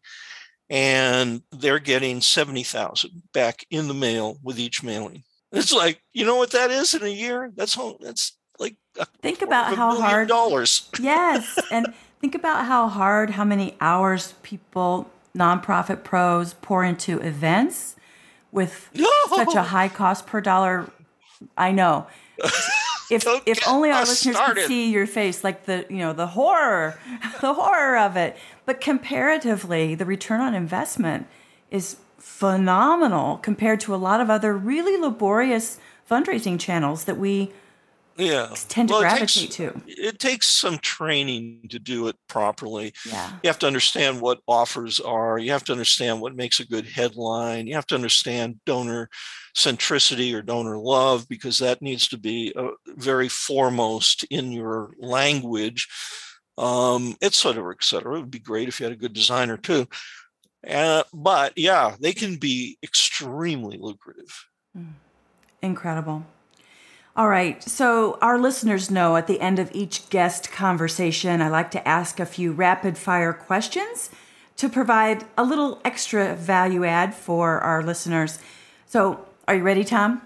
And 0.70 1.44
they're 1.52 1.78
getting 1.78 2.22
70,000 2.22 3.12
back 3.34 3.64
in 3.70 3.88
the 3.88 3.94
mail 3.94 4.40
with 4.42 4.58
each 4.58 4.82
mailing. 4.82 5.24
It's 5.52 5.74
like, 5.74 6.02
you 6.14 6.26
know 6.26 6.38
what 6.38 6.52
that 6.52 6.72
is 6.72 6.96
in 6.96 7.04
a 7.04 7.10
year? 7.10 7.52
That's 7.56 7.78
all, 7.78 7.98
that's 8.02 8.36
like 8.60 8.76
think 9.22 9.42
about 9.42 9.76
how 9.76 10.00
hard 10.00 10.28
dollars. 10.28 10.90
yes, 11.00 11.60
and 11.72 11.94
think 12.22 12.36
about 12.36 12.66
how 12.66 12.88
hard, 12.88 13.32
how 13.32 13.44
many 13.44 13.76
hours 13.82 14.34
people, 14.44 15.10
nonprofit 15.36 16.04
pros, 16.04 16.54
pour 16.56 16.84
into 16.84 17.20
events 17.20 17.96
with 18.52 18.90
no! 18.94 19.10
such 19.30 19.56
a 19.56 19.64
high 19.64 19.90
cost 19.90 20.28
per 20.28 20.42
dollar. 20.42 20.90
I 21.58 21.72
know. 21.72 22.08
If 23.12 23.28
if 23.46 23.68
only 23.68 23.92
our 23.92 24.06
listeners 24.06 24.38
started. 24.38 24.62
could 24.62 24.68
see 24.68 24.92
your 24.92 25.06
face, 25.06 25.44
like 25.44 25.66
the 25.66 25.86
you 25.90 25.98
know 25.98 26.14
the 26.14 26.28
horror, 26.28 26.98
the 27.42 27.54
horror 27.54 27.98
of 27.98 28.16
it. 28.16 28.38
But 28.66 28.82
comparatively, 28.82 29.94
the 29.94 30.06
return 30.06 30.42
on 30.42 30.56
investment 30.56 31.28
is 31.70 31.98
phenomenal 32.18 33.38
compared 33.38 33.82
to 33.82 33.94
a 33.94 33.98
lot 33.98 34.22
of 34.22 34.30
other 34.30 34.58
really 34.58 35.00
laborious 35.00 35.80
fundraising 36.10 36.60
channels 36.60 37.04
that 37.04 37.18
we 37.18 37.52
yeah. 38.18 38.54
Tend 38.70 38.90
to 38.90 38.94
well, 38.94 39.02
gravitate 39.02 39.44
it 39.44 39.52
takes, 39.52 39.56
to. 39.56 39.82
it 39.88 40.20
takes 40.20 40.48
some 40.48 40.78
training 40.78 41.68
to 41.70 41.80
do 41.80 42.08
it 42.08 42.16
properly. 42.28 42.94
Yeah. 43.06 43.32
You 43.44 43.48
have 43.48 43.60
to 43.60 43.68
understand 43.68 44.22
what 44.22 44.40
offers 44.48 45.00
are. 45.00 45.38
You 45.38 45.52
have 45.52 45.64
to 45.66 45.72
understand 45.72 46.22
what 46.22 46.36
makes 46.36 46.60
a 46.60 46.66
good 46.66 46.86
headline. 46.86 47.68
You 47.68 47.76
have 47.76 47.88
to 47.88 47.96
understand 47.96 48.60
donor 48.66 49.10
centricity 49.56 50.34
or 50.34 50.42
donor 50.42 50.78
love 50.78 51.28
because 51.28 51.60
that 51.60 51.82
needs 51.82 52.08
to 52.10 52.18
be 52.18 52.54
uh, 52.56 52.70
very 52.88 53.30
foremost 53.30 54.24
in 54.26 54.52
your 54.52 54.92
language 55.00 55.88
um 56.60 57.16
et 57.22 57.34
cetera 57.34 57.74
et 57.74 57.84
cetera. 57.84 58.16
It 58.16 58.20
would 58.20 58.30
be 58.30 58.38
great 58.38 58.68
if 58.68 58.80
you 58.80 58.84
had 58.84 58.94
a 58.94 58.96
good 58.96 59.14
designer 59.14 59.58
too. 59.58 59.88
Uh, 60.68 61.02
but 61.12 61.54
yeah 61.58 61.96
they 62.00 62.14
can 62.14 62.36
be 62.36 62.78
extremely 62.84 63.78
lucrative. 63.80 64.46
Mm. 64.78 64.94
incredible 65.64 66.24
all 67.16 67.30
right. 67.30 67.62
So, 67.64 68.18
our 68.22 68.40
listeners 68.40 68.90
know 68.90 69.16
at 69.16 69.28
the 69.28 69.40
end 69.40 69.60
of 69.60 69.70
each 69.74 70.10
guest 70.10 70.52
conversation, 70.52 71.42
I 71.42 71.50
like 71.50 71.70
to 71.72 71.88
ask 71.88 72.20
a 72.20 72.26
few 72.26 72.52
rapid 72.52 72.98
fire 72.98 73.34
questions 73.34 74.10
to 74.58 74.68
provide 74.68 75.26
a 75.38 75.44
little 75.44 75.80
extra 75.86 76.36
value 76.36 76.86
add 76.86 77.14
for 77.14 77.60
our 77.60 77.84
listeners. 77.84 78.40
So, 78.88 79.26
are 79.48 79.56
you 79.56 79.64
ready, 79.64 79.84
Tom? 79.84 80.24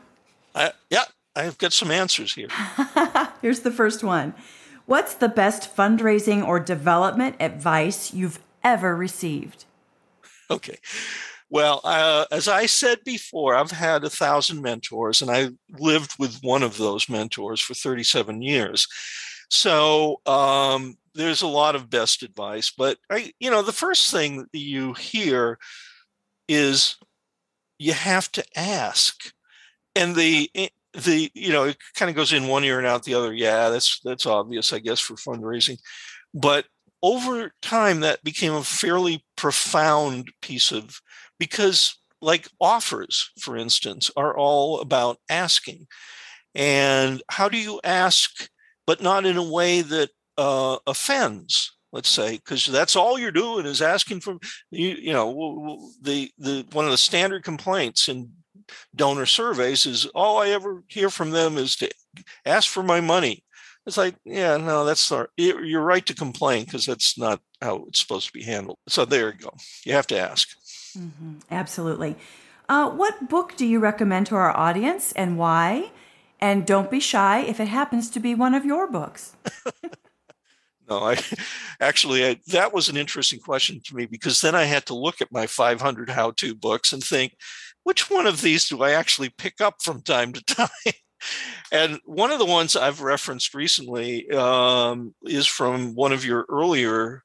Uh, 0.55 0.69
yeah, 0.89 1.03
I've 1.35 1.57
got 1.57 1.73
some 1.73 1.91
answers 1.91 2.33
here. 2.33 2.47
Here's 3.41 3.61
the 3.61 3.71
first 3.71 4.03
one 4.03 4.33
What's 4.85 5.13
the 5.15 5.27
best 5.27 5.75
fundraising 5.75 6.47
or 6.47 6.57
development 6.59 7.35
advice 7.41 8.13
you've 8.13 8.39
ever 8.63 8.95
received? 8.95 9.65
Okay. 10.49 10.77
Well, 11.49 11.79
uh, 11.83 12.25
as 12.31 12.47
I 12.47 12.65
said 12.65 12.99
before, 13.05 13.55
I've 13.55 13.71
had 13.71 14.03
a 14.03 14.09
thousand 14.09 14.61
mentors, 14.61 15.21
and 15.21 15.31
I 15.31 15.49
lived 15.79 16.15
with 16.19 16.39
one 16.41 16.61
of 16.61 16.77
those 16.77 17.07
mentors 17.07 17.61
for 17.61 17.73
37 17.73 18.41
years. 18.41 18.87
So 19.49 20.19
um, 20.25 20.97
there's 21.15 21.41
a 21.41 21.47
lot 21.47 21.75
of 21.75 21.89
best 21.89 22.21
advice, 22.21 22.71
but 22.77 22.97
I, 23.09 23.31
you 23.39 23.49
know, 23.49 23.61
the 23.61 23.71
first 23.71 24.11
thing 24.11 24.39
that 24.39 24.59
you 24.59 24.93
hear 24.93 25.57
is 26.49 26.97
you 27.79 27.93
have 27.93 28.31
to 28.33 28.43
ask, 28.55 29.31
and 29.95 30.15
the 30.15 30.49
eh, 30.55 30.69
the 30.93 31.31
you 31.33 31.51
know 31.51 31.65
it 31.65 31.77
kind 31.95 32.09
of 32.09 32.15
goes 32.15 32.33
in 32.33 32.47
one 32.47 32.63
ear 32.63 32.77
and 32.77 32.87
out 32.87 33.03
the 33.03 33.13
other. 33.13 33.33
Yeah, 33.33 33.69
that's 33.69 33.99
that's 34.03 34.25
obvious, 34.25 34.73
I 34.73 34.79
guess, 34.79 34.99
for 34.99 35.15
fundraising, 35.15 35.77
but 36.33 36.65
over 37.03 37.51
time 37.61 38.01
that 38.01 38.23
became 38.23 38.53
a 38.53 38.63
fairly 38.63 39.23
profound 39.35 40.31
piece 40.41 40.71
of 40.71 40.99
because 41.39 41.97
like 42.21 42.47
offers 42.59 43.31
for 43.39 43.55
instance 43.55 44.09
are 44.17 44.35
all 44.35 44.79
about 44.81 45.17
asking. 45.29 45.87
And 46.55 47.21
how 47.29 47.49
do 47.49 47.57
you 47.57 47.79
ask 47.83 48.49
but 48.87 49.01
not 49.01 49.25
in 49.25 49.37
a 49.37 49.43
way 49.43 49.81
that 49.81 50.09
uh, 50.37 50.77
offends 50.87 51.77
let's 51.91 52.09
say 52.09 52.35
because 52.37 52.65
that's 52.65 52.95
all 52.95 53.17
you're 53.17 53.31
doing 53.31 53.65
is 53.65 53.81
asking 53.81 54.19
for 54.19 54.37
you, 54.71 54.89
you 54.89 55.13
know 55.13 55.89
the 56.01 56.29
the 56.37 56.65
one 56.71 56.85
of 56.85 56.91
the 56.91 56.97
standard 56.97 57.43
complaints 57.43 58.07
in 58.07 58.29
donor 58.95 59.25
surveys 59.25 59.85
is 59.85 60.05
all 60.07 60.39
i 60.39 60.49
ever 60.49 60.83
hear 60.87 61.09
from 61.09 61.31
them 61.31 61.57
is 61.57 61.75
to 61.75 61.89
ask 62.45 62.69
for 62.69 62.83
my 62.83 62.99
money 62.99 63.43
it's 63.87 63.97
like 63.97 64.15
yeah 64.25 64.57
no 64.57 64.85
that's 64.85 65.09
not 65.09 65.29
you're 65.37 65.81
right 65.81 66.05
to 66.05 66.13
complain 66.13 66.65
because 66.65 66.85
that's 66.85 67.17
not 67.17 67.39
how 67.61 67.85
it's 67.87 67.99
supposed 67.99 68.27
to 68.27 68.33
be 68.33 68.43
handled 68.43 68.77
so 68.87 69.05
there 69.05 69.29
you 69.29 69.39
go 69.39 69.51
you 69.85 69.93
have 69.93 70.05
to 70.05 70.19
ask 70.19 70.49
Mm-hmm. 70.97 71.33
Absolutely. 71.51 72.15
Uh, 72.69 72.89
what 72.89 73.29
book 73.29 73.55
do 73.55 73.65
you 73.65 73.79
recommend 73.79 74.27
to 74.27 74.35
our 74.35 74.55
audience 74.55 75.11
and 75.13 75.37
why? 75.37 75.91
And 76.39 76.65
don't 76.65 76.91
be 76.91 76.99
shy 76.99 77.39
if 77.39 77.59
it 77.59 77.67
happens 77.67 78.09
to 78.11 78.19
be 78.19 78.35
one 78.35 78.53
of 78.53 78.65
your 78.65 78.87
books. 78.87 79.35
no, 80.89 80.99
I 80.99 81.17
actually 81.79 82.25
I, 82.25 82.39
that 82.47 82.73
was 82.73 82.89
an 82.89 82.97
interesting 82.97 83.39
question 83.39 83.81
to 83.85 83.95
me 83.95 84.05
because 84.05 84.41
then 84.41 84.53
I 84.53 84.63
had 84.63 84.85
to 84.87 84.95
look 84.95 85.21
at 85.21 85.31
my 85.31 85.47
500 85.47 86.09
how-to 86.09 86.55
books 86.55 86.93
and 86.93 87.03
think, 87.03 87.35
which 87.83 88.09
one 88.09 88.27
of 88.27 88.41
these 88.41 88.67
do 88.67 88.83
I 88.83 88.91
actually 88.91 89.29
pick 89.29 89.61
up 89.61 89.75
from 89.81 90.01
time 90.01 90.33
to 90.33 90.43
time? 90.45 90.93
And 91.71 91.99
one 92.05 92.31
of 92.31 92.39
the 92.39 92.45
ones 92.45 92.75
I've 92.75 93.01
referenced 93.01 93.53
recently 93.53 94.29
um, 94.31 95.13
is 95.23 95.47
from 95.47 95.95
one 95.95 96.13
of 96.13 96.25
your 96.25 96.45
earlier 96.49 97.23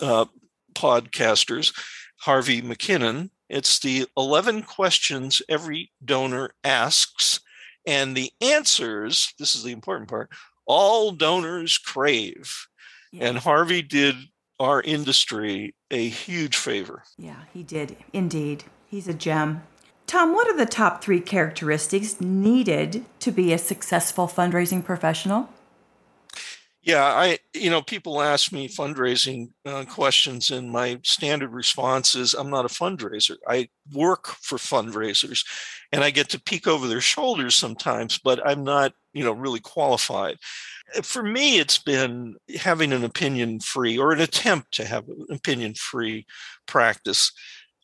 uh, 0.00 0.26
podcasters, 0.74 1.74
Harvey 2.20 2.62
McKinnon. 2.62 3.30
It's 3.48 3.78
the 3.78 4.06
11 4.16 4.62
questions 4.62 5.42
every 5.48 5.92
donor 6.04 6.54
asks, 6.64 7.40
and 7.86 8.16
the 8.16 8.30
answers 8.40 9.34
this 9.38 9.54
is 9.54 9.62
the 9.62 9.72
important 9.72 10.08
part 10.08 10.30
all 10.66 11.12
donors 11.12 11.78
crave. 11.78 12.66
And 13.20 13.38
Harvey 13.38 13.82
did 13.82 14.16
our 14.58 14.80
industry 14.82 15.74
a 15.90 16.08
huge 16.08 16.56
favor. 16.56 17.02
Yeah, 17.16 17.42
he 17.52 17.62
did 17.62 17.96
indeed. 18.12 18.64
He's 18.86 19.06
a 19.06 19.14
gem. 19.14 19.62
Tom, 20.06 20.34
what 20.34 20.48
are 20.48 20.56
the 20.56 20.66
top 20.66 21.02
three 21.02 21.20
characteristics 21.20 22.20
needed 22.20 23.04
to 23.20 23.30
be 23.30 23.52
a 23.52 23.58
successful 23.58 24.28
fundraising 24.28 24.84
professional? 24.84 25.48
Yeah, 26.84 27.02
I, 27.02 27.38
you 27.54 27.70
know, 27.70 27.80
people 27.80 28.20
ask 28.20 28.52
me 28.52 28.68
fundraising 28.68 29.52
uh, 29.64 29.86
questions, 29.86 30.50
and 30.50 30.70
my 30.70 31.00
standard 31.02 31.50
response 31.50 32.14
is 32.14 32.34
I'm 32.34 32.50
not 32.50 32.66
a 32.66 32.68
fundraiser. 32.68 33.36
I 33.48 33.70
work 33.94 34.26
for 34.26 34.58
fundraisers 34.58 35.46
and 35.92 36.04
I 36.04 36.10
get 36.10 36.28
to 36.30 36.42
peek 36.42 36.66
over 36.66 36.86
their 36.86 37.00
shoulders 37.00 37.54
sometimes, 37.54 38.18
but 38.18 38.46
I'm 38.46 38.64
not, 38.64 38.92
you 39.14 39.24
know, 39.24 39.32
really 39.32 39.60
qualified. 39.60 40.36
For 41.02 41.22
me, 41.22 41.58
it's 41.58 41.78
been 41.78 42.36
having 42.54 42.92
an 42.92 43.04
opinion 43.04 43.60
free 43.60 43.96
or 43.96 44.12
an 44.12 44.20
attempt 44.20 44.72
to 44.72 44.84
have 44.84 45.08
an 45.08 45.26
opinion 45.30 45.72
free 45.74 46.26
practice. 46.66 47.32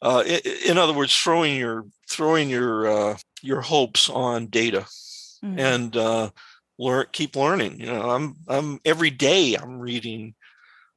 Uh, 0.03 0.25
in 0.67 0.79
other 0.79 0.95
words, 0.95 1.15
throwing 1.15 1.57
your 1.57 1.85
throwing 2.09 2.49
your 2.49 2.87
uh, 2.87 3.17
your 3.43 3.61
hopes 3.61 4.09
on 4.09 4.47
data 4.47 4.87
mm-hmm. 5.45 5.59
and 5.59 5.97
uh, 5.97 6.31
learn 6.81 7.07
keep 7.13 7.37
learning 7.37 7.79
you 7.79 7.87
know 7.87 8.11
i'm 8.11 8.35
i'm 8.49 8.81
every 8.85 9.11
day 9.11 9.55
i'm 9.55 9.79
reading 9.79 10.35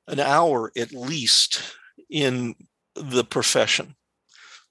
an 0.07 0.19
hour 0.19 0.71
at 0.77 0.93
least 0.93 1.61
in 2.09 2.55
the 2.95 3.23
profession 3.23 3.95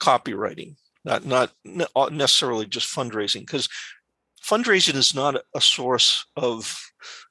copywriting 0.00 0.74
not 1.04 1.24
not 1.24 1.52
uh, 1.94 2.08
necessarily 2.10 2.66
just 2.66 2.94
fundraising 2.94 3.40
because 3.40 3.68
fundraising 4.42 4.94
is 4.94 5.14
not 5.14 5.36
a 5.54 5.60
source 5.60 6.24
of 6.36 6.80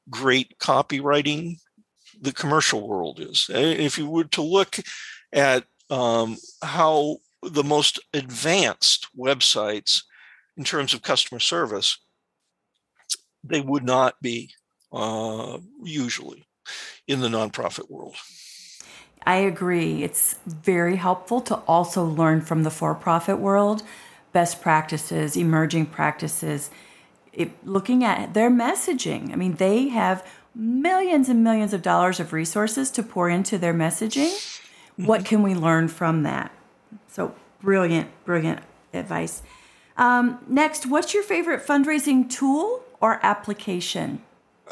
great 0.10 0.58
copywriting 0.60 1.58
the 2.22 2.32
commercial 2.32 2.88
world 2.88 3.20
is 3.20 3.48
if 3.50 3.98
you 3.98 4.08
were 4.08 4.26
to 4.26 4.44
look 4.44 4.78
at 5.34 5.66
um, 5.92 6.38
how 6.64 7.18
the 7.44 7.64
most 7.64 8.00
advanced 8.14 9.08
websites 9.18 10.02
in 10.58 10.64
terms 10.64 10.94
of 10.94 11.02
customer 11.02 11.40
service 11.40 11.98
they 13.44 13.62
would 13.62 13.84
not 13.84 14.22
be 14.22 14.52
uh, 14.94 15.58
usually 15.84 16.46
in 17.08 17.22
the 17.22 17.28
nonprofit 17.28 17.90
world. 17.90 18.16
I 19.26 19.38
agree. 19.38 20.04
It's 20.04 20.36
very 20.46 20.96
helpful 20.96 21.42
to 21.42 21.56
also 21.68 22.04
learn 22.04 22.42
from 22.42 22.64
the 22.64 22.72
for 22.72 22.94
profit 22.96 23.40
world 23.40 23.84
best 24.32 24.62
practices, 24.62 25.36
emerging 25.36 25.86
practices, 25.88 26.70
it, 27.34 27.52
looking 27.66 28.04
at 28.04 28.34
their 28.34 28.50
messaging. 28.50 29.32
I 29.34 29.36
mean, 29.36 29.56
they 29.56 29.90
have 29.90 30.26
millions 30.56 31.28
and 31.30 31.44
millions 31.44 31.74
of 31.74 31.82
dollars 31.82 32.20
of 32.20 32.32
resources 32.32 32.90
to 32.92 33.04
pour 33.04 33.30
into 33.30 33.58
their 33.58 33.74
messaging. 33.74 34.61
Mm-hmm. 34.94 35.06
What 35.06 35.26
can 35.26 35.44
we 35.44 35.56
learn 35.56 35.88
from 35.88 36.24
that? 36.24 36.52
So, 37.08 37.36
brilliant, 37.62 38.10
brilliant 38.26 38.62
advice. 38.94 39.42
Um, 39.98 40.40
next, 40.48 40.86
what's 40.86 41.14
your 41.14 41.24
favorite 41.24 41.66
fundraising 41.66 42.30
tool 42.30 42.84
or 43.00 43.20
application? 43.24 44.22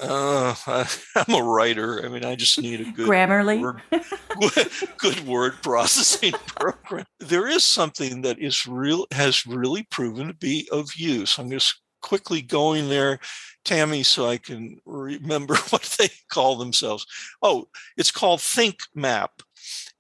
Uh, 0.02 0.56
I, 0.68 0.88
am 1.28 1.36
a 1.36 1.44
writer. 1.44 2.06
I 2.06 2.10
mean, 2.10 2.24
I 2.24 2.36
just 2.36 2.60
need 2.62 2.82
a 2.82 2.92
good 2.92 3.08
Grammarly, 3.08 3.62
word, 3.62 3.82
good 4.98 5.28
word 5.28 5.62
processing 5.62 6.32
program. 6.48 7.06
There 7.20 7.48
is 7.48 7.64
something 7.64 8.22
that 8.22 8.40
is 8.40 8.66
real 8.66 9.06
has 9.12 9.46
really 9.46 9.84
proven 9.84 10.28
to 10.28 10.34
be 10.34 10.68
of 10.72 10.96
use. 10.96 11.38
I'm 11.38 11.50
just 11.50 11.82
quickly 12.02 12.42
going 12.42 12.88
there, 12.88 13.20
Tammy, 13.66 14.04
so 14.04 14.28
I 14.28 14.38
can 14.38 14.80
remember 14.86 15.56
what 15.70 15.84
they 16.00 16.10
call 16.30 16.56
themselves. 16.56 17.06
Oh, 17.42 17.68
it's 17.98 18.12
called 18.12 18.42
Think 18.42 18.80
Map, 18.96 19.32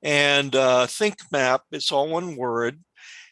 and 0.02 0.56
uh, 0.56 0.88
Think 0.88 1.18
Map. 1.32 1.64
It's 1.72 1.91
all 1.91 2.10
one 2.10 2.36
word, 2.36 2.84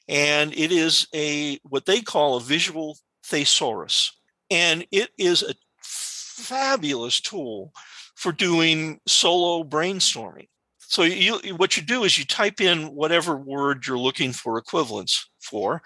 and 0.07 0.53
it 0.53 0.71
is 0.71 1.07
a 1.13 1.59
what 1.63 1.85
they 1.85 2.01
call 2.01 2.37
a 2.37 2.41
visual 2.41 2.97
thesaurus. 3.25 4.11
And 4.49 4.85
it 4.91 5.09
is 5.17 5.43
a 5.43 5.53
fabulous 5.81 7.19
tool 7.19 7.73
for 8.15 8.31
doing 8.31 8.99
solo 9.05 9.63
brainstorming. 9.63 10.47
So 10.79 11.03
you, 11.03 11.37
what 11.55 11.75
you 11.75 11.83
do 11.83 12.05
is 12.05 12.17
you 12.17 12.25
type 12.25 12.61
in 12.61 12.95
whatever 12.95 13.35
word 13.35 13.85
you're 13.85 13.97
looking 13.97 14.31
for 14.31 14.57
equivalents 14.57 15.29
for, 15.41 15.81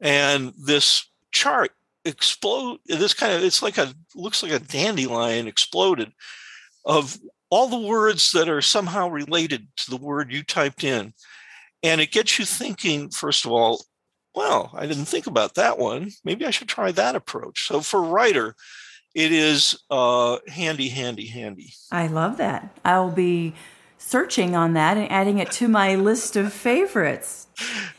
and 0.00 0.52
this 0.62 1.08
chart 1.32 1.72
explode. 2.04 2.78
This 2.86 3.14
kind 3.14 3.32
of 3.32 3.42
it's 3.42 3.62
like 3.62 3.78
a 3.78 3.94
looks 4.14 4.42
like 4.42 4.52
a 4.52 4.58
dandelion 4.58 5.46
exploded 5.46 6.12
of 6.84 7.18
all 7.50 7.68
the 7.68 7.86
words 7.86 8.32
that 8.32 8.48
are 8.48 8.62
somehow 8.62 9.08
related 9.08 9.68
to 9.76 9.90
the 9.90 9.96
word 9.96 10.32
you 10.32 10.42
typed 10.42 10.84
in, 10.84 11.14
and 11.82 12.00
it 12.00 12.12
gets 12.12 12.38
you 12.38 12.44
thinking. 12.44 13.10
First 13.10 13.44
of 13.44 13.52
all, 13.52 13.84
well, 14.34 14.70
I 14.74 14.86
didn't 14.86 15.06
think 15.06 15.26
about 15.26 15.54
that 15.54 15.78
one. 15.78 16.10
Maybe 16.24 16.46
I 16.46 16.50
should 16.50 16.68
try 16.68 16.92
that 16.92 17.16
approach. 17.16 17.66
So 17.66 17.80
for 17.80 18.02
writer, 18.02 18.54
it 19.14 19.32
is 19.32 19.78
uh, 19.90 20.38
handy, 20.46 20.88
handy, 20.90 21.26
handy. 21.26 21.72
I 21.90 22.06
love 22.06 22.36
that. 22.36 22.78
I'll 22.84 23.10
be 23.10 23.54
searching 23.96 24.54
on 24.54 24.74
that 24.74 24.96
and 24.96 25.10
adding 25.10 25.38
it 25.38 25.50
to 25.52 25.68
my 25.68 25.96
list 25.96 26.36
of 26.36 26.52
favorites. 26.52 27.48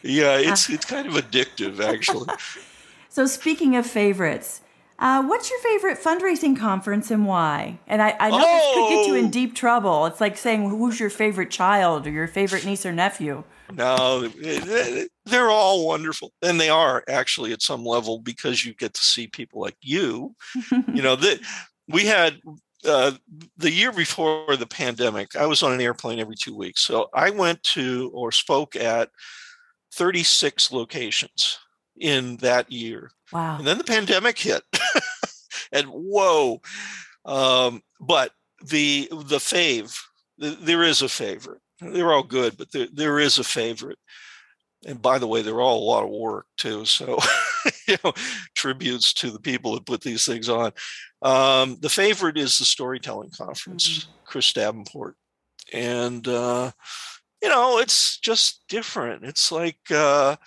Yeah, 0.02 0.38
it's 0.38 0.70
uh, 0.70 0.74
it's 0.74 0.86
kind 0.86 1.08
of 1.08 1.14
addictive, 1.14 1.80
actually. 1.82 2.30
so 3.10 3.26
speaking 3.26 3.76
of 3.76 3.86
favorites, 3.86 4.62
uh, 5.00 5.24
what's 5.24 5.50
your 5.50 5.60
favorite 5.60 5.98
fundraising 5.98 6.58
conference 6.58 7.10
and 7.10 7.26
why? 7.26 7.80
And 7.88 8.02
I, 8.02 8.16
I 8.20 8.30
know 8.30 8.38
oh! 8.42 8.42
this 8.42 8.74
could 8.76 8.90
get 8.96 9.08
you 9.08 9.16
in 9.16 9.26
oh! 9.26 9.32
deep 9.32 9.56
trouble. 9.56 10.06
It's 10.06 10.20
like 10.20 10.38
saying 10.38 10.70
who's 10.70 11.00
your 11.00 11.10
favorite 11.10 11.50
child 11.50 12.06
or 12.06 12.12
your 12.12 12.28
favorite 12.28 12.66
niece 12.66 12.86
or 12.86 12.92
nephew. 12.92 13.44
No, 13.72 14.28
they're 15.26 15.50
all 15.50 15.86
wonderful, 15.86 16.34
and 16.42 16.60
they 16.60 16.70
are 16.70 17.04
actually 17.08 17.54
at 17.54 17.62
some 17.62 17.86
level 17.86 18.20
because 18.20 18.66
you 18.66 18.74
get 18.74 18.94
to 18.96 19.02
see 19.02 19.28
people 19.28 19.62
like 19.62 19.78
you. 19.82 20.36
you 20.72 21.02
know 21.02 21.16
that 21.16 21.40
we 21.88 22.06
had 22.06 22.42
uh, 22.86 23.12
the 23.58 23.72
year 23.72 23.92
before 23.92 24.56
the 24.58 24.66
pandemic. 24.66 25.36
I 25.36 25.46
was 25.46 25.64
on 25.64 25.72
an 25.72 25.82
airplane 25.82 26.20
every 26.20 26.36
two 26.36 26.56
weeks, 26.56 26.82
so 26.82 27.10
I 27.14 27.30
went 27.30 27.62
to 27.64 28.12
or 28.14 28.32
spoke 28.32 28.76
at 28.76 29.10
36 29.94 30.72
locations 30.72 31.60
in 32.00 32.38
that 32.38 32.72
year. 32.72 33.12
Wow! 33.32 33.58
And 33.58 33.68
then 33.68 33.78
the 33.78 33.84
pandemic 33.84 34.38
hit, 34.38 34.64
and 35.72 35.88
whoa! 35.88 36.62
Um, 37.26 37.82
but 38.00 38.32
the 38.66 39.08
the 39.12 39.38
fave, 39.38 39.98
the, 40.38 40.58
there 40.62 40.84
is 40.84 41.02
a 41.02 41.10
favorite 41.10 41.62
they're 41.82 42.12
all 42.12 42.24
good, 42.24 42.58
but 42.58 42.72
there, 42.72 42.88
there 42.92 43.20
is 43.20 43.40
a 43.40 43.44
favorite. 43.44 44.00
And 44.86 45.02
by 45.02 45.20
the 45.20 45.28
way, 45.28 45.42
they're 45.42 45.62
all 45.62 45.84
a 45.84 45.90
lot 45.90 46.04
of 46.04 46.10
work 46.10 46.46
too. 46.58 46.86
So, 46.86 47.20
you 47.88 47.98
know, 48.04 48.14
tributes 48.56 49.14
to 49.16 49.32
the 49.32 49.40
people 49.40 49.74
that 49.74 49.86
put 49.86 50.02
these 50.02 50.26
things 50.26 50.48
on. 50.48 50.72
Um, 51.22 51.78
the 51.82 51.90
favorite 51.90 52.38
is 52.38 52.58
the 52.58 52.66
storytelling 52.66 53.32
conference, 53.32 53.90
mm-hmm. 53.90 54.12
Chris 54.26 54.54
Davenport. 54.54 55.16
And, 55.74 56.28
uh, 56.28 56.72
you 57.42 57.50
know, 57.50 57.80
it's 57.80 58.20
just 58.20 58.64
different. 58.70 59.26
It's 59.26 59.52
like, 59.52 59.80
uh, 59.92 60.38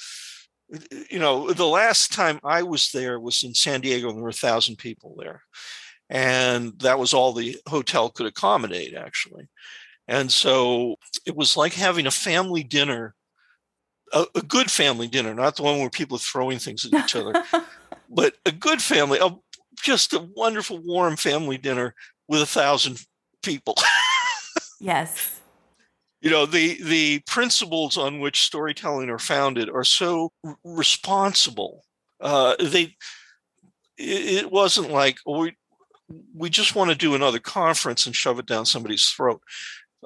you 1.10 1.18
know, 1.18 1.52
the 1.52 1.66
last 1.66 2.12
time 2.12 2.40
I 2.44 2.62
was 2.62 2.92
there 2.92 3.20
was 3.20 3.42
in 3.42 3.54
San 3.54 3.80
Diego, 3.80 4.08
and 4.08 4.16
there 4.16 4.22
were 4.22 4.30
a 4.30 4.34
thousand 4.34 4.76
people 4.76 5.14
there. 5.18 5.42
And 6.08 6.78
that 6.80 6.98
was 6.98 7.14
all 7.14 7.32
the 7.32 7.56
hotel 7.68 8.10
could 8.10 8.26
accommodate, 8.26 8.94
actually. 8.94 9.48
And 10.08 10.30
so 10.30 10.96
it 11.26 11.36
was 11.36 11.56
like 11.56 11.74
having 11.74 12.06
a 12.06 12.10
family 12.10 12.62
dinner, 12.62 13.14
a, 14.12 14.26
a 14.34 14.42
good 14.42 14.70
family 14.70 15.08
dinner, 15.08 15.34
not 15.34 15.56
the 15.56 15.62
one 15.62 15.78
where 15.78 15.90
people 15.90 16.16
are 16.16 16.20
throwing 16.20 16.58
things 16.58 16.84
at 16.84 16.92
each 16.92 17.16
other, 17.16 17.32
but 18.10 18.34
a 18.44 18.52
good 18.52 18.82
family, 18.82 19.18
a, 19.20 19.30
just 19.82 20.12
a 20.12 20.28
wonderful, 20.36 20.78
warm 20.78 21.16
family 21.16 21.56
dinner 21.56 21.94
with 22.28 22.42
a 22.42 22.46
thousand 22.46 23.00
people. 23.42 23.74
yes. 24.80 25.41
You 26.22 26.30
know, 26.30 26.46
the, 26.46 26.82
the 26.82 27.18
principles 27.26 27.98
on 27.98 28.20
which 28.20 28.42
storytelling 28.42 29.10
are 29.10 29.18
founded 29.18 29.68
are 29.68 29.84
so 29.84 30.32
r- 30.44 30.56
responsible. 30.64 31.84
Uh, 32.20 32.56
they, 32.58 32.96
it, 33.98 34.44
it 34.44 34.50
wasn't 34.50 34.90
like, 34.90 35.18
oh, 35.26 35.40
we, 35.40 35.56
we 36.34 36.48
just 36.48 36.74
want 36.74 36.90
to 36.90 36.96
do 36.96 37.14
another 37.14 37.40
conference 37.40 38.06
and 38.06 38.16
shove 38.16 38.38
it 38.38 38.46
down 38.46 38.64
somebody's 38.64 39.08
throat 39.08 39.42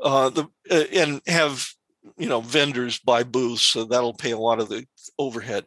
uh, 0.03 0.31
the 0.31 0.45
uh, 0.71 0.85
and 0.93 1.21
have 1.27 1.67
you 2.19 2.29
know 2.29 2.41
vendors 2.41 2.99
buy 2.99 3.23
booths, 3.23 3.63
so 3.63 3.85
that'll 3.85 4.15
pay 4.15 4.33
a 4.33 4.39
lot 4.39 4.61
of 4.61 4.69
the 4.69 4.87
overhead. 5.19 5.65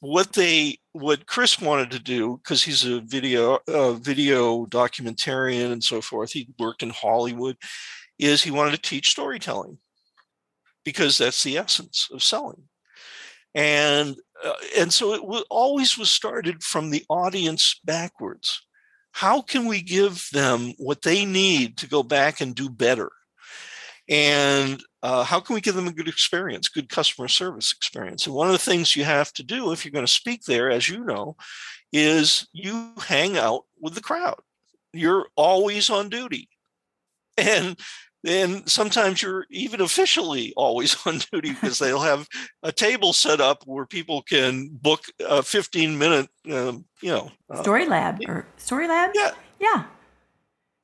What 0.00 0.32
they 0.32 0.78
what 0.92 1.26
Chris 1.26 1.60
wanted 1.60 1.90
to 1.92 1.98
do 1.98 2.38
because 2.38 2.62
he's 2.62 2.84
a 2.84 3.00
video 3.00 3.58
uh, 3.68 3.92
video 3.92 4.66
documentarian 4.66 5.72
and 5.72 5.82
so 5.82 6.00
forth. 6.00 6.32
He 6.32 6.48
worked 6.58 6.82
in 6.82 6.90
Hollywood. 6.90 7.56
Is 8.18 8.42
he 8.42 8.50
wanted 8.50 8.72
to 8.72 8.78
teach 8.78 9.10
storytelling 9.10 9.78
because 10.84 11.18
that's 11.18 11.42
the 11.42 11.58
essence 11.58 12.08
of 12.12 12.22
selling, 12.22 12.64
and 13.54 14.16
uh, 14.44 14.54
and 14.78 14.92
so 14.92 15.14
it 15.14 15.20
w- 15.20 15.44
always 15.50 15.96
was 15.96 16.10
started 16.10 16.62
from 16.62 16.90
the 16.90 17.04
audience 17.08 17.80
backwards. 17.84 18.62
How 19.12 19.40
can 19.40 19.66
we 19.66 19.82
give 19.82 20.28
them 20.32 20.74
what 20.78 21.02
they 21.02 21.24
need 21.24 21.76
to 21.78 21.88
go 21.88 22.02
back 22.02 22.40
and 22.40 22.54
do 22.54 22.68
better? 22.68 23.10
And 24.08 24.82
uh, 25.02 25.22
how 25.24 25.40
can 25.40 25.54
we 25.54 25.60
give 25.60 25.74
them 25.74 25.86
a 25.86 25.92
good 25.92 26.08
experience, 26.08 26.68
good 26.68 26.88
customer 26.88 27.28
service 27.28 27.72
experience? 27.76 28.26
And 28.26 28.34
one 28.34 28.46
of 28.46 28.52
the 28.52 28.58
things 28.58 28.96
you 28.96 29.04
have 29.04 29.32
to 29.34 29.42
do 29.42 29.72
if 29.72 29.84
you're 29.84 29.92
going 29.92 30.06
to 30.06 30.12
speak 30.12 30.44
there, 30.44 30.70
as 30.70 30.88
you 30.88 31.04
know, 31.04 31.36
is 31.92 32.48
you 32.52 32.92
hang 32.98 33.36
out 33.36 33.62
with 33.80 33.94
the 33.94 34.00
crowd. 34.00 34.40
You're 34.92 35.26
always 35.36 35.90
on 35.90 36.08
duty. 36.08 36.48
And 37.38 37.78
and 38.26 38.68
sometimes 38.68 39.22
you're 39.22 39.46
even 39.50 39.80
officially 39.80 40.52
always 40.56 40.96
on 41.06 41.20
duty 41.32 41.50
because 41.50 41.78
they'll 41.78 42.00
have 42.00 42.28
a 42.62 42.72
table 42.72 43.12
set 43.12 43.40
up 43.40 43.62
where 43.66 43.86
people 43.86 44.22
can 44.22 44.68
book 44.70 45.04
a 45.20 45.42
15 45.42 45.98
minute 45.98 46.28
um, 46.50 46.84
you 47.02 47.10
know 47.10 47.30
uh, 47.50 47.62
story 47.62 47.86
lab 47.86 48.20
or 48.26 48.46
story 48.56 48.88
lab? 48.88 49.10
Yeah. 49.14 49.32
Yeah. 49.60 49.84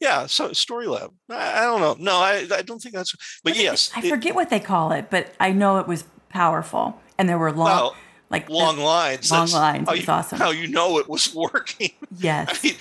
Yeah 0.01 0.27
so 0.27 0.52
story 0.52 0.86
lab. 0.86 1.12
I, 1.31 1.61
I 1.61 1.65
don't 1.65 1.81
know. 1.81 1.97
No 1.98 2.16
I, 2.16 2.47
I 2.52 2.62
don't 2.62 2.81
think 2.81 2.94
that's 2.94 3.15
but 3.43 3.56
yes 3.56 3.90
i 3.97 4.01
forget 4.01 4.31
it, 4.31 4.35
what 4.35 4.51
they 4.51 4.61
call 4.61 4.93
it 4.93 5.11
but 5.11 5.32
i 5.40 5.52
know 5.52 5.78
it 5.78 5.89
was 5.89 6.05
powerful 6.28 7.01
and 7.19 7.28
there 7.28 7.39
were 7.39 7.52
long 7.52 7.66
well, 7.66 7.97
like 8.30 8.48
long 8.48 8.78
lines. 8.78 9.30
Long 9.30 9.42
That's 9.42 9.55
lines. 9.55 9.88
It's 9.90 10.09
awesome. 10.09 10.38
How 10.38 10.51
you 10.51 10.68
know 10.68 10.98
it 10.98 11.09
was 11.09 11.34
working? 11.36 11.90
Yes. 12.16 12.48
I 12.51 12.66
mean, 12.66 12.76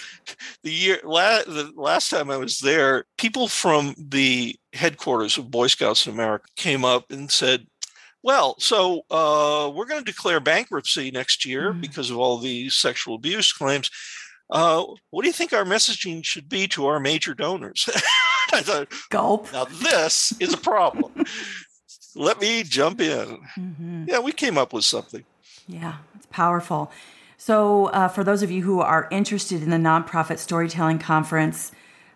the 0.64 0.72
year 0.72 1.00
la- 1.04 1.44
the 1.44 1.72
last 1.76 2.10
time 2.10 2.30
I 2.30 2.38
was 2.38 2.60
there, 2.60 3.06
people 3.18 3.48
from 3.48 3.94
the 3.98 4.56
headquarters 4.74 5.38
of 5.38 5.52
Boy 5.52 5.68
Scouts 5.68 6.08
in 6.08 6.14
America 6.14 6.48
came 6.56 6.86
up 6.86 7.12
and 7.12 7.30
said, 7.30 7.68
"Well, 8.24 8.56
so 8.60 9.02
uh, 9.12 9.72
we're 9.74 9.86
going 9.86 10.04
to 10.04 10.12
declare 10.12 10.40
bankruptcy 10.40 11.12
next 11.12 11.46
year 11.46 11.74
mm. 11.74 11.82
because 11.82 12.10
of 12.10 12.18
all 12.18 12.38
these 12.38 12.74
sexual 12.74 13.16
abuse 13.16 13.52
claims." 13.54 13.90
Uh, 14.50 14.84
what 15.10 15.24
do 15.24 15.28
you 15.28 15.34
think 15.34 15.54
our 15.54 15.64
messaging 15.64 16.24
should 16.24 16.48
be 16.48 16.68
to 16.68 16.86
our 16.86 17.00
major 17.00 17.34
donors? 17.34 17.90
I 18.54 18.62
thought, 18.62 18.88
Gulp. 19.10 19.52
Now 19.52 19.66
this 19.66 20.34
is 20.40 20.54
a 20.54 20.58
problem. 20.58 21.26
Let 22.16 22.40
me 22.40 22.62
jump 22.62 23.02
in. 23.02 23.40
Mm-hmm. 23.58 24.06
Yeah, 24.08 24.20
we 24.20 24.32
came 24.32 24.58
up 24.58 24.72
with 24.72 24.86
something. 24.86 25.26
Yeah, 25.68 25.98
it's 26.16 26.26
powerful. 26.28 26.92
So, 27.38 27.88
uh, 27.88 28.08
for 28.08 28.24
those 28.24 28.42
of 28.42 28.52
you 28.52 28.64
who 28.64 28.80
are 28.80 29.08
interested 29.12 29.62
in 29.62 29.70
the 29.70 29.78
Nonprofit 29.78 30.38
Storytelling 30.38 31.00
Conference, 31.00 31.72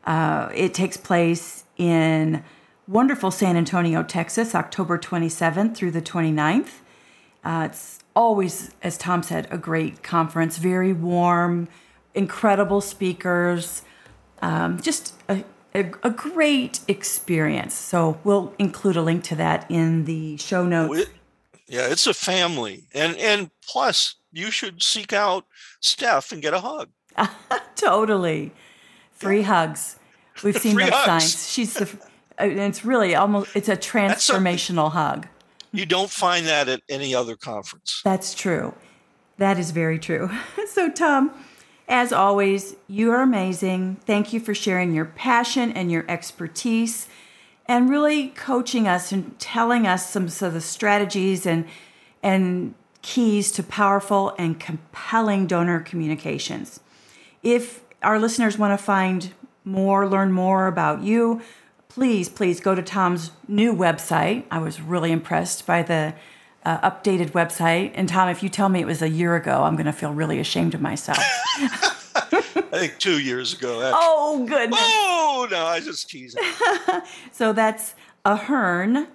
uh, 0.05 0.49
it 0.53 0.73
takes 0.73 0.95
place 0.95 1.65
in 1.77 2.43
wonderful 2.87 3.31
San 3.31 3.57
Antonio, 3.57 4.03
Texas, 4.03 4.55
October 4.55 4.97
27th 4.97 5.75
through 5.75 5.91
the 5.91 6.01
29th. 6.01 6.79
Uh, 7.43 7.67
it's 7.69 7.99
always, 8.15 8.71
as 8.81 8.97
Tom 8.97 9.23
said, 9.23 9.47
a 9.51 9.57
great 9.57 10.01
conference, 10.01 10.57
very 10.57 10.93
warm, 10.93 11.67
incredible 12.13 12.81
speakers, 12.81 13.83
um, 14.41 14.79
just 14.79 15.13
a, 15.27 15.43
a, 15.75 15.91
a, 16.03 16.09
great 16.09 16.79
experience. 16.87 17.73
So, 17.73 18.19
we'll 18.23 18.53
include 18.59 18.95
a 18.95 19.01
link 19.01 19.23
to 19.25 19.35
that 19.35 19.65
in 19.69 20.05
the 20.05 20.37
show 20.37 20.65
notes. 20.65 21.09
Yeah, 21.67 21.87
it's 21.87 22.07
a 22.07 22.13
family, 22.13 22.87
and 22.93 23.17
and 23.17 23.49
plus 23.67 24.15
you 24.31 24.51
should 24.51 24.81
seek 24.81 25.11
out 25.11 25.45
Steph 25.81 26.31
and 26.31 26.41
get 26.41 26.53
a 26.53 26.59
hug. 26.59 26.89
totally, 27.75 28.53
free 29.11 29.41
hugs. 29.41 29.97
We've 30.43 30.57
seen 30.61 30.77
those 30.77 30.89
signs. 30.89 31.51
She's 31.51 31.73
the. 31.73 31.89
Uh, 32.39 32.45
it's 32.45 32.85
really 32.85 33.15
almost. 33.15 33.55
It's 33.55 33.69
a 33.69 33.77
transformational 33.77 34.87
a, 34.87 34.89
hug. 34.91 35.27
You 35.73 35.85
don't 35.85 36.09
find 36.09 36.47
that 36.47 36.69
at 36.69 36.81
any 36.87 37.13
other 37.13 37.35
conference. 37.35 38.01
That's 38.03 38.33
true. 38.33 38.73
That 39.37 39.59
is 39.59 39.71
very 39.71 39.99
true. 39.99 40.31
so, 40.69 40.89
Tom, 40.89 41.31
as 41.87 42.11
always, 42.11 42.75
you 42.87 43.11
are 43.11 43.21
amazing. 43.21 43.97
Thank 44.05 44.33
you 44.33 44.39
for 44.39 44.55
sharing 44.55 44.93
your 44.93 45.05
passion 45.05 45.71
and 45.73 45.91
your 45.91 46.05
expertise 46.09 47.07
and 47.67 47.89
really 47.89 48.29
coaching 48.29 48.87
us 48.87 49.11
and 49.11 49.37
telling 49.39 49.85
us 49.85 50.09
some 50.09 50.25
of 50.25 50.53
the 50.53 50.61
strategies 50.61 51.45
and 51.45 51.65
and 52.23 52.73
keys 53.01 53.51
to 53.53 53.63
powerful 53.63 54.33
and 54.37 54.59
compelling 54.59 55.47
donor 55.47 55.79
communications. 55.79 56.79
If 57.43 57.81
our 58.03 58.19
listeners 58.19 58.57
want 58.57 58.77
to 58.77 58.83
find 58.83 59.33
more, 59.63 60.07
learn 60.07 60.31
more 60.31 60.67
about 60.67 61.03
you, 61.03 61.41
please, 61.87 62.27
please 62.29 62.59
go 62.59 62.75
to 62.75 62.81
Tom's 62.81 63.31
new 63.47 63.73
website. 63.73 64.43
I 64.51 64.59
was 64.59 64.81
really 64.81 65.11
impressed 65.11 65.65
by 65.65 65.83
the 65.83 66.15
uh, 66.65 66.91
updated 66.91 67.31
website. 67.31 67.91
And 67.95 68.09
Tom, 68.09 68.29
if 68.29 68.43
you 68.43 68.49
tell 68.49 68.67
me 68.67 68.81
it 68.81 68.85
was 68.85 69.01
a 69.01 69.09
year 69.09 69.35
ago, 69.35 69.63
I'm 69.63 69.75
going 69.75 69.85
to 69.85 69.93
feel 69.93 70.13
really 70.13 70.39
ashamed 70.39 70.73
of 70.73 70.81
myself. 70.81 71.17
I 72.71 72.79
think 72.79 72.97
two 72.99 73.19
years 73.19 73.53
ago. 73.53 73.81
Actually. 73.81 73.99
Oh 74.01 74.45
goodness! 74.47 74.79
Oh 74.81 75.47
no, 75.49 75.65
I 75.65 75.79
just 75.79 76.09
teasing. 76.09 76.43
so 77.31 77.53
that's 77.53 77.95
ahern.com. 78.25 79.07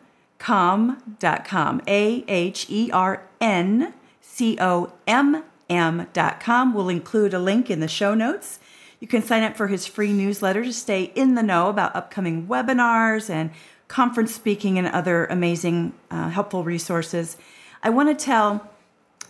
A 1.86 2.24
H 2.28 2.66
E 2.68 2.90
R 2.92 3.22
N 3.40 3.94
C 4.20 4.56
O 4.60 4.92
M 5.06 5.44
M 5.68 6.06
dot 6.12 6.40
com. 6.40 6.74
We'll 6.74 6.88
include 6.88 7.34
a 7.34 7.38
link 7.38 7.70
in 7.70 7.80
the 7.80 7.88
show 7.88 8.14
notes. 8.14 8.60
You 9.00 9.08
can 9.08 9.22
sign 9.22 9.42
up 9.42 9.56
for 9.56 9.66
his 9.66 9.86
free 9.86 10.12
newsletter 10.12 10.62
to 10.62 10.72
stay 10.72 11.10
in 11.16 11.34
the 11.34 11.42
know 11.42 11.68
about 11.68 11.96
upcoming 11.96 12.46
webinars 12.46 13.28
and 13.28 13.50
conference 13.88 14.32
speaking 14.32 14.78
and 14.78 14.86
other 14.86 15.26
amazing, 15.26 15.92
uh, 16.10 16.28
helpful 16.30 16.62
resources. 16.62 17.36
I 17.82 17.90
want 17.90 18.16
to 18.16 18.24
tell 18.24 18.70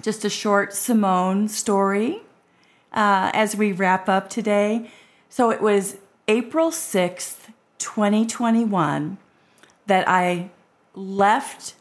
just 0.03 0.25
a 0.27 0.31
short 0.31 0.75
Simone 0.75 1.49
story 1.49 2.21
uh, 2.93 3.31
as 3.35 3.57
we 3.57 3.73
wrap 3.73 4.09
up 4.09 4.29
today. 4.29 4.91
So 5.29 5.51
it 5.51 5.61
was 5.61 5.97
April 6.29 6.71
6th, 6.71 7.49
2021, 7.79 9.19
that 9.87 10.09
I 10.09 10.51
left 10.95 11.75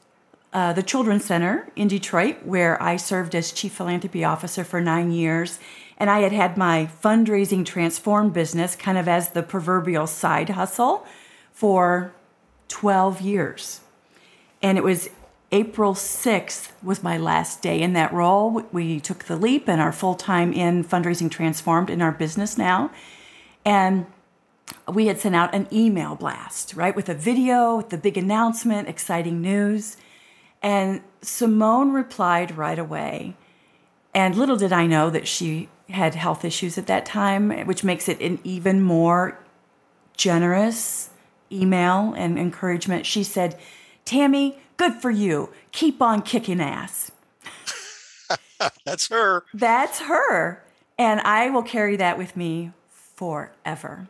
uh, 0.54 0.74
the 0.74 0.84
Children's 0.84 1.26
Center 1.26 1.70
in 1.76 1.88
Detroit, 1.88 2.44
where 2.44 2.82
I 2.82 2.98
served 2.98 3.36
as 3.36 3.52
Chief 3.52 3.72
Philanthropy 3.72 4.24
Officer 4.24 4.64
for 4.64 4.82
nine 4.82 5.12
years. 5.12 5.60
And 5.98 6.10
I 6.10 6.22
had 6.22 6.32
had 6.32 6.58
my 6.58 6.90
fundraising 7.04 7.66
transform 7.66 8.32
business 8.32 8.76
kind 8.76 8.98
of 8.98 9.08
as 9.08 9.30
the 9.30 9.44
proverbial 9.44 10.08
side 10.08 10.50
hustle 10.50 11.06
for 11.54 12.14
12 12.68 13.22
years. 13.22 13.82
And 14.62 14.78
it 14.78 14.84
was 14.84 15.10
April 15.54 15.94
6th 15.94 16.72
was 16.82 17.04
my 17.04 17.18
last 17.18 17.62
day 17.62 17.82
in 17.82 17.92
that 17.94 18.14
role. 18.14 18.64
We 18.72 19.02
took 19.02 19.26
the 19.26 19.36
leap 19.36 19.68
and 19.68 19.82
are 19.82 19.92
full 19.92 20.16
time 20.16 20.54
in 20.54 20.84
fundraising 20.86 21.30
transformed 21.30 21.90
in 21.90 22.02
our 22.02 22.14
business 22.14 22.58
now. 22.58 22.90
And 23.66 24.06
we 24.88 25.08
had 25.08 25.20
sent 25.20 25.36
out 25.36 25.54
an 25.54 25.68
email 25.72 26.16
blast, 26.16 26.74
right, 26.74 26.96
with 26.96 27.10
a 27.10 27.14
video, 27.14 27.76
with 27.76 27.90
the 27.90 27.98
big 27.98 28.18
announcement, 28.18 28.88
exciting 28.88 29.42
news. 29.42 29.98
And 30.62 31.02
Simone 31.22 31.92
replied 31.92 32.58
right 32.58 32.80
away. 32.80 33.36
And 34.14 34.36
little 34.36 34.58
did 34.58 34.72
I 34.72 34.88
know 34.88 35.10
that 35.10 35.28
she 35.28 35.68
had 35.90 36.16
health 36.16 36.46
issues 36.46 36.78
at 36.78 36.88
that 36.88 37.06
time, 37.06 37.66
which 37.66 37.84
makes 37.84 38.08
it 38.08 38.22
an 38.22 38.40
even 38.46 38.82
more 38.82 39.38
generous 40.16 41.10
email 41.52 42.14
and 42.16 42.40
encouragement. 42.40 43.06
She 43.06 43.24
said, 43.24 43.60
Tammy, 44.06 44.58
Good 44.82 44.96
for 44.96 45.12
you. 45.12 45.52
Keep 45.72 46.02
on 46.02 46.24
kicking 46.24 46.60
ass. 46.60 47.12
That's 48.84 49.10
her. 49.10 49.44
That's 49.54 50.00
her. 50.00 50.64
And 50.98 51.22
I 51.22 51.52
will 51.52 51.62
carry 51.62 51.98
that 51.98 52.18
with 52.18 52.36
me 52.36 52.72
forever. 52.90 54.08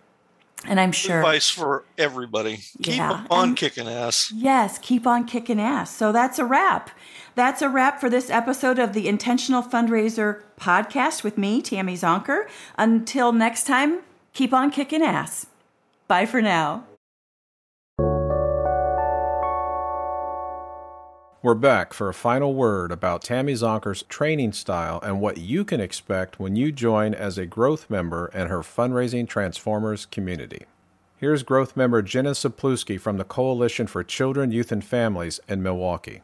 And 0.66 0.80
I'm 0.80 0.94
sure. 0.94 1.18
Advice 1.18 1.50
for 1.50 1.84
everybody. 1.98 2.60
Keep 2.84 2.96
yeah. 2.96 3.26
on 3.30 3.50
and 3.50 3.58
kicking 3.58 3.86
ass. 3.86 4.32
Yes, 4.34 4.80
keep 4.82 5.06
on 5.06 5.26
kicking 5.26 5.60
ass. 5.60 5.94
So 5.94 6.14
that's 6.14 6.40
a 6.40 6.46
wrap. 6.46 6.90
That's 7.36 7.62
a 7.62 7.68
wrap 7.68 8.00
for 8.00 8.10
this 8.10 8.30
episode 8.30 8.80
of 8.80 8.94
the 8.94 9.10
Intentional 9.10 9.62
Fundraiser 9.62 10.42
podcast 10.58 11.22
with 11.22 11.38
me, 11.38 11.62
Tammy 11.62 11.96
Zonker. 11.98 12.48
Until 12.78 13.34
next 13.34 13.68
time, 13.68 14.04
keep 14.32 14.54
on 14.54 14.72
kicking 14.72 15.02
ass. 15.02 15.48
Bye 16.08 16.26
for 16.26 16.42
now. 16.42 16.86
We're 21.44 21.56
back 21.56 21.92
for 21.96 22.08
a 22.08 22.14
final 22.14 22.54
word 22.54 22.92
about 22.92 23.24
Tammy 23.24 23.54
Zonker's 23.54 24.04
training 24.04 24.54
style 24.54 25.00
and 25.02 25.20
what 25.20 25.40
you 25.40 25.66
can 25.66 25.82
expect 25.82 26.40
when 26.40 26.56
you 26.56 26.72
join 26.72 27.16
as 27.16 27.40
a 27.40 27.48
growth 27.48 27.90
member 27.90 28.28
in 28.28 28.46
her 28.46 28.60
fundraising 28.60 29.28
Transformers 29.28 30.06
community. 30.06 30.68
Here's 31.18 31.42
growth 31.42 31.76
member 31.76 32.04
Jenna 32.04 32.36
Sapluski 32.36 33.02
from 33.02 33.18
the 33.18 33.24
Coalition 33.24 33.88
for 33.88 34.04
Children, 34.04 34.52
Youth, 34.52 34.72
and 34.72 34.86
Families 34.86 35.40
in 35.50 35.64
Milwaukee. 35.64 36.22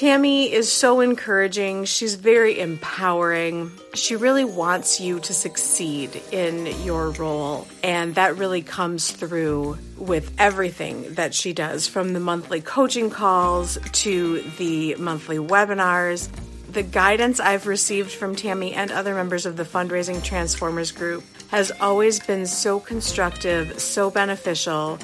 Tammy 0.00 0.50
is 0.50 0.72
so 0.72 1.00
encouraging. 1.00 1.84
She's 1.84 2.14
very 2.14 2.58
empowering. 2.58 3.70
She 3.92 4.16
really 4.16 4.46
wants 4.46 4.98
you 4.98 5.20
to 5.20 5.34
succeed 5.34 6.22
in 6.32 6.64
your 6.82 7.10
role. 7.10 7.68
And 7.84 8.14
that 8.14 8.38
really 8.38 8.62
comes 8.62 9.10
through 9.10 9.76
with 9.98 10.32
everything 10.38 11.16
that 11.16 11.34
she 11.34 11.52
does 11.52 11.86
from 11.86 12.14
the 12.14 12.18
monthly 12.18 12.62
coaching 12.62 13.10
calls 13.10 13.76
to 13.92 14.40
the 14.56 14.94
monthly 14.94 15.36
webinars. 15.36 16.30
The 16.72 16.82
guidance 16.82 17.38
I've 17.38 17.66
received 17.66 18.10
from 18.10 18.34
Tammy 18.34 18.72
and 18.72 18.90
other 18.90 19.14
members 19.14 19.44
of 19.44 19.58
the 19.58 19.64
Fundraising 19.64 20.24
Transformers 20.24 20.92
group 20.92 21.24
has 21.48 21.72
always 21.78 22.20
been 22.20 22.46
so 22.46 22.80
constructive, 22.80 23.78
so 23.78 24.10
beneficial 24.10 24.98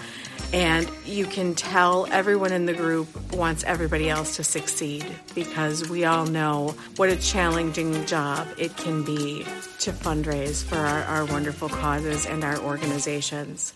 And 0.52 0.90
you 1.04 1.26
can 1.26 1.54
tell 1.54 2.06
everyone 2.10 2.52
in 2.52 2.66
the 2.66 2.74
group 2.74 3.08
wants 3.32 3.64
everybody 3.64 4.08
else 4.08 4.36
to 4.36 4.44
succeed 4.44 5.04
because 5.34 5.88
we 5.88 6.04
all 6.04 6.26
know 6.26 6.74
what 6.96 7.08
a 7.08 7.16
challenging 7.16 8.06
job 8.06 8.46
it 8.56 8.76
can 8.76 9.02
be 9.02 9.44
to 9.80 9.92
fundraise 9.92 10.64
for 10.64 10.76
our, 10.76 11.02
our 11.02 11.24
wonderful 11.26 11.68
causes 11.68 12.26
and 12.26 12.44
our 12.44 12.58
organizations. 12.58 13.74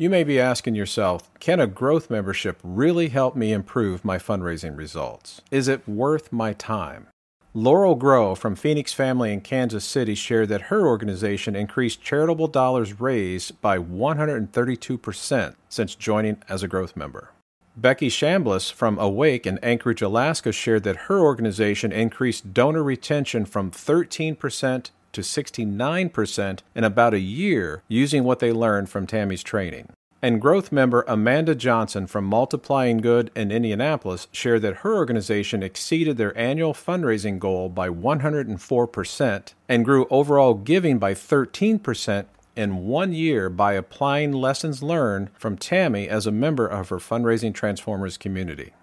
You 0.00 0.08
may 0.08 0.24
be 0.24 0.40
asking 0.40 0.76
yourself, 0.76 1.30
can 1.40 1.60
a 1.60 1.66
growth 1.66 2.08
membership 2.08 2.58
really 2.64 3.10
help 3.10 3.36
me 3.36 3.52
improve 3.52 4.02
my 4.02 4.16
fundraising 4.16 4.74
results? 4.74 5.42
Is 5.50 5.68
it 5.68 5.86
worth 5.86 6.32
my 6.32 6.54
time? 6.54 7.08
Laurel 7.52 7.96
Grow 7.96 8.36
from 8.36 8.54
Phoenix 8.54 8.92
Family 8.92 9.32
in 9.32 9.40
Kansas 9.40 9.84
City 9.84 10.14
shared 10.14 10.48
that 10.50 10.62
her 10.62 10.86
organization 10.86 11.56
increased 11.56 12.00
charitable 12.00 12.46
dollars 12.46 13.00
raised 13.00 13.60
by 13.60 13.76
132% 13.76 15.54
since 15.68 15.94
joining 15.96 16.40
as 16.48 16.62
a 16.62 16.68
growth 16.68 16.96
member. 16.96 17.32
Becky 17.76 18.08
Shambliss 18.08 18.72
from 18.72 19.00
Awake 19.00 19.48
in 19.48 19.58
Anchorage, 19.64 20.00
Alaska 20.00 20.52
shared 20.52 20.84
that 20.84 21.08
her 21.08 21.18
organization 21.18 21.90
increased 21.90 22.54
donor 22.54 22.84
retention 22.84 23.44
from 23.44 23.72
13% 23.72 24.90
to 25.10 25.20
69% 25.20 26.58
in 26.76 26.84
about 26.84 27.14
a 27.14 27.18
year 27.18 27.82
using 27.88 28.22
what 28.22 28.38
they 28.38 28.52
learned 28.52 28.88
from 28.88 29.08
Tammy's 29.08 29.42
training. 29.42 29.88
And 30.22 30.40
growth 30.40 30.70
member 30.70 31.02
Amanda 31.08 31.54
Johnson 31.54 32.06
from 32.06 32.26
Multiplying 32.26 32.98
Good 32.98 33.30
in 33.34 33.50
Indianapolis 33.50 34.28
shared 34.32 34.60
that 34.62 34.78
her 34.78 34.94
organization 34.94 35.62
exceeded 35.62 36.18
their 36.18 36.36
annual 36.36 36.74
fundraising 36.74 37.38
goal 37.38 37.70
by 37.70 37.88
104% 37.88 39.54
and 39.68 39.84
grew 39.84 40.06
overall 40.10 40.52
giving 40.54 40.98
by 40.98 41.14
13% 41.14 42.26
in 42.54 42.86
one 42.86 43.14
year 43.14 43.48
by 43.48 43.72
applying 43.72 44.32
lessons 44.32 44.82
learned 44.82 45.30
from 45.38 45.56
Tammy 45.56 46.06
as 46.06 46.26
a 46.26 46.32
member 46.32 46.66
of 46.66 46.90
her 46.90 46.98
Fundraising 46.98 47.54
Transformers 47.54 48.18
community. 48.18 48.74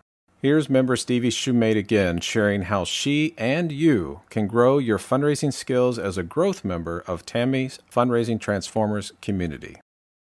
Here's 0.42 0.70
member 0.70 0.96
Stevie 0.96 1.30
Shumate 1.30 1.78
again 1.78 2.20
sharing 2.20 2.64
how 2.64 2.84
she 2.84 3.36
and 3.38 3.72
you 3.72 4.22
can 4.30 4.48
grow 4.48 4.78
your 4.78 4.98
fundraising 5.00 5.54
skills 5.54 6.00
as 6.00 6.18
a 6.18 6.24
growth 6.24 6.64
member 6.64 7.04
of 7.06 7.26
Tammy's 7.26 7.80
Fundraising 7.92 8.40
Transformers 8.40 9.14
community. 9.22 9.78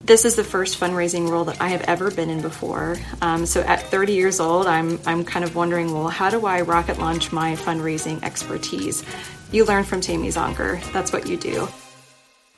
This 0.05 0.25
is 0.25 0.35
the 0.35 0.43
first 0.43 0.77
fundraising 0.77 1.29
role 1.29 1.45
that 1.45 1.61
I 1.61 1.69
have 1.69 1.81
ever 1.83 2.11
been 2.11 2.29
in 2.29 2.41
before. 2.41 2.97
Um, 3.21 3.45
so 3.45 3.61
at 3.61 3.83
30 3.83 4.11
years 4.11 4.41
old, 4.41 4.67
I'm, 4.67 4.99
I'm 5.05 5.23
kind 5.23 5.45
of 5.45 5.55
wondering, 5.55 5.93
well, 5.93 6.09
how 6.09 6.29
do 6.29 6.45
I 6.45 6.59
rocket 6.59 6.99
launch 6.99 7.31
my 7.31 7.55
fundraising 7.55 8.21
expertise? 8.21 9.05
You 9.53 9.63
learn 9.63 9.85
from 9.85 10.01
Tammy 10.01 10.27
Zonker. 10.27 10.83
That's 10.91 11.13
what 11.13 11.29
you 11.29 11.37
do. 11.37 11.69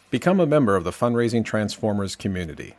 Become 0.10 0.40
a 0.40 0.48
member 0.48 0.76
of 0.76 0.84
the 0.86 0.92
Fundraising 0.92 1.46
Transformers 1.46 2.16
community. 2.16 2.74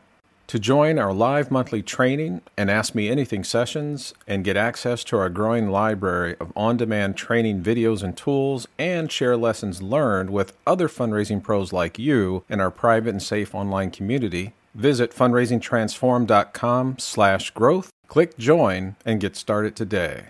To 0.48 0.60
join 0.60 0.96
our 0.96 1.12
live 1.12 1.50
monthly 1.50 1.82
training 1.82 2.40
and 2.56 2.70
Ask 2.70 2.94
Me 2.94 3.08
Anything 3.08 3.42
sessions 3.42 4.14
and 4.28 4.44
get 4.44 4.56
access 4.56 5.02
to 5.04 5.16
our 5.16 5.28
growing 5.28 5.70
library 5.70 6.36
of 6.38 6.52
on 6.54 6.76
demand 6.76 7.16
training 7.16 7.64
videos 7.64 8.04
and 8.04 8.16
tools 8.16 8.68
and 8.78 9.10
share 9.10 9.36
lessons 9.36 9.82
learned 9.82 10.30
with 10.30 10.56
other 10.64 10.86
fundraising 10.88 11.42
pros 11.42 11.72
like 11.72 11.98
you 11.98 12.44
in 12.48 12.60
our 12.60 12.70
private 12.70 13.10
and 13.10 13.22
safe 13.22 13.56
online 13.56 13.90
community, 13.90 14.52
visit 14.72 15.10
fundraisingtransform.com 15.10 16.98
slash 17.00 17.50
growth, 17.50 17.90
click 18.06 18.38
join, 18.38 18.94
and 19.04 19.20
get 19.20 19.34
started 19.34 19.74
today. 19.74 20.26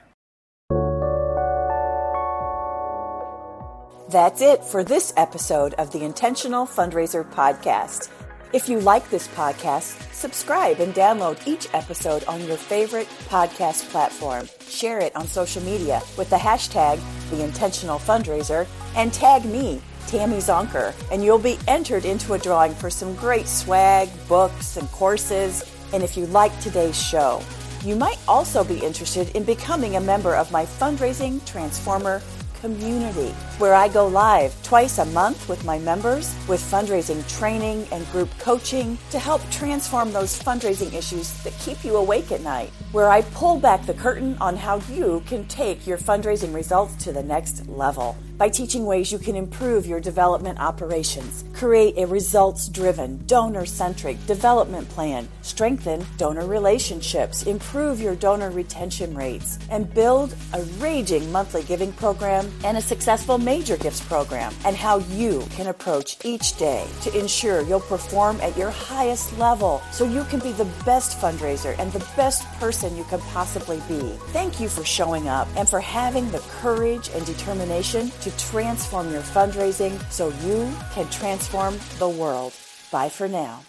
That's 4.09 4.40
it 4.40 4.64
for 4.64 4.82
this 4.82 5.12
episode 5.18 5.74
of 5.74 5.93
the 5.93 6.05
Intentional 6.05 6.64
Fundraiser 6.64 7.30
Podcast. 7.30 8.09
If 8.52 8.68
you 8.68 8.78
like 8.78 9.10
this 9.10 9.27
podcast, 9.28 10.12
subscribe 10.12 10.78
and 10.78 10.94
download 10.94 11.44
each 11.48 11.66
episode 11.74 12.24
on 12.27 12.47
your 12.47 12.56
favorite 12.56 13.09
podcast 13.28 13.89
platform. 13.89 14.48
Share 14.68 15.01
it 15.01 15.14
on 15.16 15.27
social 15.27 15.60
media 15.64 16.01
with 16.16 16.31
the 16.31 16.36
hashtag 16.36 17.01
The 17.31 17.43
Intentional 17.43 17.98
Fundraiser 17.98 18.68
and 18.94 19.12
tag 19.12 19.44
me, 19.44 19.82
Tammy 20.06 20.36
Zonker, 20.36 20.94
and 21.10 21.24
you'll 21.24 21.40
be 21.40 21.59
entered 21.66 22.05
into 22.05 22.35
a 22.35 22.39
drawing 22.39 22.73
for 22.73 22.89
some 22.89 23.16
great 23.16 23.48
swag, 23.48 24.09
books, 24.28 24.77
and 24.77 24.89
courses. 24.93 25.64
And 25.93 26.05
if 26.05 26.16
you 26.16 26.27
like 26.27 26.59
today's 26.60 27.01
show, 27.01 27.43
you 27.85 27.97
might 27.97 28.18
also 28.28 28.62
be 28.62 28.78
interested 28.78 29.35
in 29.35 29.43
becoming 29.43 29.97
a 29.97 30.01
member 30.01 30.36
of 30.36 30.52
my 30.52 30.64
Fundraising 30.66 31.44
Transformer 31.47 32.23
community, 32.60 33.30
where 33.58 33.74
I 33.74 33.88
go 33.88 34.06
live 34.06 34.54
twice 34.62 34.98
a 34.98 35.04
month 35.06 35.48
with 35.48 35.64
my 35.64 35.78
members 35.78 36.34
with 36.48 36.60
fundraising 36.60 37.26
training 37.38 37.86
and 37.92 38.06
group 38.12 38.30
coaching 38.38 38.98
to 39.10 39.18
help 39.18 39.42
transform 39.50 40.12
those 40.12 40.38
fundraising 40.38 40.92
issues 40.92 41.32
that 41.42 41.52
keep 41.58 41.84
you 41.84 41.96
awake 41.96 42.32
at 42.32 42.42
night, 42.42 42.70
where 42.92 43.10
I 43.10 43.22
pull 43.22 43.58
back 43.58 43.86
the 43.86 43.94
curtain 43.94 44.36
on 44.40 44.56
how 44.56 44.80
you 44.92 45.22
can 45.26 45.46
take 45.46 45.86
your 45.86 45.98
fundraising 45.98 46.54
results 46.54 46.96
to 47.04 47.12
the 47.12 47.22
next 47.22 47.68
level 47.68 48.16
by 48.38 48.48
teaching 48.50 48.84
ways 48.84 49.10
you 49.10 49.18
can 49.18 49.34
improve 49.34 49.86
your 49.86 50.00
development 50.00 50.60
operations, 50.60 51.44
create 51.54 51.96
a 51.96 52.06
results 52.06 52.68
driven, 52.68 53.24
donor 53.26 53.64
centric 53.64 54.24
development 54.26 54.88
plan, 54.90 55.26
strengthen 55.40 56.04
donor 56.18 56.46
relationships, 56.46 57.44
improve 57.44 58.00
your 58.00 58.14
donor 58.14 58.50
retention 58.50 59.16
rates, 59.16 59.58
and 59.70 59.92
build 59.94 60.34
a 60.52 60.62
raging 60.78 61.30
monthly 61.32 61.62
giving 61.62 61.92
program 61.92 62.50
and 62.64 62.76
a 62.76 62.80
successful 62.80 63.38
major 63.38 63.76
gifts 63.78 64.00
program, 64.00 64.52
and 64.64 64.76
how 64.76 64.98
you 64.98 65.42
can 65.50 65.68
approach 65.68 66.18
each 66.24 66.56
day 66.58 66.86
to 67.00 67.18
ensure 67.18 67.62
you'll 67.62 67.80
perform 67.80 68.38
at 68.42 68.56
your 68.56 68.70
highest 68.70 69.36
level 69.38 69.80
so 69.92 70.04
you 70.04 70.24
can 70.24 70.40
be 70.40 70.52
the 70.52 70.70
best 70.84 71.18
fundraiser 71.18 71.78
and 71.78 71.90
the 71.92 72.06
best 72.16 72.44
person 72.60 72.96
you 72.96 73.04
can 73.04 73.20
possibly 73.20 73.80
be. 73.88 74.00
Thank 74.28 74.60
you 74.60 74.68
for 74.68 74.84
showing 74.84 75.26
up 75.26 75.48
and 75.56 75.68
for 75.68 75.80
having 75.80 76.30
the 76.30 76.40
courage 76.60 77.08
and 77.14 77.24
determination 77.24 78.10
to 78.27 78.36
transform 78.39 79.12
your 79.12 79.23
fundraising 79.23 79.94
so 80.11 80.31
you 80.44 80.69
can 80.93 81.09
transform 81.11 81.78
the 82.01 82.09
world. 82.09 82.53
Bye 82.90 83.09
for 83.09 83.28
now. 83.28 83.62